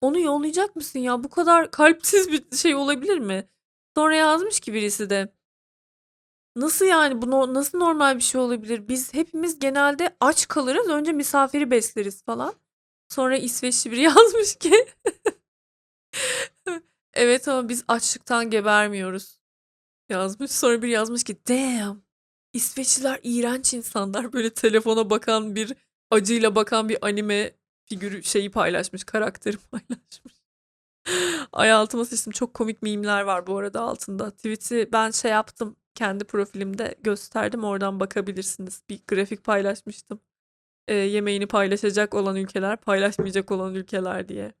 Onu 0.00 0.20
yollayacak 0.20 0.76
mısın 0.76 0.98
ya? 0.98 1.24
Bu 1.24 1.28
kadar 1.30 1.70
kalpsiz 1.78 2.32
bir 2.32 2.56
şey 2.56 2.74
olabilir 2.74 3.18
mi? 3.18 3.48
Sonra 3.96 4.16
yazmış 4.16 4.60
ki 4.60 4.72
birisi 4.74 5.10
de. 5.10 5.34
Nasıl 6.56 6.84
yani 6.84 7.22
bu 7.22 7.30
no- 7.30 7.54
nasıl 7.54 7.78
normal 7.78 8.16
bir 8.16 8.22
şey 8.22 8.40
olabilir? 8.40 8.88
Biz 8.88 9.14
hepimiz 9.14 9.58
genelde 9.58 10.16
aç 10.20 10.48
kalırız. 10.48 10.88
Önce 10.88 11.12
misafiri 11.12 11.70
besleriz 11.70 12.24
falan. 12.24 12.54
Sonra 13.08 13.36
İsveçli 13.36 13.92
biri 13.92 14.02
yazmış 14.02 14.56
ki 14.56 14.86
Evet 17.14 17.48
ama 17.48 17.68
biz 17.68 17.84
açlıktan 17.88 18.50
gebermiyoruz 18.50 19.37
yazmış. 20.10 20.50
Sonra 20.50 20.82
bir 20.82 20.88
yazmış 20.88 21.24
ki 21.24 21.36
damn 21.48 22.02
İsveçliler 22.52 23.20
iğrenç 23.22 23.74
insanlar. 23.74 24.32
Böyle 24.32 24.50
telefona 24.54 25.10
bakan 25.10 25.54
bir 25.54 25.74
acıyla 26.10 26.54
bakan 26.54 26.88
bir 26.88 27.06
anime 27.06 27.52
figürü 27.84 28.22
şeyi 28.22 28.50
paylaşmış. 28.50 29.04
Karakteri 29.04 29.56
paylaşmış. 29.70 30.34
Ay 31.52 31.72
altıma 31.72 32.04
sıçtım. 32.04 32.32
Çok 32.32 32.54
komik 32.54 32.82
mimler 32.82 33.22
var 33.22 33.46
bu 33.46 33.58
arada 33.58 33.80
altında. 33.80 34.30
Tweet'i 34.30 34.88
ben 34.92 35.10
şey 35.10 35.30
yaptım. 35.30 35.76
Kendi 35.94 36.24
profilimde 36.24 36.94
gösterdim. 37.02 37.64
Oradan 37.64 38.00
bakabilirsiniz. 38.00 38.82
Bir 38.90 39.00
grafik 39.08 39.44
paylaşmıştım. 39.44 40.20
E, 40.88 40.94
yemeğini 40.94 41.46
paylaşacak 41.46 42.14
olan 42.14 42.36
ülkeler, 42.36 42.76
paylaşmayacak 42.76 43.50
olan 43.50 43.74
ülkeler 43.74 44.28
diye. 44.28 44.52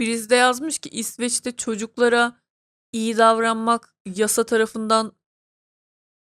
Birisi 0.00 0.30
de 0.30 0.36
yazmış 0.36 0.78
ki 0.78 0.88
İsveç'te 0.88 1.56
çocuklara 1.56 2.40
iyi 2.92 3.16
davranmak 3.16 3.94
yasa 4.06 4.46
tarafından 4.46 5.12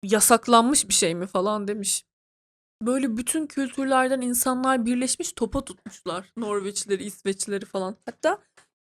yasaklanmış 0.03 0.87
bir 0.87 0.93
şey 0.93 1.15
mi 1.15 1.27
falan 1.27 1.67
demiş. 1.67 2.05
Böyle 2.81 3.17
bütün 3.17 3.47
kültürlerden 3.47 4.21
insanlar 4.21 4.85
birleşmiş 4.85 5.33
topa 5.33 5.65
tutmuşlar. 5.65 6.33
Norveçlileri, 6.37 7.03
İsveçlileri 7.03 7.65
falan. 7.65 7.97
Hatta 8.05 8.41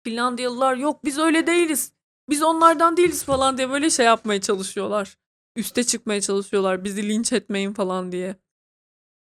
Finlandiyalılar 0.04 0.76
yok 0.76 1.06
biz 1.06 1.18
öyle 1.18 1.48
değiliz. 1.48 1.94
Biz 2.30 2.44
onlardan 2.44 2.98
değiliz 2.98 3.24
falan 3.24 3.58
diye 3.58 3.70
böyle 3.70 3.90
şey 3.90 4.06
yapmaya 4.06 4.42
çalışıyorlar. 4.42 5.18
Üste 5.56 5.84
çıkmaya 5.84 6.22
çalışıyorlar. 6.22 6.84
Bizi 6.84 7.10
linç 7.10 7.34
etmeyin 7.34 7.74
falan 7.74 8.12
diye. 8.12 8.36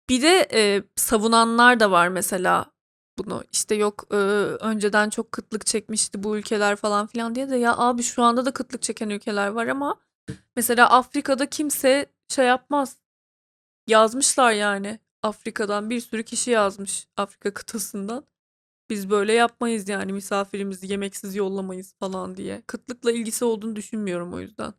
Bir 0.09 0.23
de 0.23 0.49
e, 0.53 0.83
savunanlar 0.97 1.81
da 1.81 1.91
var 1.91 2.09
mesela 2.09 2.73
bunu. 3.19 3.45
İşte 3.53 3.75
yok 3.75 4.07
e, 4.11 4.17
önceden 4.17 5.11
çok 5.11 5.33
kıtlık 5.33 5.67
çekmişti 5.67 6.23
bu 6.23 6.37
ülkeler 6.37 6.77
falan 6.77 7.07
filan 7.07 7.35
diye 7.35 7.51
de 7.51 7.57
ya 7.57 7.77
abi 7.77 8.03
şu 8.03 8.23
anda 8.23 8.47
da 8.47 8.53
kıtlık 8.53 8.83
çeken 8.83 9.11
ülkeler 9.11 9.49
var 9.49 9.67
ama 9.67 10.01
mesela 10.57 10.91
Afrika'da 10.91 11.47
kimse 11.51 12.07
şey 12.29 12.47
yapmaz. 12.47 12.97
Yazmışlar 13.87 14.53
yani. 14.53 14.99
Afrika'dan 15.23 15.91
bir 15.91 16.01
sürü 16.01 16.25
kişi 16.25 16.51
yazmış 16.51 17.09
Afrika 17.17 17.55
kıtasından. 17.55 18.27
Biz 18.91 19.11
böyle 19.11 19.33
yapmayız 19.33 19.89
yani 19.89 20.13
misafirimizi 20.13 20.93
yemeksiz 20.93 21.35
yollamayız 21.37 21.95
falan 22.01 22.37
diye. 22.37 22.63
Kıtlıkla 22.67 23.13
ilgisi 23.13 23.45
olduğunu 23.45 23.77
düşünmüyorum 23.77 24.35
o 24.35 24.41
yüzden. 24.41 24.75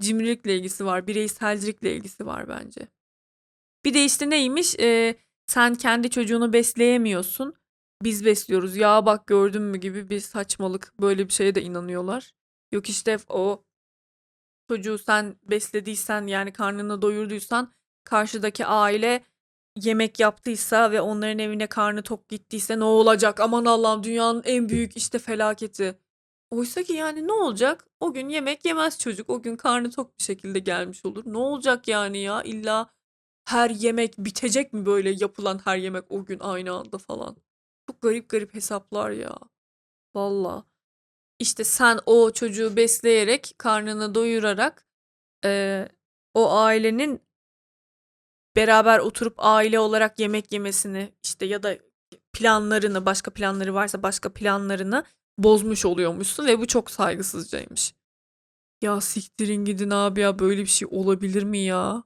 Cimrilikle 0.00 0.56
ilgisi 0.56 0.86
var, 0.86 1.06
bireyselcilikle 1.06 1.96
ilgisi 1.96 2.26
var 2.26 2.48
bence. 2.48 2.88
Bir 3.84 3.94
de 3.94 4.04
işte 4.04 4.30
neymiş? 4.30 4.74
Ee, 4.78 5.16
sen 5.46 5.74
kendi 5.74 6.10
çocuğunu 6.10 6.52
besleyemiyorsun. 6.52 7.54
Biz 8.02 8.24
besliyoruz. 8.24 8.76
Ya 8.76 9.06
bak 9.06 9.26
gördün 9.26 9.62
mü 9.62 9.78
gibi 9.78 10.10
bir 10.10 10.20
saçmalık. 10.20 10.92
Böyle 11.00 11.28
bir 11.28 11.32
şeye 11.32 11.54
de 11.54 11.62
inanıyorlar. 11.62 12.32
Yok 12.72 12.88
işte 12.88 13.18
o 13.28 13.64
çocuğu 14.68 14.98
sen 14.98 15.36
beslediysen 15.42 16.26
yani 16.26 16.52
karnını 16.52 17.02
doyurduysan 17.02 17.72
karşıdaki 18.04 18.66
aile 18.66 19.24
yemek 19.76 20.20
yaptıysa 20.20 20.92
ve 20.92 21.00
onların 21.00 21.38
evine 21.38 21.66
karnı 21.66 22.02
tok 22.02 22.28
gittiyse 22.28 22.78
ne 22.78 22.84
olacak? 22.84 23.40
Aman 23.40 23.64
Allah'ım 23.64 24.04
dünyanın 24.04 24.42
en 24.46 24.68
büyük 24.68 24.96
işte 24.96 25.18
felaketi. 25.18 25.98
Oysa 26.50 26.82
ki 26.82 26.92
yani 26.92 27.26
ne 27.28 27.32
olacak? 27.32 27.86
O 28.00 28.12
gün 28.12 28.28
yemek 28.28 28.64
yemez 28.64 28.98
çocuk. 28.98 29.30
O 29.30 29.42
gün 29.42 29.56
karnı 29.56 29.90
tok 29.90 30.18
bir 30.18 30.24
şekilde 30.24 30.58
gelmiş 30.58 31.04
olur. 31.04 31.22
Ne 31.26 31.38
olacak 31.38 31.88
yani 31.88 32.18
ya? 32.18 32.42
İlla 32.42 32.90
her 33.46 33.70
yemek 33.70 34.18
bitecek 34.18 34.72
mi 34.72 34.86
böyle 34.86 35.10
yapılan 35.10 35.60
her 35.64 35.76
yemek 35.76 36.04
o 36.10 36.24
gün 36.24 36.38
aynı 36.40 36.72
anda 36.72 36.98
falan? 36.98 37.36
Çok 37.90 38.02
garip 38.02 38.28
garip 38.28 38.54
hesaplar 38.54 39.10
ya. 39.10 39.38
Valla. 40.14 40.64
İşte 41.38 41.64
sen 41.64 42.00
o 42.06 42.30
çocuğu 42.32 42.76
besleyerek, 42.76 43.54
karnını 43.58 44.14
doyurarak 44.14 44.86
eee, 45.44 45.88
o 46.34 46.52
ailenin 46.56 47.22
beraber 48.56 48.98
oturup 48.98 49.34
aile 49.38 49.78
olarak 49.78 50.18
yemek 50.18 50.52
yemesini 50.52 51.12
işte 51.22 51.46
ya 51.46 51.62
da 51.62 51.78
planlarını, 52.32 53.06
başka 53.06 53.30
planları 53.30 53.74
varsa 53.74 54.02
başka 54.02 54.32
planlarını 54.34 55.04
bozmuş 55.38 55.84
oluyormuşsun 55.84 56.46
ve 56.46 56.58
bu 56.58 56.66
çok 56.66 56.90
saygısızcaymış. 56.90 57.94
Ya 58.82 59.00
siktirin 59.00 59.64
gidin 59.64 59.90
abi 59.90 60.20
ya 60.20 60.38
böyle 60.38 60.60
bir 60.62 60.66
şey 60.66 60.88
olabilir 60.90 61.42
mi 61.42 61.58
ya? 61.58 62.04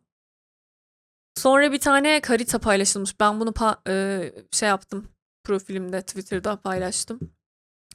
Sonra 1.35 1.73
bir 1.73 1.81
tane 1.81 2.21
harita 2.27 2.59
paylaşılmış. 2.59 3.21
Ben 3.21 3.41
bunu 3.41 3.51
pa- 3.51 3.79
e, 3.89 4.33
şey 4.53 4.69
yaptım 4.69 5.09
profilimde 5.49 6.03
Twitter'da 6.03 6.57
paylaştım. 6.57 7.21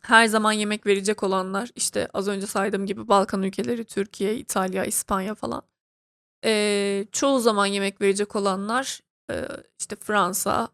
Her 0.02 0.26
zaman 0.26 0.52
yemek 0.52 0.86
verecek 0.86 1.24
olanlar 1.24 1.70
işte 1.76 2.08
az 2.13 2.28
önce 2.28 2.48
saydığım 2.48 2.86
gibi 2.86 3.08
Balkan 3.08 3.44
ülkeleri, 3.44 3.86
Türkiye, 3.86 4.36
İtalya, 4.36 4.86
İspanya 4.86 5.36
falan. 5.36 5.62
E, 6.46 7.06
çoğu 7.12 7.39
zaman 7.39 7.66
yemek 7.66 8.02
verecek 8.02 8.36
olanlar 8.36 9.00
e, 9.32 9.48
işte 9.80 9.96
Fransa 9.96 10.70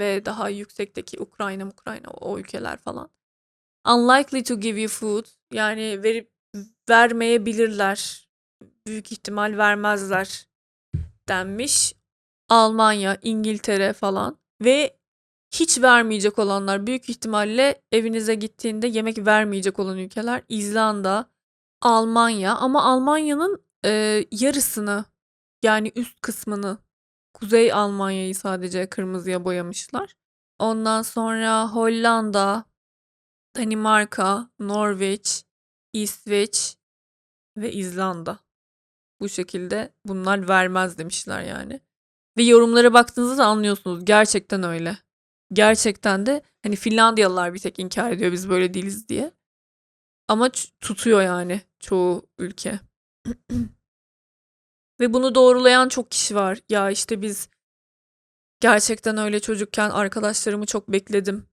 ve 0.00 0.24
daha 0.24 0.48
yüksekteki 0.48 1.20
Ukrayna, 1.20 1.66
Ukrayna 1.66 2.10
o 2.10 2.38
ülkeler 2.38 2.76
falan. 2.76 3.10
Unlikely 3.88 4.44
to 4.44 4.60
give 4.60 4.80
you 4.80 4.88
food 4.88 5.26
yani 5.52 6.02
verip 6.02 6.30
vermeyebilirler. 6.88 8.28
Büyük 8.86 9.12
ihtimal 9.12 9.56
vermezler 9.58 10.46
denmiş. 11.28 11.94
Almanya, 12.48 13.18
İngiltere 13.22 13.92
falan 13.92 14.38
ve 14.64 15.03
hiç 15.60 15.82
vermeyecek 15.82 16.38
olanlar 16.38 16.86
büyük 16.86 17.08
ihtimalle 17.08 17.82
evinize 17.92 18.34
gittiğinde 18.34 18.86
yemek 18.86 19.18
vermeyecek 19.18 19.78
olan 19.78 19.98
ülkeler 19.98 20.42
İzlanda, 20.48 21.30
Almanya 21.82 22.56
ama 22.56 22.82
Almanya'nın 22.84 23.64
e, 23.84 24.24
yarısını 24.30 25.04
yani 25.62 25.92
üst 25.96 26.20
kısmını 26.20 26.78
Kuzey 27.34 27.72
Almanya'yı 27.72 28.34
sadece 28.34 28.90
kırmızıya 28.90 29.44
boyamışlar. 29.44 30.14
Ondan 30.58 31.02
sonra 31.02 31.68
Hollanda, 31.68 32.64
Danimarka, 33.56 34.50
Norveç, 34.58 35.44
İsveç 35.92 36.76
ve 37.56 37.72
İzlanda. 37.72 38.38
Bu 39.20 39.28
şekilde 39.28 39.94
bunlar 40.04 40.48
vermez 40.48 40.98
demişler 40.98 41.42
yani. 41.42 41.80
Ve 42.38 42.42
yorumlara 42.42 42.94
baktığınızda 42.94 43.38
da 43.38 43.46
anlıyorsunuz. 43.46 44.04
Gerçekten 44.04 44.62
öyle. 44.62 45.03
Gerçekten 45.54 46.26
de 46.26 46.42
hani 46.62 46.76
Finlandiyalılar 46.76 47.54
bir 47.54 47.58
tek 47.58 47.78
inkar 47.78 48.12
ediyor 48.12 48.32
biz 48.32 48.48
böyle 48.48 48.74
değiliz 48.74 49.08
diye. 49.08 49.32
Ama 50.28 50.50
tutuyor 50.80 51.22
yani 51.22 51.60
çoğu 51.80 52.26
ülke. 52.38 52.80
Ve 55.00 55.12
bunu 55.12 55.34
doğrulayan 55.34 55.88
çok 55.88 56.10
kişi 56.10 56.34
var. 56.34 56.58
Ya 56.68 56.90
işte 56.90 57.22
biz 57.22 57.48
gerçekten 58.60 59.16
öyle 59.16 59.40
çocukken 59.40 59.90
arkadaşlarımı 59.90 60.66
çok 60.66 60.88
bekledim. 60.88 61.46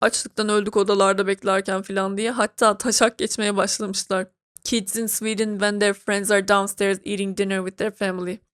Açlıktan 0.00 0.48
öldük 0.48 0.76
odalarda 0.76 1.26
beklerken 1.26 1.82
falan 1.82 2.16
diye. 2.16 2.30
Hatta 2.30 2.78
taşak 2.78 3.18
geçmeye 3.18 3.56
başlamışlar. 3.56 4.26
Kids 4.64 4.96
in 4.96 5.06
Sweden 5.06 5.50
when 5.50 5.78
their 5.78 5.94
friends 5.94 6.30
are 6.30 6.48
downstairs 6.48 6.98
eating 7.04 7.38
dinner 7.38 7.58
with 7.58 7.76
their 7.76 7.90
family. 7.90 8.45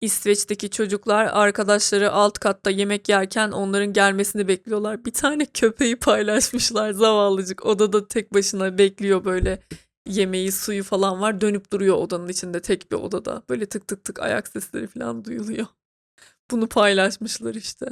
İsveç'teki 0.00 0.70
çocuklar 0.70 1.24
arkadaşları 1.26 2.12
alt 2.12 2.38
katta 2.38 2.70
yemek 2.70 3.08
yerken 3.08 3.50
onların 3.50 3.92
gelmesini 3.92 4.48
bekliyorlar. 4.48 5.04
Bir 5.04 5.12
tane 5.12 5.46
köpeği 5.46 5.96
paylaşmışlar 5.96 6.92
zavallıcık. 6.92 7.66
Odada 7.66 8.08
tek 8.08 8.34
başına 8.34 8.78
bekliyor 8.78 9.24
böyle 9.24 9.62
yemeği, 10.06 10.52
suyu 10.52 10.84
falan 10.84 11.20
var. 11.20 11.40
Dönüp 11.40 11.72
duruyor 11.72 11.96
odanın 11.96 12.28
içinde 12.28 12.62
tek 12.62 12.92
bir 12.92 12.96
odada. 12.96 13.42
Böyle 13.48 13.66
tık 13.66 13.88
tık 13.88 14.04
tık 14.04 14.20
ayak 14.20 14.48
sesleri 14.48 14.86
falan 14.86 15.24
duyuluyor. 15.24 15.66
Bunu 16.50 16.68
paylaşmışlar 16.68 17.54
işte. 17.54 17.86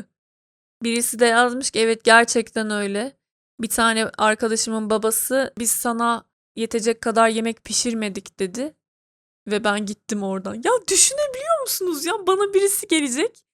Birisi 0.83 1.19
de 1.19 1.27
yazmış 1.27 1.71
ki 1.71 1.81
evet 1.81 2.05
gerçekten 2.05 2.71
öyle. 2.71 3.17
Bir 3.61 3.69
tane 3.69 4.11
arkadaşımın 4.19 4.91
babası 4.91 5.55
biz 5.59 5.71
sana 5.71 6.25
yetecek 6.57 7.01
kadar 7.01 7.29
yemek 7.29 7.65
pişirmedik 7.65 8.39
dedi. 8.41 8.75
Ve 9.47 9.65
ben 9.65 9.87
gittim 9.87 10.23
oradan. 10.23 10.55
Ya 10.55 10.73
düşünebiliyor 10.91 11.44
musunuz 11.65 12.05
ya? 12.05 12.27
Bana 12.27 12.55
birisi 12.55 12.89
gelecek. 12.89 13.45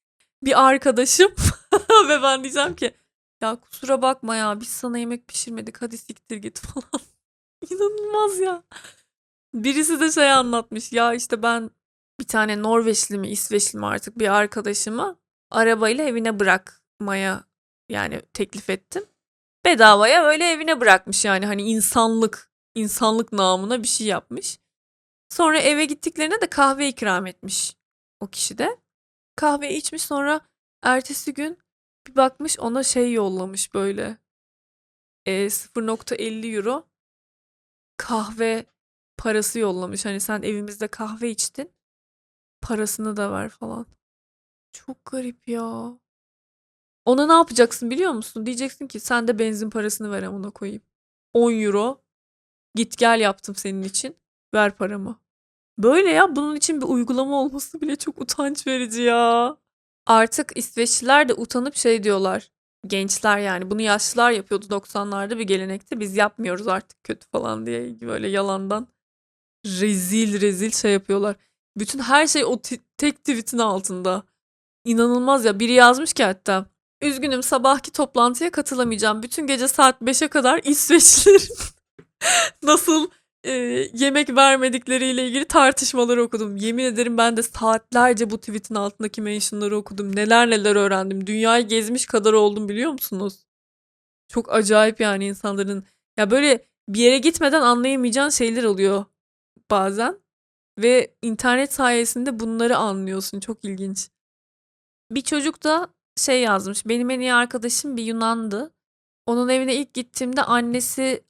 Bir 0.43 0.69
arkadaşım. 0.69 1.33
Ve 2.09 2.23
ben 2.23 2.43
diyeceğim 2.45 2.77
ki 2.77 2.95
ya 3.41 3.57
kusura 3.57 4.03
bakma 4.03 4.37
ya 4.37 4.61
biz 4.61 4.69
sana 4.69 4.99
yemek 4.99 5.29
pişirmedik. 5.29 5.83
Hadi 5.83 5.99
siktir 5.99 6.37
git 6.37 6.59
falan. 6.67 7.05
İnanılmaz 7.71 8.41
ya. 8.41 8.63
Birisi 9.55 10.01
de 10.01 10.13
şey 10.13 10.31
anlatmış. 10.31 10.93
Ya 10.93 11.15
işte 11.15 11.43
ben 11.43 11.71
bir 12.21 12.27
tane 12.27 12.63
Norveçli 12.63 13.19
mi 13.19 13.29
İsveçli 13.29 13.79
mi 13.79 13.87
artık 13.87 14.19
bir 14.19 14.29
arkadaşımı 14.29 15.19
arabayla 15.51 16.05
evine 16.05 16.41
bırakmaya 16.41 17.45
yani 17.89 18.21
teklif 18.35 18.71
ettim. 18.71 19.05
Bedavaya 19.65 20.25
öyle 20.25 20.51
evine 20.51 20.81
bırakmış 20.81 21.25
yani 21.25 21.47
hani 21.47 21.63
insanlık 21.63 22.51
insanlık 22.75 23.33
namına 23.33 23.83
bir 23.83 23.89
şey 23.89 24.07
yapmış. 24.07 24.59
Sonra 25.31 25.59
eve 25.59 25.85
gittiklerine 25.85 26.41
de 26.41 26.47
kahve 26.47 26.89
ikram 26.89 27.27
etmiş 27.27 27.80
o 28.21 28.27
kişi 28.27 28.59
de. 28.59 28.79
Kahve 29.37 29.77
içmiş 29.77 30.03
sonra 30.03 30.41
ertesi 30.83 31.35
gün 31.35 31.59
bir 32.07 32.17
bakmış 32.17 32.59
ona 32.59 32.83
şey 32.83 33.13
yollamış 33.13 33.75
böyle. 33.75 34.19
E, 35.27 35.51
0.50 35.51 36.57
euro 36.57 36.87
kahve 37.97 38.67
parası 39.17 39.59
yollamış. 39.59 40.05
Hani 40.05 40.21
sen 40.21 40.43
evimizde 40.43 40.89
kahve 40.89 41.31
içtin. 41.31 41.73
Parasını 42.63 43.17
da 43.17 43.33
ver 43.33 43.49
falan. 43.49 43.87
Çok 44.73 45.05
garip 45.05 45.49
ya. 45.49 45.99
Ona 47.05 47.27
ne 47.27 47.33
yapacaksın 47.33 47.91
biliyor 47.91 48.13
musun? 48.13 48.47
Diyeceksin 48.47 48.87
ki 48.87 49.01
sen 49.01 49.29
de 49.29 49.39
benzin 49.39 49.71
parasını 49.71 50.11
ver 50.11 50.23
ona 50.23 50.51
koyayım. 50.51 50.83
10 51.35 51.53
euro. 51.53 52.03
Git 52.75 52.99
gel 52.99 53.21
yaptım 53.21 53.55
senin 53.55 53.83
için. 53.83 54.17
Ver 54.55 54.77
paramı. 54.77 55.21
Böyle 55.83 56.11
ya 56.11 56.37
bunun 56.37 56.57
için 56.57 56.81
bir 56.81 56.87
uygulama 56.87 57.41
olması 57.43 57.81
bile 57.81 57.97
çok 57.97 58.21
utanç 58.21 58.67
verici 58.67 59.03
ya. 59.03 59.57
Artık 60.07 60.53
İsveçliler 60.57 61.29
de 61.29 61.35
utanıp 61.35 61.77
şey 61.77 62.03
diyorlar. 62.05 62.51
Gençler 62.87 63.39
yani 63.39 63.71
bunu 63.71 63.81
yaşlılar 63.83 64.31
yapıyordu 64.31 64.67
90'larda 64.67 65.39
bir 65.39 65.45
gelenekte 65.45 66.01
biz 66.01 66.17
yapmıyoruz 66.17 66.69
artık 66.69 67.05
kötü 67.05 67.29
falan 67.29 67.67
diye 67.67 68.01
böyle 68.01 68.29
yalandan 68.29 68.89
rezil 69.67 70.41
rezil 70.41 70.71
şey 70.71 70.93
yapıyorlar. 70.93 71.37
Bütün 71.77 71.99
her 71.99 72.27
şey 72.27 72.45
o 72.45 72.61
tek 72.99 73.25
tweetin 73.25 73.59
altında. 73.59 74.23
İnanılmaz 74.85 75.45
ya. 75.45 75.61
Biri 75.61 75.73
yazmış 75.73 76.13
ki 76.13 76.25
hatta. 76.25 76.67
Üzgünüm 77.03 77.43
sabahki 77.43 77.93
toplantıya 77.93 78.51
katılamayacağım. 78.51 79.23
Bütün 79.23 79.47
gece 79.47 79.69
saat 79.69 80.03
5'e 80.03 80.29
kadar 80.29 80.61
İsveçlilerin 80.65 81.57
nasıl 82.63 83.11
e, 83.45 83.53
yemek 83.95 84.37
vermedikleriyle 84.37 85.27
ilgili 85.27 85.45
tartışmaları 85.45 86.23
okudum. 86.23 86.57
Yemin 86.57 86.85
ederim 86.85 87.19
ben 87.19 87.37
de 87.37 87.43
saatlerce 87.43 88.31
bu 88.31 88.39
tweetin 88.39 88.75
altındaki 88.75 89.23
mentionları 89.23 89.77
okudum. 89.77 90.17
Neler 90.17 90.51
neler 90.51 90.77
öğrendim. 90.77 91.27
Dünyayı 91.27 91.69
gezmiş 91.69 92.07
kadar 92.07 92.33
oldum 92.33 92.69
biliyor 92.69 92.93
musunuz? 92.93 93.47
Çok 94.29 94.53
acayip 94.53 95.01
yani 95.01 95.27
insanların. 95.27 95.85
Ya 96.19 96.31
böyle 96.31 96.65
bir 96.89 97.01
yere 97.01 97.19
gitmeden 97.19 97.61
anlayamayacağın 97.63 98.31
şeyler 98.31 98.65
oluyor 98.65 99.05
bazen. 99.71 100.21
Ve 100.79 101.15
internet 101.23 101.73
sayesinde 101.73 102.41
bunları 102.41 102.77
anlıyorsun. 102.77 103.41
Çok 103.41 103.65
ilginç. 103.65 104.11
Bir 105.11 105.21
çocuk 105.21 105.65
da 105.65 105.89
şey 106.17 106.43
yazmış. 106.43 106.87
Benim 106.87 107.11
en 107.11 107.21
iyi 107.21 107.35
arkadaşım 107.35 107.97
bir 107.97 108.03
Yunan'dı. 108.03 108.73
Onun 109.27 109.49
evine 109.49 109.75
ilk 109.77 109.95
gittiğimde 109.95 110.43
annesi 110.43 111.25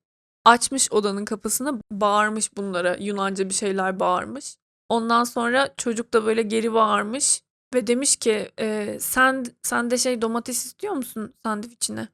açmış 0.44 0.92
odanın 0.92 1.24
kapısını 1.24 1.80
bağırmış 1.92 2.56
bunlara. 2.56 2.96
Yunanca 2.96 3.48
bir 3.48 3.54
şeyler 3.54 4.00
bağırmış. 4.00 4.56
Ondan 4.88 5.24
sonra 5.24 5.74
çocuk 5.76 6.12
da 6.12 6.26
böyle 6.26 6.42
geri 6.42 6.72
bağırmış 6.72 7.42
ve 7.74 7.86
demiş 7.86 8.16
ki 8.16 8.50
e, 8.58 8.98
sen 9.00 9.44
sen 9.62 9.90
de 9.90 9.98
şey 9.98 10.22
domates 10.22 10.64
istiyor 10.66 10.94
musun 10.94 11.34
sandviçine 11.42 12.08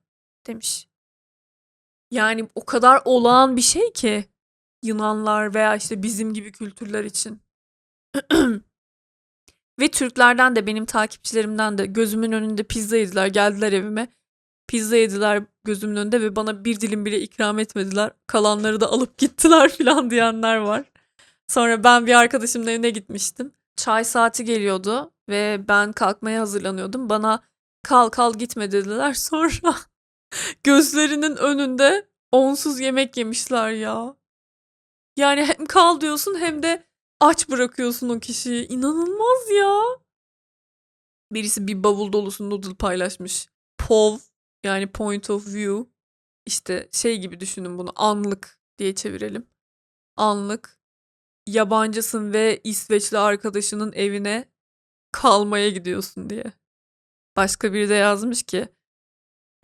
demiş. 0.47 0.89
Yani 2.11 2.49
o 2.55 2.65
kadar 2.65 3.03
olağan 3.05 3.57
bir 3.57 3.63
şey 3.63 3.93
ki 3.93 4.25
Yunanlar 4.83 5.55
veya 5.55 5.77
işte 5.77 6.03
bizim 6.03 6.35
gibi 6.35 6.53
kültürler 6.53 7.05
için. 7.05 7.41
Ve 9.81 9.91
Türklerden 9.91 10.57
de 10.57 10.67
benim 10.67 10.87
takipçilerimden 10.87 11.79
de 11.79 11.87
gözümün 11.87 12.33
önünde 12.33 12.63
pizza 12.63 12.97
yediler. 12.97 13.27
Geldiler 13.27 13.73
evime. 13.73 14.09
Pizza 14.69 14.97
yediler 14.97 15.43
gözümün 15.65 15.97
önünde 15.97 16.21
ve 16.21 16.37
bana 16.37 16.65
bir 16.65 16.81
dilim 16.81 17.05
bile 17.05 17.21
ikram 17.21 17.59
etmediler. 17.59 18.11
Kalanları 18.27 18.81
da 18.81 18.87
alıp 18.87 19.19
gittiler 19.19 19.69
falan 19.79 20.11
diyenler 20.11 20.57
var. 20.57 20.85
Sonra 21.49 21.85
ben 21.85 22.07
bir 22.07 22.15
arkadaşımın 22.15 22.67
evine 22.67 22.91
gitmiştim. 22.91 23.53
Çay 23.77 24.05
saati 24.05 24.45
geliyordu 24.45 25.13
ve 25.29 25.65
ben 25.69 25.93
kalkmaya 25.93 26.41
hazırlanıyordum. 26.41 27.09
Bana 27.11 27.43
kal 27.83 28.09
kal 28.09 28.35
gitme 28.35 28.73
dediler. 28.73 29.15
Sonra 29.15 29.75
gözlerinin 30.65 31.37
önünde 31.37 32.09
onsuz 32.33 32.81
yemek 32.81 33.17
yemişler 33.17 33.71
ya. 33.71 34.17
Yani 35.17 35.45
hem 35.45 35.67
kal 35.67 36.01
diyorsun 36.01 36.39
hem 36.39 36.63
de 36.63 36.85
aç 37.21 37.49
bırakıyorsun 37.49 38.09
o 38.09 38.21
kişiyi. 38.21 38.69
İnanılmaz 38.69 39.51
ya. 39.51 39.83
Birisi 41.33 41.67
bir 41.67 41.85
bavul 41.85 42.13
dolusu 42.13 42.51
noodle 42.51 42.75
paylaşmış. 42.75 43.49
POV 43.79 44.19
yani 44.67 44.87
point 44.87 45.31
of 45.31 45.47
view. 45.47 45.91
İşte 46.47 46.89
şey 46.93 47.19
gibi 47.19 47.41
düşünün 47.41 47.79
bunu 47.79 47.93
anlık 47.97 48.59
diye 48.79 48.95
çevirelim. 48.95 49.47
Anlık. 50.17 50.77
Yabancısın 51.47 52.33
ve 52.33 52.61
İsveçli 52.65 53.19
arkadaşının 53.19 53.93
evine 53.93 54.53
kalmaya 55.13 55.71
gidiyorsun 55.71 56.31
diye. 56.31 56.45
Başka 57.37 57.73
biri 57.73 57.89
de 57.89 57.95
yazmış 57.95 58.43
ki 58.43 58.69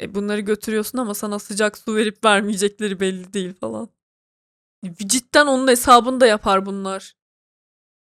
e, 0.00 0.14
bunları 0.14 0.40
götürüyorsun 0.40 0.98
ama 0.98 1.14
sana 1.14 1.38
sıcak 1.38 1.78
su 1.78 1.96
verip 1.96 2.24
vermeyecekleri 2.24 3.00
belli 3.00 3.32
değil 3.32 3.54
falan. 3.54 3.88
Cidden 5.06 5.46
onun 5.46 5.68
hesabını 5.68 6.20
da 6.20 6.26
yapar 6.26 6.66
bunlar. 6.66 7.14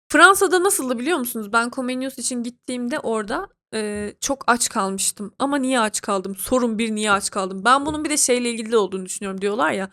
Fransa'da 0.09 0.63
nasıldı 0.63 0.99
biliyor 0.99 1.19
musunuz? 1.19 1.53
Ben 1.53 1.71
Comenius 1.71 2.19
için 2.19 2.43
gittiğimde 2.43 2.99
orada 2.99 3.49
e, 3.75 4.13
çok 4.21 4.45
aç 4.47 4.69
kalmıştım. 4.69 5.35
Ama 5.39 5.57
niye 5.59 5.81
aç 5.81 6.01
kaldım? 6.01 6.37
Sorun 6.37 6.79
bir 6.79 6.95
niye 6.95 7.11
aç 7.11 7.31
kaldım? 7.31 7.63
Ben 7.65 7.87
bunun 7.87 8.05
bir 8.05 8.11
de 8.11 8.17
şeyle 8.17 8.51
ilgili 8.51 8.77
olduğunu 8.77 9.07
düşünüyorum 9.07 9.41
diyorlar 9.41 9.73
ya. 9.73 9.91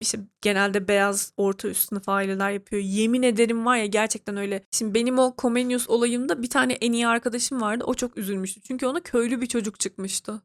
İşte 0.00 0.20
genelde 0.42 0.88
beyaz 0.88 1.32
orta 1.36 1.68
üst 1.68 1.88
sınıf 1.88 2.08
aileler 2.08 2.50
yapıyor. 2.50 2.82
Yemin 2.82 3.22
ederim 3.22 3.66
var 3.66 3.76
ya 3.76 3.86
gerçekten 3.86 4.36
öyle. 4.36 4.64
Şimdi 4.72 4.94
benim 4.94 5.18
o 5.18 5.34
Comenius 5.38 5.88
olayımda 5.88 6.42
bir 6.42 6.50
tane 6.50 6.72
en 6.72 6.92
iyi 6.92 7.06
arkadaşım 7.08 7.60
vardı. 7.60 7.84
O 7.86 7.94
çok 7.94 8.16
üzülmüştü. 8.16 8.60
Çünkü 8.62 8.86
ona 8.86 9.00
köylü 9.00 9.40
bir 9.40 9.46
çocuk 9.46 9.80
çıkmıştı. 9.80 10.42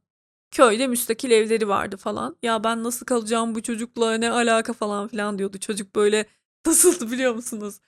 Köyde 0.52 0.88
müstakil 0.88 1.32
evleri 1.32 1.68
vardı 1.68 1.98
falan. 1.98 2.38
Ya 2.44 2.64
ben 2.64 2.84
nasıl 2.84 3.06
kalacağım 3.06 3.56
bu 3.56 3.64
çocukla 3.64 4.14
ne 4.18 4.32
alaka 4.32 4.74
falan 4.74 5.08
filan 5.08 5.40
diyordu. 5.40 5.58
Çocuk 5.60 5.96
böyle 5.96 6.26
nasıldı 6.66 7.12
biliyor 7.12 7.36
musunuz? 7.36 7.80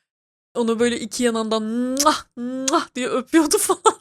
Onu 0.56 0.80
böyle 0.80 1.00
iki 1.00 1.24
yanından 1.24 1.64
muah, 1.64 2.26
muah 2.38 2.96
diye 2.96 3.08
öpüyordu 3.10 3.58
falan. 3.60 3.95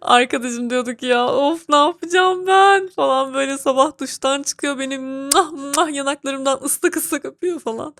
Arkadaşım 0.00 0.70
diyordu 0.70 0.94
ki 0.94 1.06
ya 1.06 1.28
of 1.28 1.68
ne 1.68 1.76
yapacağım 1.76 2.46
ben 2.46 2.88
falan 2.88 3.34
böyle 3.34 3.58
sabah 3.58 3.98
duştan 3.98 4.42
çıkıyor 4.42 4.78
beni 4.78 4.98
muah, 4.98 5.52
muah 5.52 5.94
yanaklarımdan 5.94 6.60
ıslık 6.64 6.96
ıslık 6.96 7.24
öpüyor 7.24 7.60
falan. 7.60 7.94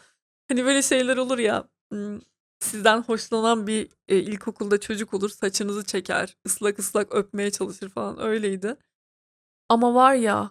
Hani 0.49 0.65
böyle 0.65 0.83
şeyler 0.83 1.17
olur 1.17 1.39
ya 1.39 1.69
sizden 2.61 3.03
hoşlanan 3.03 3.67
bir 3.67 3.89
e, 4.09 4.19
ilkokulda 4.19 4.81
çocuk 4.81 5.15
olur 5.15 5.29
saçınızı 5.29 5.85
çeker 5.85 6.37
ıslak 6.47 6.79
ıslak 6.79 7.15
öpmeye 7.15 7.51
çalışır 7.51 7.89
falan 7.89 8.21
öyleydi. 8.21 8.77
Ama 9.69 9.95
var 9.95 10.15
ya 10.15 10.51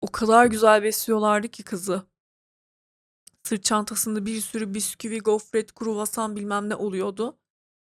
o 0.00 0.06
kadar 0.12 0.46
güzel 0.46 0.82
besliyorlardı 0.82 1.48
ki 1.48 1.62
kızı. 1.62 2.02
Sırt 3.42 3.64
çantasında 3.64 4.26
bir 4.26 4.40
sürü 4.40 4.74
bisküvi, 4.74 5.18
gofret, 5.18 5.74
kruvasan 5.74 6.36
bilmem 6.36 6.68
ne 6.68 6.74
oluyordu. 6.74 7.38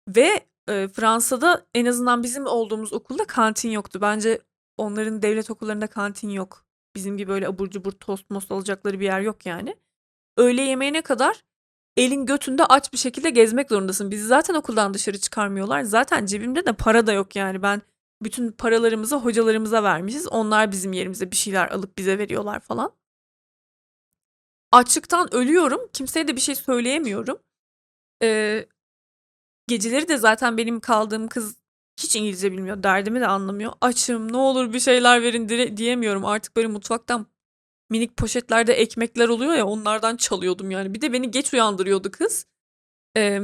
Ve 0.08 0.48
e, 0.70 0.88
Fransa'da 0.88 1.66
en 1.74 1.86
azından 1.86 2.24
bizim 2.24 2.46
olduğumuz 2.46 2.94
okulda 2.94 3.26
kantin 3.26 3.70
yoktu. 3.70 4.00
Bence 4.02 4.42
onların 4.78 5.22
devlet 5.22 5.50
okullarında 5.50 5.88
kantin 5.88 6.30
yok. 6.30 6.66
Bizim 6.96 7.18
gibi 7.18 7.32
böyle 7.32 7.48
abur 7.48 7.70
cubur 7.70 7.92
tost 7.92 8.30
most 8.30 8.52
alacakları 8.52 9.00
bir 9.00 9.06
yer 9.06 9.22
yok 9.22 9.46
yani. 9.46 9.76
Öğle 10.38 10.62
yemeğine 10.62 11.02
kadar 11.02 11.44
elin 11.98 12.26
götünde 12.26 12.66
aç 12.66 12.94
bir 12.94 12.98
şekilde 12.98 13.30
gezmek 13.30 13.70
zorundasın. 13.70 14.12
Bizi 14.12 14.28
zaten 14.28 14.54
okuldan 14.54 14.94
dışarı 14.94 15.18
çıkarmıyorlar. 15.18 15.82
Zaten 15.84 16.26
cebimde 16.26 16.66
de 16.66 16.74
para 16.74 17.08
da 17.08 17.14
yok 17.14 17.36
yani. 17.36 17.62
Ben 17.62 17.82
bütün 18.24 18.52
paralarımızı 18.52 19.16
hocalarımıza 19.16 19.84
vermişiz. 19.84 20.28
Onlar 20.28 20.72
bizim 20.72 20.94
yerimize 20.94 21.32
bir 21.32 21.36
şeyler 21.36 21.68
alıp 21.72 21.98
bize 21.98 22.18
veriyorlar 22.20 22.60
falan. 22.60 22.92
Açlıktan 24.72 25.34
ölüyorum. 25.36 25.82
Kimseye 25.94 26.28
de 26.28 26.36
bir 26.36 26.42
şey 26.42 26.56
söyleyemiyorum. 26.56 27.40
Ee, 28.24 28.66
geceleri 29.74 30.08
de 30.08 30.18
zaten 30.18 30.58
benim 30.58 30.80
kaldığım 30.80 31.28
kız 31.28 31.56
hiç 32.00 32.16
İngilizce 32.16 32.52
bilmiyor. 32.52 32.84
Derdimi 32.84 33.22
de 33.22 33.28
anlamıyor. 33.28 33.74
Açım 33.82 34.32
ne 34.34 34.38
olur 34.38 34.74
bir 34.74 34.80
şeyler 34.80 35.22
verin 35.22 35.48
dire- 35.50 35.78
diyemiyorum. 35.78 36.26
Artık 36.26 36.56
böyle 36.56 36.68
mutfaktan 36.68 37.28
minik 37.90 38.18
poşetlerde 38.18 38.74
ekmekler 38.74 39.30
oluyor 39.30 39.54
ya 39.54 39.66
onlardan 39.66 40.18
çalıyordum 40.18 40.72
yani. 40.72 40.94
Bir 40.94 41.02
de 41.02 41.14
beni 41.14 41.32
geç 41.32 41.54
uyandırıyordu 41.54 42.12
kız. 42.12 42.46
Ee, 43.18 43.40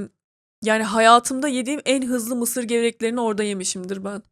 yani 0.63 0.83
hayatımda 0.83 1.47
yediğim 1.47 1.81
en 1.85 2.07
hızlı 2.07 2.35
mısır 2.35 2.63
gevreklerini 2.63 3.21
orada 3.21 3.43
yemişimdir 3.43 4.03
ben. 4.05 4.23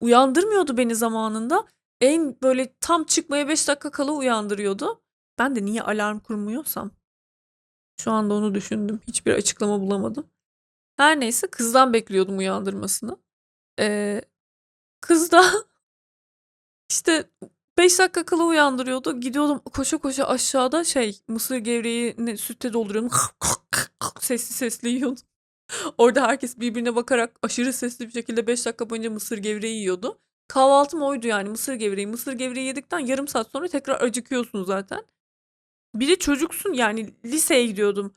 Uyandırmıyordu 0.00 0.76
beni 0.76 0.94
zamanında. 0.94 1.66
En 2.00 2.36
böyle 2.42 2.74
tam 2.80 3.04
çıkmaya 3.04 3.48
5 3.48 3.68
dakika 3.68 3.90
kala 3.90 4.12
uyandırıyordu. 4.12 5.02
Ben 5.38 5.56
de 5.56 5.64
niye 5.64 5.82
alarm 5.82 6.18
kurmuyorsam. 6.18 6.90
Şu 8.00 8.10
anda 8.12 8.34
onu 8.34 8.54
düşündüm. 8.54 9.00
Hiçbir 9.06 9.34
açıklama 9.34 9.80
bulamadım. 9.80 10.26
Her 10.98 11.20
neyse 11.20 11.46
kızdan 11.46 11.92
bekliyordum 11.92 12.38
uyandırmasını. 12.38 13.16
Ee, 13.80 14.22
kız 15.00 15.32
da 15.32 15.44
işte 16.90 17.30
5 17.78 17.98
dakika 17.98 18.24
kala 18.24 18.44
uyandırıyordu. 18.44 19.20
Gidiyordum 19.20 19.58
koşa 19.58 19.98
koşa 19.98 20.24
aşağıda 20.28 20.84
şey 20.84 21.20
mısır 21.28 21.56
gevreğini 21.56 22.38
sütte 22.38 22.72
dolduruyordum. 22.72 23.10
sesli 24.20 24.54
sesli 24.54 24.88
yiyordum. 24.88 25.24
Orada 25.98 26.26
herkes 26.28 26.58
birbirine 26.60 26.96
bakarak 26.96 27.38
aşırı 27.42 27.72
sesli 27.72 28.06
bir 28.06 28.12
şekilde 28.12 28.46
5 28.46 28.66
dakika 28.66 28.90
boyunca 28.90 29.10
mısır 29.10 29.38
gevreği 29.38 29.78
yiyordu. 29.80 30.20
Kahvaltım 30.48 31.02
oydu 31.02 31.26
yani 31.26 31.48
mısır 31.48 31.74
gevreği. 31.74 32.06
Mısır 32.06 32.32
gevreği 32.32 32.66
yedikten 32.66 32.98
yarım 32.98 33.28
saat 33.28 33.50
sonra 33.52 33.68
tekrar 33.68 34.00
acıkıyorsun 34.02 34.64
zaten. 34.64 35.04
Bir 35.94 36.08
de 36.08 36.16
çocuksun 36.16 36.72
yani 36.72 37.14
liseye 37.24 37.66
gidiyordum. 37.66 38.12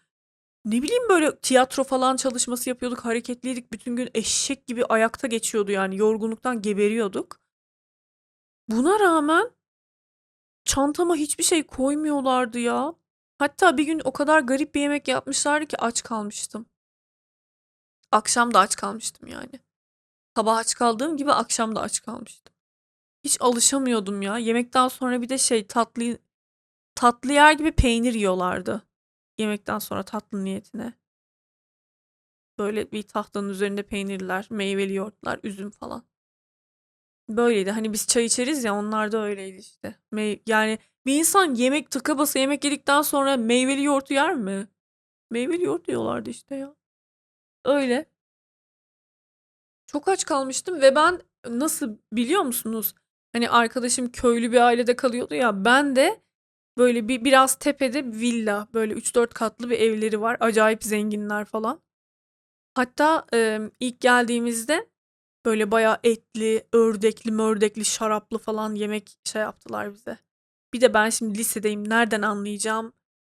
Ne 0.66 0.82
bileyim 0.82 1.09
böyle 1.09 1.36
tiyatro 1.36 1.84
falan 1.84 2.16
çalışması 2.16 2.70
yapıyorduk. 2.70 3.05
Hareketliydik. 3.05 3.74
Bütün 3.74 3.95
gün 3.95 4.09
eşek 4.14 4.68
gibi 4.68 4.86
ayakta 4.86 5.28
geçiyordu 5.28 5.72
yani. 5.72 5.97
Yorgunluktan 5.97 6.62
geberiyorduk. 6.62 7.39
Buna 8.68 8.99
rağmen 8.99 9.51
çantama 10.66 11.16
hiçbir 11.16 11.43
şey 11.43 11.64
koymuyorlardı 11.64 12.59
ya. 12.59 12.93
Hatta 13.38 13.78
bir 13.78 13.84
gün 13.86 14.01
o 14.03 14.14
kadar 14.14 14.39
garip 14.41 14.76
bir 14.76 14.82
yemek 14.82 15.07
yapmışlardı 15.07 15.66
ki 15.66 15.78
aç 15.78 16.03
kalmıştım. 16.03 16.66
Akşam 18.12 18.53
da 18.53 18.59
aç 18.59 18.76
kalmıştım 18.76 19.28
yani. 19.28 19.59
Sabah 20.36 20.57
aç 20.57 20.76
kaldığım 20.76 21.18
gibi 21.18 21.32
akşam 21.32 21.76
da 21.76 21.82
aç 21.82 22.01
kalmıştım. 22.01 22.53
Hiç 23.24 23.38
alışamıyordum 23.41 24.22
ya. 24.22 24.38
Yemekten 24.38 24.88
sonra 24.88 25.22
bir 25.22 25.30
de 25.30 25.38
şey 25.38 25.68
tatlı 25.68 26.18
tatlı 26.95 27.34
yer 27.34 27.53
gibi 27.53 27.72
peynir 27.72 28.14
yiyorlardı. 28.14 28.90
Yemekten 29.41 29.79
sonra 29.79 30.03
tatlı 30.03 30.43
niyetine. 30.43 30.93
Böyle 32.59 32.91
bir 32.91 33.03
tahtanın 33.03 33.49
üzerinde 33.49 33.83
peynirler, 33.83 34.47
meyveli 34.49 34.93
yoğurtlar, 34.93 35.39
üzüm 35.43 35.71
falan. 35.71 36.03
Böyleydi. 37.29 37.71
Hani 37.71 37.93
biz 37.93 38.07
çay 38.07 38.25
içeriz 38.25 38.63
ya 38.63 38.75
onlar 38.75 39.11
da 39.11 39.23
öyleydi 39.23 39.57
işte. 39.57 39.95
Mey 40.11 40.43
yani 40.47 40.79
bir 41.05 41.19
insan 41.19 41.55
yemek 41.55 41.91
tıka 41.91 42.17
basa 42.17 42.39
yemek 42.39 42.63
yedikten 42.63 43.01
sonra 43.01 43.37
meyveli 43.37 43.83
yoğurtu 43.83 44.13
yer 44.13 44.35
mi? 44.35 44.67
Meyveli 45.31 45.63
yoğurt 45.63 45.87
yiyorlardı 45.87 46.29
işte 46.29 46.55
ya. 46.55 46.75
Öyle. 47.65 48.05
Çok 49.87 50.07
aç 50.07 50.25
kalmıştım 50.25 50.81
ve 50.81 50.95
ben 50.95 51.21
nasıl 51.47 51.97
biliyor 52.13 52.41
musunuz? 52.41 52.95
Hani 53.33 53.49
arkadaşım 53.49 54.11
köylü 54.11 54.51
bir 54.51 54.61
ailede 54.61 54.95
kalıyordu 54.95 55.35
ya 55.35 55.65
ben 55.65 55.95
de 55.95 56.21
böyle 56.78 57.07
bir 57.07 57.26
biraz 57.26 57.55
tepede 57.55 58.05
villa 58.05 58.67
böyle 58.74 58.93
3-4 58.93 59.34
katlı 59.34 59.69
bir 59.69 59.80
evleri 59.80 60.22
var. 60.22 60.38
Acayip 60.39 60.84
zenginler 60.84 61.45
falan. 61.45 61.82
Hatta 62.76 63.26
e, 63.34 63.59
ilk 63.80 64.01
geldiğimizde 64.01 64.89
böyle 65.45 65.72
bayağı 65.72 65.99
etli, 66.03 66.67
ördekli, 66.74 67.32
mördekli, 67.32 67.86
şaraplı 67.86 68.38
falan 68.38 68.76
yemek 68.76 69.17
şey 69.26 69.41
yaptılar 69.41 69.93
bize. 69.93 70.17
Bir 70.74 70.82
de 70.82 70.93
ben 70.93 71.09
şimdi 71.09 71.38
lisedeyim. 71.38 71.89
Nereden 71.89 72.22
anlayacağım 72.22 72.93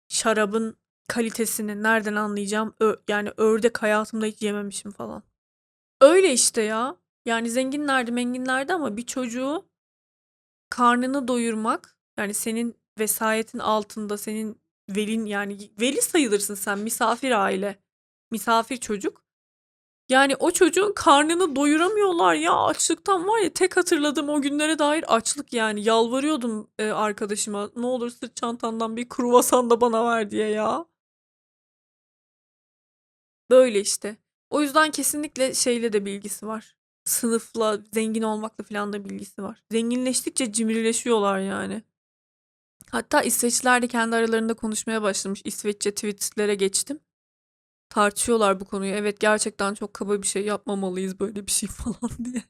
şarabın 0.07 0.77
kalitesini? 1.07 1.83
Nereden 1.83 2.15
anlayacağım? 2.15 2.73
Ö- 2.79 2.95
yani 3.07 3.31
ördek 3.37 3.81
hayatımda 3.83 4.25
hiç 4.25 4.41
yememişim 4.41 4.91
falan. 4.91 5.23
Öyle 6.01 6.33
işte 6.33 6.61
ya. 6.61 6.97
Yani 7.25 7.49
zenginlerdi 7.49 8.11
menginlerdi 8.11 8.73
ama 8.73 8.97
bir 8.97 9.05
çocuğu 9.05 9.65
karnını 10.69 11.27
doyurmak 11.27 11.97
yani 12.17 12.33
senin 12.33 12.75
vesayetin 12.99 13.59
altında 13.59 14.17
senin 14.17 14.61
velin 14.89 15.25
yani 15.25 15.71
veli 15.81 16.01
sayılırsın 16.01 16.55
sen 16.55 16.79
misafir 16.79 17.31
aile 17.31 17.79
misafir 18.31 18.77
çocuk. 18.77 19.25
Yani 20.09 20.35
o 20.35 20.51
çocuğun 20.51 20.93
karnını 20.93 21.55
doyuramıyorlar 21.55 22.33
ya 22.35 22.53
açlıktan 22.53 23.27
var 23.27 23.39
ya 23.39 23.53
tek 23.53 23.77
hatırladığım 23.77 24.29
o 24.29 24.41
günlere 24.41 24.79
dair 24.79 25.15
açlık 25.15 25.53
yani 25.53 25.83
yalvarıyordum 25.83 26.69
e, 26.79 26.85
arkadaşıma 26.91 27.69
ne 27.75 27.85
olur 27.85 28.09
sırt 28.09 28.35
çantandan 28.35 28.97
bir 28.97 29.09
kruvasan 29.09 29.69
da 29.69 29.81
bana 29.81 30.05
ver 30.05 30.31
diye 30.31 30.47
ya. 30.49 30.85
Böyle 33.51 33.79
işte. 33.79 34.17
O 34.49 34.61
yüzden 34.61 34.91
kesinlikle 34.91 35.53
şeyle 35.53 35.93
de 35.93 36.05
bilgisi 36.05 36.47
var. 36.47 36.77
Sınıfla, 37.05 37.79
zengin 37.93 38.21
olmakla 38.21 38.63
falan 38.63 38.93
da 38.93 39.05
bilgisi 39.05 39.43
var. 39.43 39.63
Zenginleştikçe 39.71 40.51
cimrileşiyorlar 40.53 41.39
yani. 41.39 41.83
Hatta 42.95 43.21
İsveçliler 43.21 43.81
de 43.81 43.87
kendi 43.87 44.15
aralarında 44.15 44.53
konuşmaya 44.53 45.01
başlamış. 45.01 45.41
İsveççe 45.45 45.91
tweetlere 45.95 46.55
geçtim. 46.55 46.99
Tartışıyorlar 47.89 48.59
bu 48.59 48.65
konuyu. 48.65 48.93
Evet 48.93 49.19
gerçekten 49.19 49.73
çok 49.73 49.93
kaba 49.93 50.21
bir 50.21 50.27
şey 50.27 50.45
yapmamalıyız 50.45 51.19
böyle 51.19 51.47
bir 51.47 51.51
şey 51.51 51.69
falan 51.83 52.11
diye. 52.25 52.43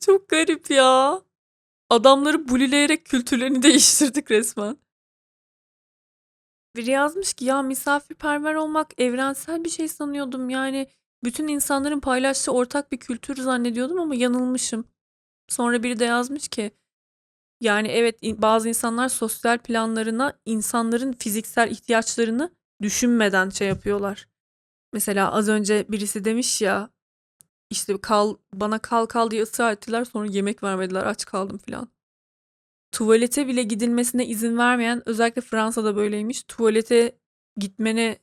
çok 0.00 0.28
garip 0.28 0.70
ya. 0.70 1.22
Adamları 1.90 2.48
bulileyerek 2.48 3.06
kültürlerini 3.06 3.62
değiştirdik 3.62 4.30
resmen. 4.30 4.76
Biri 6.76 6.90
yazmış 6.90 7.34
ki 7.34 7.44
ya 7.44 7.62
misafirperver 7.62 8.54
olmak 8.54 9.00
evrensel 9.00 9.64
bir 9.64 9.70
şey 9.70 9.88
sanıyordum. 9.88 10.50
Yani 10.50 10.88
bütün 11.24 11.48
insanların 11.48 12.00
paylaştığı 12.00 12.52
ortak 12.52 12.92
bir 12.92 12.98
kültür 12.98 13.36
zannediyordum 13.36 14.00
ama 14.00 14.14
yanılmışım. 14.14 14.84
Sonra 15.48 15.82
biri 15.82 15.98
de 15.98 16.04
yazmış 16.04 16.48
ki 16.48 16.79
yani 17.60 17.88
evet 17.88 18.22
bazı 18.22 18.68
insanlar 18.68 19.08
sosyal 19.08 19.58
planlarına 19.58 20.38
insanların 20.46 21.12
fiziksel 21.12 21.70
ihtiyaçlarını 21.70 22.54
düşünmeden 22.82 23.50
şey 23.50 23.68
yapıyorlar. 23.68 24.28
Mesela 24.92 25.32
az 25.32 25.48
önce 25.48 25.86
birisi 25.88 26.24
demiş 26.24 26.62
ya 26.62 26.90
işte 27.70 28.00
kal 28.00 28.36
bana 28.54 28.78
kal 28.78 29.06
kal 29.06 29.30
diye 29.30 29.42
ısrar 29.42 29.72
ettiler 29.72 30.04
sonra 30.04 30.26
yemek 30.26 30.62
vermediler 30.62 31.06
aç 31.06 31.24
kaldım 31.24 31.58
filan. 31.58 31.88
Tuvalete 32.92 33.46
bile 33.48 33.62
gidilmesine 33.62 34.26
izin 34.26 34.58
vermeyen 34.58 35.08
özellikle 35.08 35.42
Fransa'da 35.42 35.96
böyleymiş. 35.96 36.42
Tuvalete 36.42 37.18
gitmene 37.56 38.18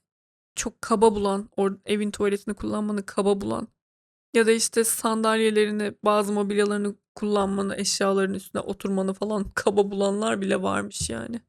çok 0.56 0.82
kaba 0.82 1.16
bulan, 1.16 1.50
or 1.58 1.78
evin 1.86 2.12
tuvaletini 2.12 2.54
kullanmanı 2.56 3.06
kaba 3.06 3.42
bulan 3.42 3.68
ya 4.34 4.48
da 4.48 4.52
işte 4.52 4.84
sandalyelerini, 4.84 5.94
bazı 6.04 6.34
mobilyalarını 6.34 6.96
kullanmanı, 7.18 7.76
eşyaların 7.78 8.34
üstüne 8.34 8.62
oturmanı 8.62 9.14
falan 9.14 9.46
kaba 9.56 9.92
bulanlar 9.92 10.42
bile 10.42 10.62
varmış 10.62 11.10
yani. 11.10 11.42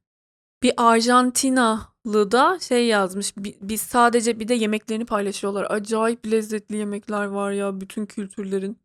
Bir 0.63 0.75
Arjantinalı 0.77 2.31
da 2.33 2.59
şey 2.61 2.87
yazmış. 2.87 3.37
"Bi- 3.37 3.59
Biz 3.63 3.81
sadece 3.83 4.41
bir 4.41 4.49
de 4.49 4.55
yemeklerini 4.55 5.07
paylaşıyorlar. 5.07 5.67
Acayip 5.71 6.27
lezzetli 6.27 6.77
yemekler 6.77 7.25
var 7.27 7.53
ya 7.53 7.81
bütün 7.81 8.07
kültürlerin. 8.07 8.79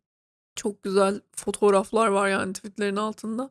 Çok 0.56 0.82
güzel 0.82 1.20
fotoğraflar 1.36 2.08
var 2.08 2.28
yani 2.28 2.52
tweetlerin 2.52 2.96
altında. 2.96 3.50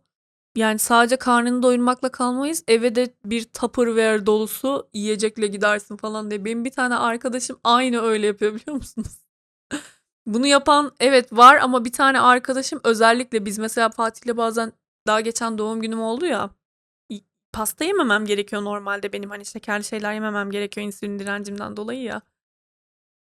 Yani 0.57 0.79
sadece 0.79 1.17
karnını 1.17 1.63
doyurmakla 1.63 2.09
kalmayız. 2.11 2.63
Eve 2.67 2.95
de 2.95 3.13
bir 3.25 3.43
Tupperware 3.45 4.25
dolusu 4.25 4.89
yiyecekle 4.93 5.47
gidersin 5.47 5.97
falan 5.97 6.31
diye. 6.31 6.45
Benim 6.45 6.65
bir 6.65 6.71
tane 6.71 6.95
arkadaşım 6.97 7.59
aynı 7.63 8.01
öyle 8.01 8.27
yapıyor 8.27 8.55
biliyor 8.55 8.77
musunuz? 8.77 9.22
Bunu 10.25 10.47
yapan 10.47 10.91
evet 10.99 11.33
var 11.33 11.57
ama 11.57 11.85
bir 11.85 11.91
tane 11.91 12.19
arkadaşım 12.19 12.79
özellikle 12.83 13.45
biz 13.45 13.57
mesela 13.57 13.89
Fatih'le 13.89 14.37
bazen 14.37 14.73
daha 15.07 15.21
geçen 15.21 15.57
doğum 15.57 15.81
günüm 15.81 16.01
oldu 16.01 16.25
ya. 16.25 16.49
Pasta 17.53 17.85
yememem 17.85 18.25
gerekiyor 18.25 18.63
normalde 18.63 19.13
benim 19.13 19.29
hani 19.29 19.45
şekerli 19.45 19.83
şeyler 19.83 20.13
yememem 20.13 20.51
gerekiyor 20.51 20.87
insülin 20.87 21.19
direncimden 21.19 21.77
dolayı 21.77 22.01
ya. 22.01 22.21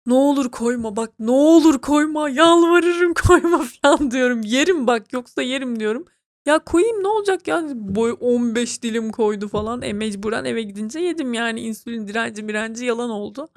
Ne 0.06 0.14
olur 0.14 0.50
koyma 0.50 0.96
bak 0.96 1.10
ne 1.18 1.30
olur 1.30 1.78
koyma 1.78 2.28
yalvarırım 2.28 3.14
koyma 3.26 3.64
falan 3.64 4.10
diyorum. 4.10 4.40
Yerim 4.44 4.86
bak 4.86 5.12
yoksa 5.12 5.42
yerim 5.42 5.80
diyorum. 5.80 6.04
Ya 6.46 6.58
koyayım 6.58 7.02
ne 7.02 7.08
olacak 7.08 7.48
ya 7.48 7.62
boy 7.74 8.16
15 8.20 8.82
dilim 8.82 9.12
koydu 9.12 9.48
falan. 9.48 9.82
E 9.82 9.92
mecburen 9.92 10.44
eve 10.44 10.62
gidince 10.62 11.00
yedim 11.00 11.34
yani 11.34 11.60
insülin 11.60 12.08
direnci 12.08 12.48
direnci 12.48 12.84
yalan 12.84 13.10
oldu. 13.10 13.48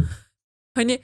Hani 0.76 1.00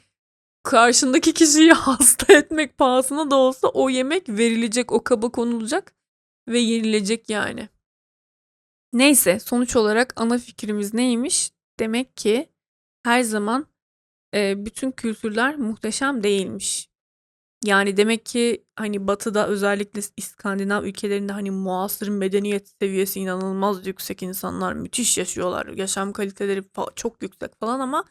karşındaki 0.63 1.33
kişiyi 1.33 1.71
hasta 1.73 2.33
etmek 2.33 2.77
pahasına 2.77 3.31
da 3.31 3.35
olsa 3.35 3.67
o 3.67 3.89
yemek 3.89 4.29
verilecek, 4.29 4.91
o 4.91 5.03
kaba 5.03 5.29
konulacak 5.29 5.93
ve 6.47 6.59
yenilecek 6.59 7.29
yani. 7.29 7.69
Neyse 8.93 9.39
sonuç 9.39 9.75
olarak 9.75 10.13
ana 10.15 10.37
fikrimiz 10.37 10.93
neymiş? 10.93 11.51
Demek 11.79 12.17
ki 12.17 12.49
her 13.03 13.21
zaman 13.21 13.65
e, 14.33 14.65
bütün 14.65 14.91
kültürler 14.91 15.57
muhteşem 15.57 16.23
değilmiş. 16.23 16.91
Yani 17.65 17.97
demek 17.97 18.25
ki 18.25 18.65
hani 18.75 19.07
batıda 19.07 19.47
özellikle 19.47 20.01
İskandinav 20.17 20.83
ülkelerinde 20.83 21.33
hani 21.33 21.51
muasır 21.51 22.07
medeniyet 22.07 22.73
seviyesi 22.81 23.19
inanılmaz 23.19 23.87
yüksek 23.87 24.23
insanlar 24.23 24.73
müthiş 24.73 25.17
yaşıyorlar. 25.17 25.67
Yaşam 25.67 26.13
kaliteleri 26.13 26.63
çok 26.95 27.23
yüksek 27.23 27.59
falan 27.59 27.79
ama 27.79 28.05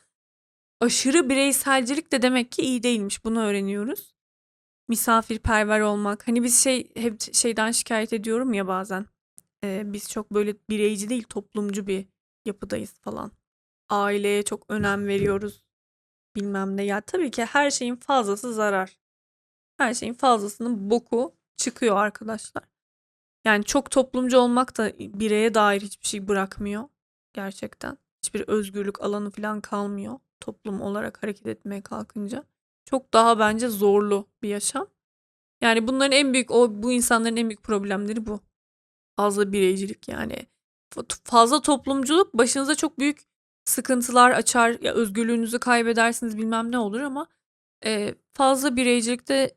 aşırı 0.81 1.28
bireyselcilik 1.28 2.12
de 2.12 2.22
demek 2.22 2.53
ki 2.53 2.62
iyi 2.62 2.83
değilmiş. 2.83 3.24
Bunu 3.24 3.41
öğreniyoruz. 3.41 4.14
Misafirperver 4.89 5.81
olmak. 5.81 6.28
Hani 6.28 6.43
biz 6.43 6.64
şey 6.64 6.93
hep 6.95 7.35
şeyden 7.35 7.70
şikayet 7.70 8.12
ediyorum 8.12 8.53
ya 8.53 8.66
bazen. 8.68 9.07
Ee, 9.64 9.83
biz 9.87 10.11
çok 10.11 10.35
böyle 10.35 10.55
bireyci 10.70 11.09
değil 11.09 11.22
toplumcu 11.22 11.87
bir 11.87 12.07
yapıdayız 12.47 12.95
falan. 13.01 13.33
Aileye 13.89 14.43
çok 14.43 14.64
önem 14.68 15.07
veriyoruz. 15.07 15.64
Bilmem 16.37 16.76
ne. 16.76 16.85
Ya 16.85 17.01
tabii 17.01 17.31
ki 17.31 17.45
her 17.45 17.70
şeyin 17.70 17.97
fazlası 17.97 18.55
zarar. 18.55 18.99
Her 19.78 19.95
şeyin 19.95 20.14
fazlasının 20.14 20.91
boku 20.91 21.37
çıkıyor 21.57 21.97
arkadaşlar. 21.97 22.64
Yani 23.45 23.64
çok 23.64 23.91
toplumcu 23.91 24.39
olmak 24.39 24.78
da 24.78 24.99
bireye 24.99 25.55
dair 25.55 25.81
hiçbir 25.81 26.07
şey 26.07 26.28
bırakmıyor. 26.28 26.89
Gerçekten. 27.33 27.99
Hiçbir 28.22 28.41
özgürlük 28.41 29.01
alanı 29.01 29.31
falan 29.31 29.61
kalmıyor. 29.61 30.18
Toplum 30.41 30.80
olarak 30.80 31.22
hareket 31.22 31.47
etmeye 31.47 31.82
kalkınca. 31.82 32.45
Çok 32.84 33.14
daha 33.14 33.38
bence 33.38 33.68
zorlu 33.68 34.28
bir 34.43 34.49
yaşam. 34.49 34.86
Yani 35.61 35.88
bunların 35.88 36.12
en 36.12 36.32
büyük, 36.32 36.51
o 36.51 36.82
bu 36.82 36.93
insanların 36.93 37.36
en 37.36 37.49
büyük 37.49 37.62
problemleri 37.62 38.26
bu. 38.26 38.41
Fazla 39.16 39.53
bireycilik 39.53 40.09
yani. 40.09 40.47
Fa- 40.95 41.20
Fazla 41.24 41.62
toplumculuk 41.62 42.34
başınıza 42.34 42.74
çok 42.74 42.99
büyük 42.99 43.20
sıkıntılar 43.64 44.30
açar. 44.30 44.78
Ya 44.80 44.95
özgürlüğünüzü 44.95 45.59
kaybedersiniz 45.59 46.38
bilmem 46.38 46.72
ne 46.72 46.78
olur 46.78 47.01
ama 47.01 47.26
e, 47.84 48.14
fazla 48.32 48.76
bireycilikte 48.76 49.57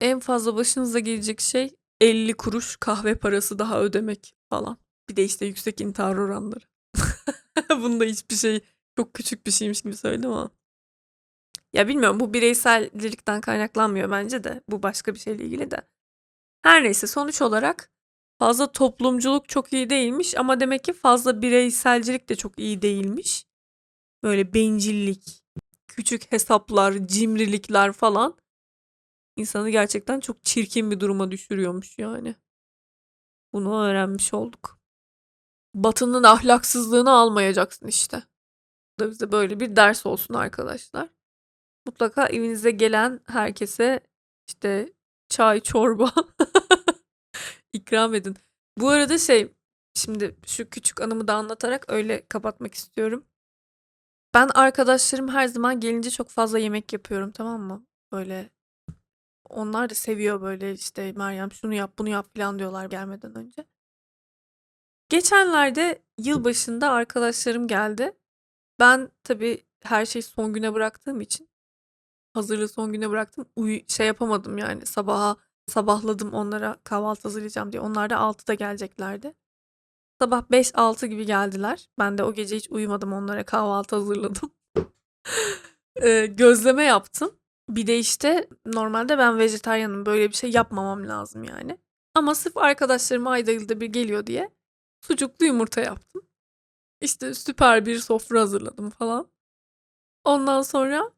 en 0.00 0.20
fazla 0.20 0.56
başınıza 0.56 0.98
gelecek 0.98 1.40
şey 1.40 1.76
50 2.00 2.34
kuruş 2.34 2.76
kahve 2.76 3.14
parası 3.14 3.58
daha 3.58 3.80
ödemek 3.80 4.34
falan. 4.50 4.76
Bir 5.08 5.16
de 5.16 5.24
işte 5.24 5.46
yüksek 5.46 5.80
intihar 5.80 6.16
oranları. 6.16 6.64
Bunda 7.70 8.04
hiçbir 8.04 8.36
şey 8.36 8.60
çok 8.96 9.14
küçük 9.14 9.46
bir 9.46 9.50
şeymiş 9.50 9.82
gibi 9.82 9.96
söyledim 9.96 10.30
ama. 10.30 10.50
Ya 11.72 11.88
bilmiyorum 11.88 12.20
bu 12.20 12.34
bireyselcilikten 12.34 13.40
kaynaklanmıyor 13.40 14.10
bence 14.10 14.44
de. 14.44 14.62
Bu 14.68 14.82
başka 14.82 15.14
bir 15.14 15.18
şeyle 15.18 15.44
ilgili 15.44 15.70
de. 15.70 15.82
Her 16.62 16.84
neyse 16.84 17.06
sonuç 17.06 17.42
olarak 17.42 17.90
fazla 18.38 18.72
toplumculuk 18.72 19.48
çok 19.48 19.72
iyi 19.72 19.90
değilmiş 19.90 20.38
ama 20.38 20.60
demek 20.60 20.84
ki 20.84 20.92
fazla 20.92 21.42
bireyselcilik 21.42 22.28
de 22.28 22.36
çok 22.36 22.58
iyi 22.58 22.82
değilmiş. 22.82 23.46
Böyle 24.22 24.54
bencillik, 24.54 25.44
küçük 25.88 26.32
hesaplar, 26.32 26.94
cimrilikler 27.06 27.92
falan 27.92 28.36
insanı 29.36 29.70
gerçekten 29.70 30.20
çok 30.20 30.44
çirkin 30.44 30.90
bir 30.90 31.00
duruma 31.00 31.30
düşürüyormuş 31.30 31.98
yani. 31.98 32.36
Bunu 33.52 33.82
öğrenmiş 33.82 34.34
olduk. 34.34 34.78
Batı'nın 35.74 36.22
ahlaksızlığını 36.22 37.10
almayacaksın 37.10 37.86
işte. 37.86 38.22
Da 39.02 39.10
bize 39.10 39.32
böyle 39.32 39.60
bir 39.60 39.76
ders 39.76 40.06
olsun 40.06 40.34
arkadaşlar. 40.34 41.08
Mutlaka 41.86 42.26
evinize 42.26 42.70
gelen 42.70 43.20
herkese 43.26 44.00
işte 44.48 44.92
çay, 45.28 45.60
çorba 45.60 46.12
ikram 47.72 48.14
edin. 48.14 48.36
Bu 48.78 48.88
arada 48.88 49.18
şey 49.18 49.52
şimdi 49.94 50.36
şu 50.46 50.70
küçük 50.70 51.00
anımı 51.00 51.28
da 51.28 51.34
anlatarak 51.34 51.84
öyle 51.88 52.26
kapatmak 52.28 52.74
istiyorum. 52.74 53.24
Ben 54.34 54.48
arkadaşlarım 54.54 55.28
her 55.28 55.46
zaman 55.46 55.80
gelince 55.80 56.10
çok 56.10 56.28
fazla 56.28 56.58
yemek 56.58 56.92
yapıyorum 56.92 57.32
tamam 57.32 57.60
mı? 57.62 57.86
Böyle 58.12 58.50
onlar 59.48 59.90
da 59.90 59.94
seviyor 59.94 60.40
böyle 60.42 60.72
işte 60.72 61.12
Meryem 61.12 61.52
şunu 61.52 61.74
yap 61.74 61.98
bunu 61.98 62.08
yap 62.08 62.36
falan 62.36 62.58
diyorlar 62.58 62.86
gelmeden 62.86 63.34
önce. 63.34 63.64
Geçenlerde 65.08 66.02
yılbaşında 66.18 66.90
arkadaşlarım 66.90 67.68
geldi. 67.68 68.12
Ben 68.82 69.10
tabii 69.24 69.64
her 69.84 70.06
şeyi 70.06 70.22
son 70.22 70.52
güne 70.52 70.74
bıraktığım 70.74 71.20
için 71.20 71.48
hazırlığı 72.34 72.68
son 72.68 72.92
güne 72.92 73.10
bıraktım. 73.10 73.46
Uyu 73.56 73.80
şey 73.88 74.06
yapamadım 74.06 74.58
yani 74.58 74.86
sabaha 74.86 75.36
sabahladım 75.68 76.32
onlara 76.34 76.76
kahvaltı 76.84 77.22
hazırlayacağım 77.22 77.72
diye. 77.72 77.82
Onlar 77.82 78.10
da 78.10 78.16
6'da 78.16 78.54
geleceklerdi. 78.54 79.34
Sabah 80.20 80.42
5-6 80.50 81.06
gibi 81.06 81.26
geldiler. 81.26 81.88
Ben 81.98 82.18
de 82.18 82.24
o 82.24 82.34
gece 82.34 82.56
hiç 82.56 82.70
uyumadım 82.70 83.12
onlara 83.12 83.44
kahvaltı 83.44 83.96
hazırladım. 83.96 84.50
Eee, 86.02 86.26
gözleme 86.26 86.84
yaptım. 86.84 87.30
Bir 87.68 87.86
de 87.86 87.98
işte 87.98 88.48
normalde 88.66 89.18
ben 89.18 89.38
vejetaryenim. 89.38 90.06
Böyle 90.06 90.28
bir 90.30 90.34
şey 90.36 90.50
yapmamam 90.50 91.08
lazım 91.08 91.44
yani. 91.44 91.78
Ama 92.14 92.34
sırf 92.34 92.56
arkadaşlarım 92.56 93.26
ayda 93.26 93.50
yılda 93.50 93.80
bir 93.80 93.86
geliyor 93.86 94.26
diye 94.26 94.50
sucuklu 95.00 95.46
yumurta 95.46 95.80
yaptım. 95.80 96.22
İşte 97.02 97.34
süper 97.34 97.86
bir 97.86 97.98
sofra 97.98 98.40
hazırladım 98.40 98.90
falan. 98.90 99.28
Ondan 100.24 100.62
sonra 100.62 101.10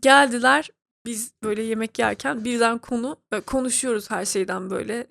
geldiler. 0.00 0.70
Biz 1.06 1.32
böyle 1.42 1.62
yemek 1.62 1.98
yerken 1.98 2.44
birden 2.44 2.78
konu 2.78 3.16
böyle 3.32 3.44
konuşuyoruz 3.44 4.10
her 4.10 4.24
şeyden 4.24 4.70
böyle. 4.70 5.06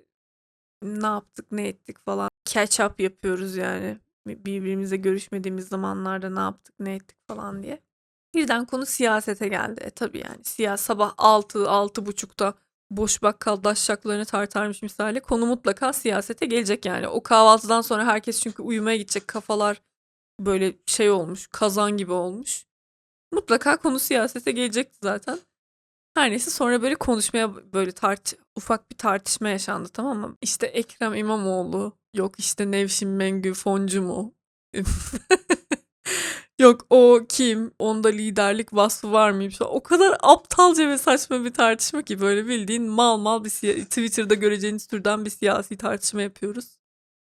Ne 0.84 1.08
yaptık, 1.08 1.52
ne 1.52 1.68
ettik 1.68 2.06
falan. 2.06 2.30
Catch 2.46 2.82
up 2.82 3.00
yapıyoruz 3.00 3.56
yani. 3.56 3.98
Birbirimizle 4.28 4.98
görüşmediğimiz 4.98 5.68
zamanlarda 5.68 6.30
ne 6.30 6.40
yaptık, 6.40 6.76
ne 6.80 6.96
ettik 6.96 7.18
falan 7.28 7.64
diye. 7.64 7.82
Birden 8.36 8.66
konu 8.66 8.86
siyasete 8.86 9.48
geldi. 9.48 9.82
E 9.84 9.90
tabii 9.90 10.20
yani 10.20 10.44
siyah 10.44 10.78
sabah 10.78 11.14
6 11.18 11.60
6.30'da 11.60 12.54
boş 12.90 13.22
bakkal 13.22 13.64
daşşaklarını 13.64 14.26
tartarmış 14.26 14.82
misali 14.82 15.20
konu 15.20 15.46
mutlaka 15.46 15.94
siyasete 15.94 16.46
gelecek 16.46 16.86
yani. 16.86 17.08
O 17.08 17.24
kahvaltıdan 17.24 17.82
sonra 17.82 18.06
herkes 18.06 18.42
çünkü 18.42 18.64
uyumaya 18.64 18.98
gidecek 18.98 19.28
kafalar 19.28 19.82
böyle 20.46 20.78
şey 20.86 21.10
olmuş, 21.10 21.48
kazan 21.48 21.98
gibi 21.98 22.12
olmuş. 22.14 22.66
Mutlaka 23.32 23.78
konu 23.78 24.00
siyasete 24.00 24.52
gelecekti 24.52 24.98
zaten. 25.04 25.40
Her 26.16 26.32
neyse 26.32 26.52
sonra 26.52 26.82
böyle 26.82 26.96
konuşmaya 26.96 27.74
böyle 27.74 27.92
tart 27.92 28.34
ufak 28.56 28.92
bir 28.92 28.98
tartışma 28.98 29.50
yaşandı 29.50 29.90
tamam 29.94 30.18
mı? 30.18 30.38
İşte 30.42 30.68
Ekrem 30.68 31.16
İmamoğlu, 31.16 31.98
yok 32.14 32.40
işte 32.40 32.72
Nevşin 32.72 33.10
Mengü 33.10 33.54
Foncu 33.54 34.02
mu? 34.02 34.34
Yok 36.62 36.86
o 36.90 37.20
kim? 37.30 37.74
Onda 37.80 38.10
liderlik 38.10 38.74
vasfı 38.74 39.12
var 39.12 39.32
mıymış? 39.32 39.62
O 39.62 39.84
kadar 39.84 40.18
aptalca 40.24 40.90
ve 40.90 40.98
saçma 40.98 41.44
bir 41.46 41.54
tartışma 41.54 42.02
ki 42.02 42.22
böyle 42.22 42.48
bildiğin 42.48 42.84
mal 42.84 43.18
mal 43.18 43.44
bir 43.44 43.50
Twitter'da 43.86 44.34
göreceğiniz 44.34 44.88
türden 44.88 45.26
bir 45.26 45.30
siyasi 45.30 45.78
tartışma 45.78 46.22
yapıyoruz. 46.22 46.78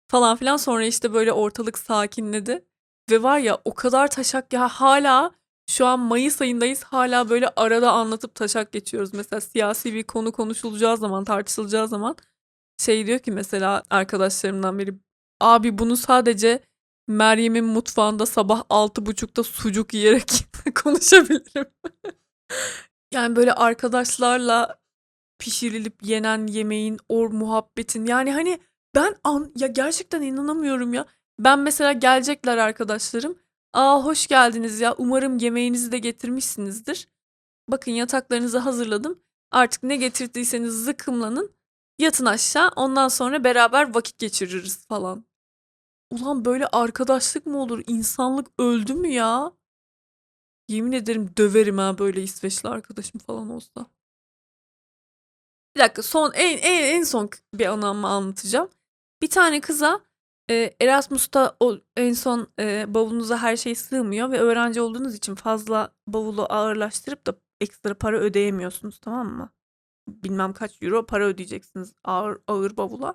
Falan 0.09 0.37
filan 0.37 0.57
sonra 0.57 0.85
işte 0.85 1.13
böyle 1.13 1.33
ortalık 1.33 1.79
sakinledi. 1.79 2.65
Ve 3.11 3.23
var 3.23 3.39
ya 3.39 3.59
o 3.65 3.75
kadar 3.75 4.11
taşak 4.11 4.53
ya 4.53 4.69
hala 4.69 5.31
şu 5.71 5.87
an 5.87 6.01
Mayıs 6.01 6.43
ayındayız 6.43 6.83
hala 6.83 7.29
böyle 7.31 7.49
arada 7.57 7.93
anlatıp 7.93 8.35
taşak 8.35 8.73
geçiyoruz. 8.73 9.15
Mesela 9.15 9.41
siyasi 9.41 9.95
bir 9.95 10.03
konu 10.03 10.33
konuşulacağı 10.33 10.97
zaman 10.97 11.25
tartışılacağı 11.25 11.89
zaman 11.89 12.17
şey 12.79 13.07
diyor 13.07 13.19
ki 13.19 13.33
mesela 13.33 13.83
arkadaşlarımdan 13.91 14.79
biri 14.79 14.95
abi 15.41 15.79
bunu 15.79 15.97
sadece 15.97 16.61
Meryem'in 17.09 17.65
mutfağında 17.65 18.27
sabah 18.27 18.63
altı 18.71 19.07
buçukta 19.07 19.43
sucuk 19.43 19.95
yiyerek 19.95 20.33
konuşabilirim. 20.75 21.67
yani 23.15 23.37
böyle 23.37 23.53
arkadaşlarla 23.53 24.79
pişirilip 25.39 26.03
yenen 26.03 26.47
yemeğin, 26.47 26.99
o 27.09 27.29
muhabbetin 27.29 28.07
yani 28.07 28.33
hani 28.33 28.59
ben 28.95 29.17
an 29.25 29.53
ya 29.57 29.67
gerçekten 29.67 30.23
inanamıyorum 30.23 30.95
ya. 30.95 31.07
Ben 31.45 31.59
mesela 31.59 31.93
gelecekler 31.93 32.59
arkadaşlarım. 32.59 33.39
Aa 33.73 34.05
hoş 34.05 34.27
geldiniz 34.27 34.81
ya. 34.81 34.95
Umarım 34.99 35.39
yemeğinizi 35.39 35.93
de 35.93 35.99
getirmişsinizdir. 35.99 37.09
Bakın 37.69 37.93
yataklarınızı 37.93 38.59
hazırladım. 38.59 39.23
Artık 39.51 39.83
ne 39.83 39.97
getirdiyseniz 39.97 40.85
zıkkımlanın. 40.85 41.55
Yatın 41.99 42.27
aşağı. 42.27 42.71
Ondan 42.77 43.09
sonra 43.09 43.45
beraber 43.45 43.95
vakit 43.95 44.19
geçiririz 44.19 44.87
falan. 44.87 45.25
Ulan 46.11 46.45
böyle 46.45 46.67
arkadaşlık 46.67 47.47
mı 47.47 47.59
olur? 47.59 47.83
İnsanlık 47.87 48.49
öldü 48.59 48.95
mü 48.95 49.09
ya? 49.09 49.53
Yemin 50.69 50.93
ederim 50.93 51.31
döverim 51.37 51.79
ha 51.79 51.99
böyle 51.99 52.23
İsveçli 52.23 52.69
arkadaşım 52.69 53.21
falan 53.21 53.51
olsa. 53.51 53.87
Bir 55.77 55.81
dakika 55.81 56.03
son 56.03 56.33
en 56.35 56.59
en 56.59 56.83
en 56.99 57.03
son 57.03 57.31
bir 57.55 57.67
anımı 57.67 58.09
anlatacağım. 58.09 58.71
Bir 59.23 59.31
tane 59.31 59.61
kıza 59.61 60.01
e, 60.51 60.77
Erasmus'ta 60.81 61.57
o 61.61 61.79
en 61.97 62.13
son 62.13 62.49
e, 62.59 62.95
bavulunuza 62.95 63.39
her 63.39 63.57
şey 63.57 63.75
sığmıyor 63.75 64.31
ve 64.31 64.41
öğrenci 64.41 64.81
olduğunuz 64.81 65.15
için 65.15 65.35
fazla 65.35 65.95
bavulu 66.07 66.47
ağırlaştırıp 66.49 67.27
da 67.27 67.35
ekstra 67.61 67.95
para 67.95 68.19
ödeyemiyorsunuz 68.19 68.99
tamam 68.99 69.29
mı? 69.29 69.51
Bilmem 70.09 70.53
kaç 70.53 70.83
euro 70.83 71.07
para 71.07 71.27
ödeyeceksiniz 71.27 71.93
ağır 72.05 72.39
ağır 72.47 72.77
bavula. 72.77 73.15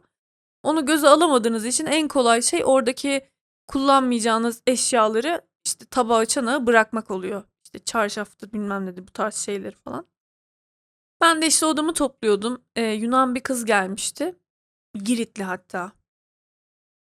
Onu 0.64 0.86
göze 0.86 1.08
alamadığınız 1.08 1.66
için 1.66 1.86
en 1.86 2.08
kolay 2.08 2.42
şey 2.42 2.62
oradaki 2.66 3.30
kullanmayacağınız 3.68 4.62
eşyaları 4.68 5.42
işte 5.66 5.86
tabağa 5.86 6.26
çanağa 6.26 6.68
bırakmak 6.68 7.12
oluyor. 7.12 7.44
İşte 7.64 7.80
çarşaftır 7.80 8.54
bilmem 8.54 8.86
ne 8.86 8.98
bu 9.08 9.12
tarz 9.12 9.36
şeyleri 9.36 9.76
falan. 9.76 10.08
Ben 11.22 11.42
de 11.42 11.48
işte 11.48 11.66
odamı 11.66 11.94
topluyordum. 11.94 12.62
Ee, 12.76 12.82
Yunan 12.84 13.36
bir 13.36 13.42
kız 13.42 13.66
gelmişti. 13.66 14.36
Giritli 15.04 15.44
hatta. 15.44 15.92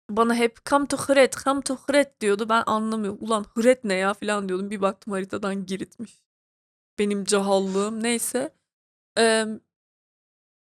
Bana 0.09 0.35
hep 0.35 0.65
come 0.65 0.87
to 0.87 0.97
Hret, 0.97 1.37
come 1.43 1.61
to 1.61 1.77
Hret 1.77 2.21
diyordu. 2.21 2.49
Ben 2.49 2.63
anlamıyorum. 2.65 3.19
Ulan 3.21 3.45
Hret 3.55 3.83
ne 3.83 3.93
ya 3.93 4.13
falan 4.13 4.49
diyordum. 4.49 4.69
Bir 4.69 4.81
baktım 4.81 5.13
haritadan 5.13 5.65
Girit'miş. 5.65 6.21
Benim 6.99 7.23
cahallığım 7.25 8.03
neyse. 8.03 8.53
Ee, 9.17 9.45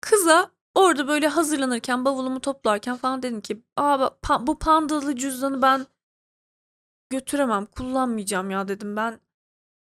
kıza 0.01 0.51
orada 0.75 1.07
böyle 1.07 1.27
hazırlanırken 1.27 2.05
bavulumu 2.05 2.41
toplarken 2.41 2.97
falan 2.97 3.23
dedim 3.23 3.41
ki 3.41 3.63
Aa, 3.75 4.09
bu 4.47 4.59
pandalı 4.59 5.15
cüzdanı 5.15 5.61
ben 5.61 5.85
götüremem 7.09 7.65
kullanmayacağım 7.65 8.49
ya 8.49 8.67
dedim 8.67 8.95
ben 8.95 9.19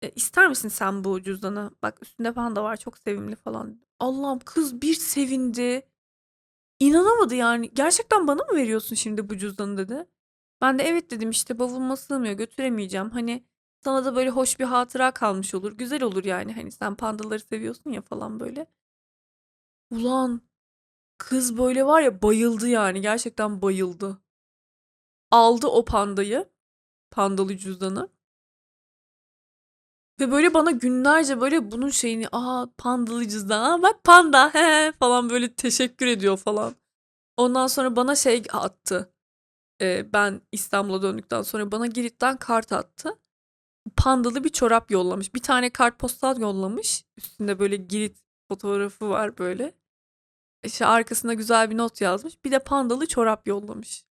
e, 0.02 0.11
ister 0.11 0.48
misin 0.48 0.68
sen 0.68 1.04
bu 1.04 1.22
cüzdanı 1.22 1.70
bak 1.82 1.98
üstünde 2.02 2.32
panda 2.32 2.64
var 2.64 2.76
çok 2.76 2.98
sevimli 2.98 3.36
falan 3.36 3.80
Allah'ım 4.00 4.38
kız 4.38 4.82
bir 4.82 4.94
sevindi 4.94 5.82
İnanamadı 6.81 7.35
yani 7.35 7.70
gerçekten 7.74 8.29
bana 8.29 8.43
mı 8.45 8.57
veriyorsun 8.57 8.97
şimdi 8.97 9.29
bu 9.29 9.37
cüzdanı 9.39 9.79
dedi 9.79 10.07
ben 10.61 10.79
de 10.79 10.83
evet 10.83 11.11
dedim 11.11 11.31
işte 11.31 11.59
bavuluma 11.59 11.97
sığmıyor 11.97 12.35
götüremeyeceğim 12.35 13.11
hani 13.11 13.45
sana 13.85 14.05
da 14.05 14.16
böyle 14.16 14.31
hoş 14.31 14.59
bir 14.61 14.64
hatıra 14.64 15.11
kalmış 15.11 15.55
olur 15.55 15.72
güzel 15.72 16.03
olur 16.03 16.24
yani 16.24 16.53
hani 16.53 16.72
sen 16.72 16.95
pandaları 16.95 17.41
seviyorsun 17.41 17.91
ya 17.91 18.03
falan 18.03 18.41
böyle 18.41 18.66
Ulan 19.91 20.43
Kız 21.18 21.59
böyle 21.59 21.87
var 21.87 22.03
ya 22.03 22.22
bayıldı 22.22 22.68
yani. 22.68 23.01
Gerçekten 23.01 23.62
bayıldı. 23.62 24.22
Aldı 25.31 25.66
o 25.66 25.85
pandayı. 25.85 26.49
Pandalı 27.11 27.57
cüzdanı. 27.57 28.11
Ve 30.20 30.30
böyle 30.30 30.54
bana 30.54 30.70
günlerce 30.70 31.40
böyle 31.40 31.70
bunun 31.70 31.88
şeyini 31.88 32.28
aa 32.32 32.66
pandalı 32.78 33.28
cüzdan 33.28 33.70
aa 33.70 33.82
bak 33.82 34.04
panda 34.04 34.54
he 34.54 34.92
falan 34.92 35.30
böyle 35.30 35.54
teşekkür 35.54 36.06
ediyor 36.06 36.36
falan. 36.36 36.74
Ondan 37.36 37.66
sonra 37.66 37.96
bana 37.96 38.16
şey 38.16 38.42
attı. 38.52 39.12
Ee, 39.80 40.12
ben 40.12 40.40
İstanbul'a 40.52 41.02
döndükten 41.02 41.42
sonra 41.42 41.72
bana 41.72 41.86
Girit'ten 41.86 42.36
kart 42.36 42.72
attı. 42.72 43.18
Pandalı 43.96 44.44
bir 44.44 44.48
çorap 44.48 44.90
yollamış. 44.90 45.34
Bir 45.34 45.42
tane 45.42 45.70
kartpostal 45.70 46.40
yollamış. 46.40 47.04
Üstünde 47.16 47.58
böyle 47.58 47.76
Girit 47.76 48.18
fotoğrafı 48.48 49.08
var 49.08 49.38
böyle. 49.38 49.74
İşte 50.64 50.86
arkasına 50.86 51.34
güzel 51.34 51.70
bir 51.70 51.76
not 51.76 52.00
yazmış. 52.00 52.44
Bir 52.44 52.50
de 52.50 52.58
pandalı 52.58 53.06
çorap 53.06 53.48
yollamış. 53.48 54.04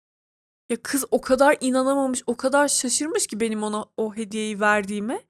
Ya 0.70 0.78
kız 0.84 1.06
o 1.12 1.22
kadar 1.22 1.58
inanamamış, 1.62 2.24
o 2.28 2.38
kadar 2.38 2.68
şaşırmış 2.68 3.28
ki 3.28 3.40
benim 3.40 3.64
ona 3.64 3.86
o 3.98 4.16
hediyeyi 4.16 4.60
verdiğime. 4.60 5.24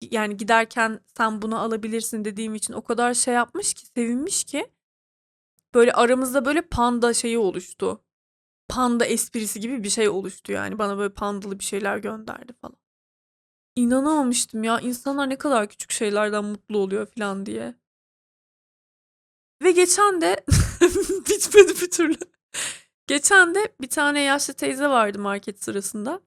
Yani 0.00 0.36
giderken 0.36 1.00
sen 1.16 1.42
bunu 1.42 1.58
alabilirsin 1.60 2.24
dediğim 2.24 2.54
için 2.54 2.74
o 2.74 2.82
kadar 2.84 3.14
şey 3.14 3.34
yapmış 3.34 3.74
ki 3.74 3.86
sevinmiş 3.86 4.44
ki 4.44 4.70
böyle 5.74 5.92
aramızda 5.92 6.44
böyle 6.44 6.62
panda 6.62 7.14
şeyi 7.14 7.38
oluştu. 7.38 8.04
Panda 8.68 9.04
esprisi 9.06 9.60
gibi 9.60 9.84
bir 9.84 9.90
şey 9.90 10.08
oluştu 10.08 10.52
yani. 10.52 10.78
Bana 10.78 10.98
böyle 10.98 11.14
pandalı 11.14 11.58
bir 11.58 11.64
şeyler 11.64 11.98
gönderdi 11.98 12.52
falan. 12.52 12.76
İnanamamıştım 13.76 14.64
ya 14.64 14.80
insanlar 14.80 15.30
ne 15.30 15.38
kadar 15.38 15.68
küçük 15.68 15.92
şeylerden 15.92 16.44
mutlu 16.44 16.78
oluyor 16.78 17.06
falan 17.06 17.46
diye. 17.46 17.74
Ve 19.62 19.72
geçen 19.72 20.20
de 20.20 20.44
bitmedi 21.28 21.80
bir 21.82 21.90
türlü. 21.90 22.16
Geçen 23.06 23.54
de 23.54 23.74
bir 23.80 23.88
tane 23.88 24.20
yaşlı 24.22 24.54
teyze 24.54 24.88
vardı 24.88 25.18
market 25.18 25.64
sırasında. 25.64 26.20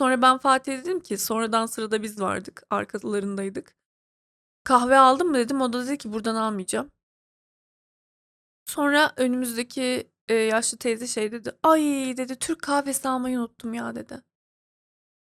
Sonra 0.00 0.22
ben 0.22 0.38
Fatih'e 0.38 0.78
dedim 0.78 1.00
ki 1.00 1.18
sonradan 1.18 1.66
sırada 1.66 2.02
biz 2.02 2.20
vardık. 2.20 2.62
Arkalarındaydık. 2.70 3.76
Kahve 4.64 4.98
aldın 4.98 5.26
mı 5.28 5.38
dedim. 5.38 5.60
O 5.60 5.72
da 5.72 5.86
dedi 5.86 5.98
ki 5.98 6.12
buradan 6.12 6.34
almayacağım. 6.34 6.90
Sonra 8.66 9.12
önümüzdeki 9.16 10.10
e, 10.28 10.34
yaşlı 10.34 10.78
teyze 10.78 11.06
şey 11.06 11.32
dedi. 11.32 11.52
Ay 11.62 11.80
dedi 12.16 12.36
Türk 12.38 12.62
kahvesi 12.62 13.08
almayı 13.08 13.38
unuttum 13.38 13.74
ya 13.74 13.94
dedi. 13.94 14.22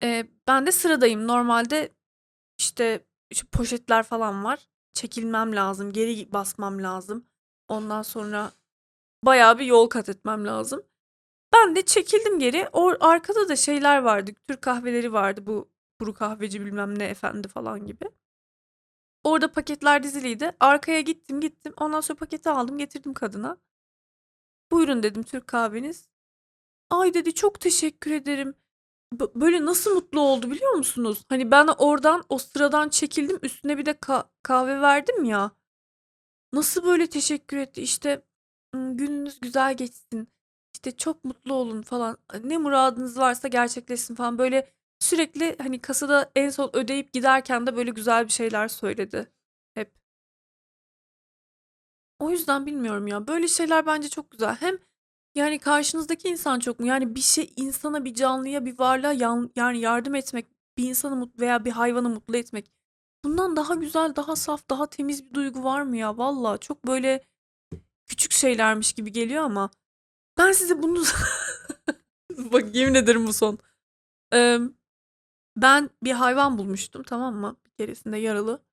E, 0.03 0.27
ben 0.47 0.65
de 0.65 0.71
sıradayım. 0.71 1.27
Normalde 1.27 1.93
işte, 2.57 3.05
işte 3.29 3.47
poşetler 3.47 4.03
falan 4.03 4.43
var. 4.43 4.69
Çekilmem 4.93 5.55
lazım. 5.55 5.93
Geri 5.93 6.33
basmam 6.33 6.83
lazım. 6.83 7.25
Ondan 7.67 8.01
sonra 8.01 8.51
bayağı 9.23 9.59
bir 9.59 9.65
yol 9.65 9.89
kat 9.89 10.09
etmem 10.09 10.45
lazım. 10.45 10.83
Ben 11.53 11.75
de 11.75 11.85
çekildim 11.85 12.39
geri. 12.39 12.69
O 12.73 12.93
arkada 12.99 13.49
da 13.49 13.55
şeyler 13.55 13.97
vardı. 13.97 14.31
Türk 14.47 14.61
kahveleri 14.61 15.13
vardı. 15.13 15.45
Bu 15.47 15.69
kuru 15.99 16.13
kahveci 16.13 16.65
bilmem 16.65 16.99
ne 16.99 17.05
efendi 17.05 17.47
falan 17.47 17.85
gibi. 17.85 18.05
Orada 19.23 19.51
paketler 19.51 20.03
diziliydi. 20.03 20.51
Arkaya 20.59 21.01
gittim 21.01 21.41
gittim. 21.41 21.73
Ondan 21.77 22.01
sonra 22.01 22.17
paketi 22.19 22.49
aldım 22.49 22.77
getirdim 22.77 23.13
kadına. 23.13 23.57
Buyurun 24.71 25.03
dedim 25.03 25.23
Türk 25.23 25.47
kahveniz. 25.47 26.09
Ay 26.89 27.13
dedi 27.13 27.35
çok 27.35 27.59
teşekkür 27.61 28.11
ederim. 28.11 28.55
B- 29.13 29.41
böyle 29.41 29.65
nasıl 29.65 29.95
mutlu 29.95 30.21
oldu 30.21 30.51
biliyor 30.51 30.73
musunuz? 30.73 31.25
Hani 31.29 31.51
ben 31.51 31.67
oradan 31.67 32.23
o 32.29 32.37
sıradan 32.37 32.89
çekildim 32.89 33.39
üstüne 33.43 33.77
bir 33.77 33.85
de 33.85 33.91
ka- 33.91 34.27
kahve 34.43 34.81
verdim 34.81 35.23
ya. 35.25 35.51
Nasıl 36.53 36.83
böyle 36.85 37.07
teşekkür 37.07 37.57
etti 37.57 37.81
işte 37.81 38.21
"Hmm, 38.73 38.97
gününüz 38.97 39.39
güzel 39.39 39.77
geçsin. 39.77 40.29
İşte 40.85 40.97
çok 40.97 41.23
mutlu 41.25 41.53
olun 41.53 41.81
falan. 41.81 42.17
Ne 42.43 42.57
muradınız 42.57 43.17
varsa 43.17 43.47
gerçekleşsin 43.47 44.15
falan. 44.15 44.37
Böyle 44.37 44.71
sürekli 44.99 45.55
hani 45.61 45.81
kasada 45.81 46.31
en 46.35 46.49
son 46.49 46.69
ödeyip 46.73 47.13
giderken 47.13 47.67
de 47.67 47.75
böyle 47.75 47.91
güzel 47.91 48.25
bir 48.25 48.31
şeyler 48.31 48.67
söyledi. 48.67 49.31
Hep. 49.73 49.91
O 52.19 52.29
yüzden 52.29 52.65
bilmiyorum 52.65 53.07
ya. 53.07 53.27
Böyle 53.27 53.47
şeyler 53.47 53.85
bence 53.85 54.09
çok 54.09 54.31
güzel. 54.31 54.55
Hem 54.55 54.77
yani 55.35 55.59
karşınızdaki 55.59 56.27
insan 56.29 56.59
çok 56.59 56.79
mu? 56.79 56.85
Yani 56.87 57.15
bir 57.15 57.21
şey 57.21 57.53
insana, 57.55 58.05
bir 58.05 58.13
canlıya, 58.13 58.65
bir 58.65 58.79
varlığa 58.79 59.13
yan- 59.13 59.51
yani 59.55 59.79
yardım 59.79 60.15
etmek, 60.15 60.47
bir 60.77 60.89
insanı 60.89 61.15
mutlu 61.15 61.41
veya 61.41 61.65
bir 61.65 61.71
hayvanı 61.71 62.09
mutlu 62.09 62.37
etmek. 62.37 62.71
Bundan 63.25 63.55
daha 63.55 63.75
güzel, 63.75 64.15
daha 64.15 64.35
saf, 64.35 64.69
daha 64.69 64.89
temiz 64.89 65.25
bir 65.29 65.33
duygu 65.33 65.63
var 65.63 65.81
mı 65.81 65.97
ya? 65.97 66.17
Vallahi 66.17 66.59
çok 66.59 66.87
böyle 66.87 67.23
küçük 68.05 68.31
şeylermiş 68.31 68.93
gibi 68.93 69.11
geliyor 69.11 69.43
ama 69.43 69.69
ben 70.37 70.51
size 70.51 70.83
bunu 70.83 71.03
bak 72.53 72.75
yemin 72.75 72.93
ederim 72.93 73.27
bu 73.27 73.33
son. 73.33 73.59
Eee, 74.33 74.61
ben 75.57 75.89
bir 76.03 76.11
hayvan 76.11 76.57
bulmuştum 76.57 77.03
tamam 77.03 77.35
mı? 77.35 77.57
Bir 77.65 77.71
keresinde 77.71 78.17
yaralı. 78.17 78.63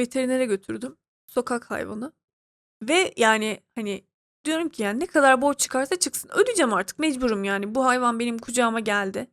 Veterinere 0.00 0.46
götürdüm. 0.46 0.96
Sokak 1.26 1.70
hayvanı. 1.72 2.12
Ve 2.82 3.14
yani 3.16 3.60
hani 3.76 4.06
diyorum 4.44 4.70
ki 4.70 4.82
yani 4.84 5.00
ne 5.00 5.06
kadar 5.06 5.42
borç 5.42 5.58
çıkarsa 5.60 5.96
çıksın. 6.00 6.30
Ödeyeceğim 6.34 6.74
artık 6.74 7.00
mecburum 7.00 7.44
yani. 7.44 7.74
Bu 7.74 7.86
hayvan 7.86 8.20
benim 8.20 8.38
kucağıma 8.38 8.80
geldi. 8.80 9.30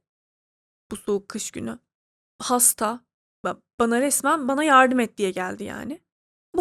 Bu 0.91 0.95
soğuk 0.95 1.30
kış 1.30 1.51
günü. 1.51 1.80
Hasta. 2.39 3.01
Ba- 3.45 3.61
Bana 3.80 4.01
resmen 4.01 4.47
bana 4.47 4.63
yardım 4.63 4.99
et 4.99 5.17
diye 5.17 5.32
geldi 5.32 5.63
yani. 5.63 6.01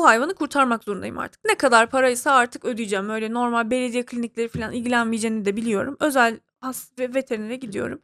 Bu 0.00 0.06
hayvanı 0.06 0.34
kurtarmak 0.34 0.84
zorundayım 0.84 1.18
artık. 1.18 1.44
Ne 1.44 1.54
kadar 1.54 1.90
paraysa 1.90 2.32
artık 2.32 2.64
ödeyeceğim. 2.64 3.10
Öyle 3.10 3.34
normal 3.34 3.70
belediye 3.70 4.04
klinikleri 4.04 4.48
falan 4.48 4.72
ilgilenmeyeceğini 4.72 5.44
de 5.44 5.56
biliyorum. 5.56 5.96
Özel 6.00 6.40
has 6.60 6.90
ve 6.98 7.14
veterinere 7.14 7.56
gidiyorum. 7.56 8.02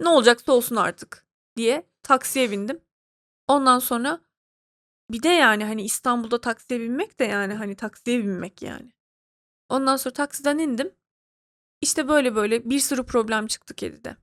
Ne 0.00 0.08
olacaksa 0.08 0.52
olsun 0.52 0.76
artık 0.76 1.26
diye 1.56 1.86
taksiye 2.02 2.50
bindim. 2.50 2.80
Ondan 3.48 3.78
sonra 3.78 4.20
bir 5.10 5.22
de 5.22 5.28
yani 5.28 5.64
hani 5.64 5.82
İstanbul'da 5.82 6.40
taksiye 6.40 6.80
binmek 6.80 7.20
de 7.20 7.24
yani 7.24 7.54
hani 7.54 7.76
taksiye 7.76 8.18
binmek 8.18 8.62
yani. 8.62 8.92
Ondan 9.68 9.96
sonra 9.96 10.12
taksiden 10.12 10.58
indim. 10.58 10.94
İşte 11.80 12.08
böyle 12.08 12.34
böyle 12.34 12.70
bir 12.70 12.80
sürü 12.80 13.06
problem 13.06 13.46
çıktı 13.46 13.74
kedide. 13.74 14.16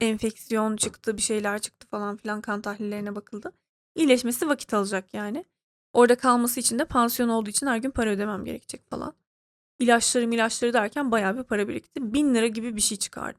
Enfeksiyon 0.00 0.76
çıktı, 0.76 1.16
bir 1.16 1.22
şeyler 1.22 1.58
çıktı 1.58 1.86
falan 1.86 2.16
filan 2.16 2.40
kan 2.40 2.62
tahlillerine 2.62 3.14
bakıldı. 3.16 3.52
İyileşmesi 3.94 4.48
vakit 4.48 4.74
alacak 4.74 5.14
yani. 5.14 5.44
Orada 5.92 6.14
kalması 6.14 6.60
için 6.60 6.78
de 6.78 6.84
pansiyon 6.84 7.28
olduğu 7.28 7.50
için 7.50 7.66
her 7.66 7.76
gün 7.76 7.90
para 7.90 8.10
ödemem 8.10 8.44
gerekecek 8.44 8.90
falan. 8.90 9.14
İlaçları 9.78 10.24
ilaçları 10.34 10.72
derken 10.72 11.10
bayağı 11.10 11.38
bir 11.38 11.42
para 11.42 11.68
birikti. 11.68 12.14
Bin 12.14 12.34
lira 12.34 12.46
gibi 12.46 12.76
bir 12.76 12.80
şey 12.80 12.98
çıkardı 12.98 13.38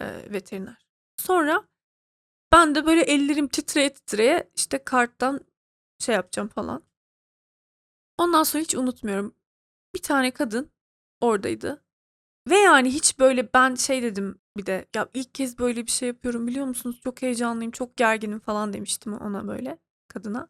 e, 0.00 0.32
veteriner. 0.32 0.86
Sonra 1.16 1.64
ben 2.52 2.74
de 2.74 2.86
böyle 2.86 3.02
ellerim 3.02 3.48
titreye 3.48 3.92
titreye 3.92 4.50
işte 4.54 4.84
karttan 4.84 5.40
şey 5.98 6.14
yapacağım 6.14 6.48
falan. 6.48 6.82
Ondan 8.18 8.42
sonra 8.42 8.62
hiç 8.62 8.74
unutmuyorum. 8.74 9.34
Bir 9.94 10.02
tane 10.02 10.30
kadın 10.30 10.70
oradaydı. 11.20 11.82
Ve 12.48 12.56
yani 12.58 12.90
hiç 12.94 13.18
böyle 13.18 13.52
ben 13.54 13.74
şey 13.74 14.02
dedim 14.02 14.38
bir 14.56 14.66
de 14.66 14.86
ya 14.94 15.08
ilk 15.14 15.34
kez 15.34 15.58
böyle 15.58 15.86
bir 15.86 15.90
şey 15.90 16.08
yapıyorum 16.08 16.46
biliyor 16.46 16.66
musunuz? 16.66 17.00
Çok 17.04 17.22
heyecanlıyım, 17.22 17.70
çok 17.70 17.96
gerginim 17.96 18.40
falan 18.40 18.72
demiştim 18.72 19.12
ona 19.14 19.48
böyle 19.48 19.78
kadına. 20.08 20.48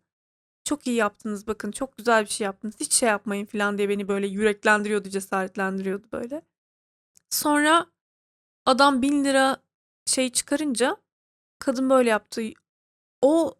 Çok 0.67 0.87
iyi 0.87 0.97
yaptınız 0.97 1.47
bakın 1.47 1.71
çok 1.73 1.97
güzel 1.97 2.25
bir 2.25 2.31
şey 2.31 2.45
yaptınız. 2.45 2.75
Hiç 2.81 2.95
şey 2.95 3.09
yapmayın 3.09 3.47
falan 3.47 3.79
diye 3.79 3.89
beni 3.89 4.09
böyle 4.09 4.27
yüreklendiriyordu, 4.27 5.09
cesaretlendiriyordu 5.09 6.07
böyle. 6.12 6.43
Sonra 7.31 7.87
adam 8.67 9.03
bin 9.03 9.25
lira 9.25 9.57
şey 10.07 10.33
çıkarınca 10.33 10.97
kadın 11.59 11.91
böyle 11.91 12.11
yaptı. 12.11 12.43
O 13.23 13.55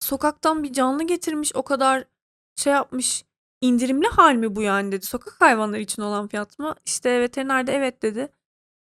sokaktan 0.00 0.62
bir 0.62 0.72
canlı 0.72 1.04
getirmiş 1.06 1.56
o 1.56 1.62
kadar 1.62 2.04
şey 2.56 2.72
yapmış. 2.72 3.24
İndirimli 3.60 4.06
hal 4.08 4.34
mi 4.34 4.56
bu 4.56 4.62
yani 4.62 4.92
dedi. 4.92 5.06
Sokak 5.06 5.40
hayvanları 5.40 5.80
için 5.80 6.02
olan 6.02 6.28
fiyat 6.28 6.58
mı? 6.58 6.74
İşte 6.84 7.20
veteriner 7.20 7.66
de 7.66 7.72
evet 7.72 8.02
dedi. 8.02 8.32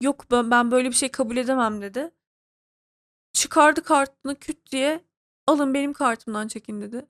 Yok 0.02 0.30
ben, 0.30 0.50
ben 0.50 0.70
böyle 0.70 0.88
bir 0.90 0.94
şey 0.94 1.10
kabul 1.10 1.36
edemem 1.36 1.82
dedi. 1.82 2.10
Çıkardı 3.32 3.82
kartını 3.82 4.34
küt 4.36 4.72
diye 4.72 5.04
alın 5.46 5.74
benim 5.74 5.92
kartımdan 5.92 6.48
çekin 6.48 6.80
dedi. 6.82 7.06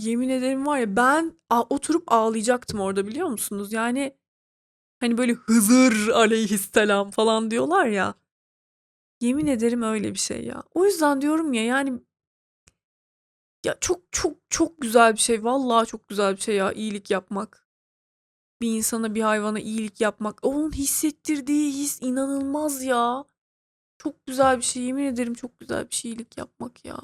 Yemin 0.00 0.28
ederim 0.28 0.66
var 0.66 0.78
ya 0.78 0.96
ben 0.96 1.40
oturup 1.70 2.12
ağlayacaktım 2.12 2.80
orada 2.80 3.06
biliyor 3.06 3.28
musunuz? 3.28 3.72
Yani 3.72 4.16
hani 5.00 5.18
böyle 5.18 5.32
Hızır 5.32 6.08
aleyhisselam 6.08 7.10
falan 7.10 7.50
diyorlar 7.50 7.86
ya. 7.86 8.14
Yemin 9.20 9.46
ederim 9.46 9.82
öyle 9.82 10.14
bir 10.14 10.18
şey 10.18 10.44
ya. 10.44 10.62
O 10.74 10.84
yüzden 10.84 11.20
diyorum 11.20 11.52
ya 11.52 11.64
yani 11.64 12.00
ya 13.64 13.76
çok 13.80 14.00
çok 14.12 14.36
çok 14.50 14.80
güzel 14.80 15.12
bir 15.12 15.18
şey. 15.18 15.44
Vallahi 15.44 15.86
çok 15.86 16.08
güzel 16.08 16.36
bir 16.36 16.40
şey 16.40 16.56
ya 16.56 16.72
iyilik 16.72 17.10
yapmak. 17.10 17.66
Bir 18.62 18.76
insana 18.76 19.14
bir 19.14 19.22
hayvana 19.22 19.60
iyilik 19.60 20.00
yapmak. 20.00 20.38
Onun 20.46 20.72
hissettirdiği 20.72 21.72
his 21.72 22.02
inanılmaz 22.02 22.82
ya. 22.84 23.24
Çok 23.98 24.26
güzel 24.26 24.56
bir 24.56 24.62
şey. 24.62 24.82
Yemin 24.82 25.04
ederim 25.04 25.34
çok 25.34 25.60
güzel 25.60 25.88
bir 25.90 25.94
şey 25.94 26.10
iyilik 26.10 26.38
yapmak 26.38 26.84
ya. 26.84 26.98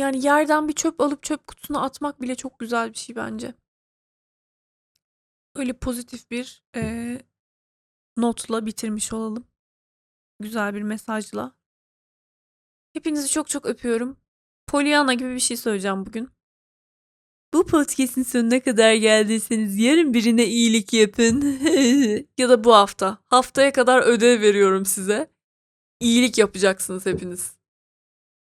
Yani 0.00 0.24
yerden 0.24 0.68
bir 0.68 0.72
çöp 0.72 1.00
alıp 1.00 1.22
çöp 1.22 1.46
kutusuna 1.46 1.82
atmak 1.82 2.20
bile 2.20 2.34
çok 2.34 2.58
güzel 2.58 2.92
bir 2.92 2.98
şey 2.98 3.16
bence. 3.16 3.54
Öyle 5.54 5.72
pozitif 5.72 6.30
bir 6.30 6.64
eee, 6.76 7.22
notla 8.16 8.66
bitirmiş 8.66 9.12
olalım. 9.12 9.46
Güzel 10.40 10.74
bir 10.74 10.82
mesajla. 10.82 11.52
Hepinizi 12.92 13.28
çok 13.28 13.48
çok 13.48 13.66
öpüyorum. 13.66 14.16
Pollyanna 14.66 15.14
gibi 15.14 15.34
bir 15.34 15.40
şey 15.40 15.56
söyleyeceğim 15.56 16.06
bugün. 16.06 16.28
Bu 17.54 17.66
podcast'in 17.66 18.22
sonuna 18.22 18.62
kadar 18.62 18.94
geldiyseniz 18.94 19.78
yarın 19.78 20.14
birine 20.14 20.46
iyilik 20.46 20.92
yapın. 20.92 21.42
ya 22.38 22.48
da 22.48 22.64
bu 22.64 22.74
hafta. 22.74 23.18
Haftaya 23.26 23.72
kadar 23.72 24.02
ödev 24.02 24.40
veriyorum 24.40 24.86
size. 24.86 25.30
İyilik 26.00 26.38
yapacaksınız 26.38 27.06
hepiniz. 27.06 27.52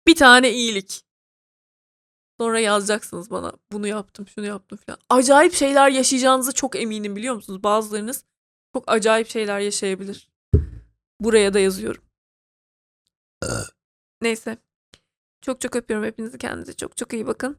Bir 0.06 0.14
tane 0.14 0.52
iyilik. 0.52 1.07
Sonra 2.40 2.60
yazacaksınız 2.60 3.30
bana 3.30 3.52
bunu 3.72 3.86
yaptım 3.86 4.28
şunu 4.28 4.46
yaptım 4.46 4.78
falan. 4.86 4.98
Acayip 5.08 5.54
şeyler 5.54 5.90
yaşayacağınızı 5.90 6.52
çok 6.52 6.76
eminim 6.76 7.16
biliyor 7.16 7.34
musunuz? 7.34 7.62
Bazılarınız 7.62 8.24
çok 8.74 8.84
acayip 8.86 9.28
şeyler 9.28 9.60
yaşayabilir. 9.60 10.30
Buraya 11.20 11.54
da 11.54 11.58
yazıyorum. 11.58 12.02
Ee. 13.44 13.46
Neyse. 14.22 14.58
Çok 15.42 15.60
çok 15.60 15.76
öpüyorum 15.76 16.06
hepinizi. 16.06 16.38
Kendinize 16.38 16.72
çok 16.72 16.96
çok 16.96 17.12
iyi 17.12 17.26
bakın. 17.26 17.58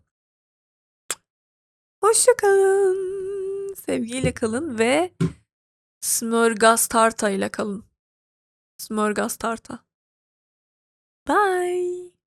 Hoşçakalın. 2.04 3.74
Sevgiyle 3.74 4.34
kalın 4.34 4.80
ve 4.80 5.14
Smörgas 6.02 6.88
Tarta 6.88 7.30
ile 7.30 7.50
kalın. 7.50 7.86
Smörgas 8.78 9.38
Tarta. 9.38 9.80
Bye. 11.28 12.19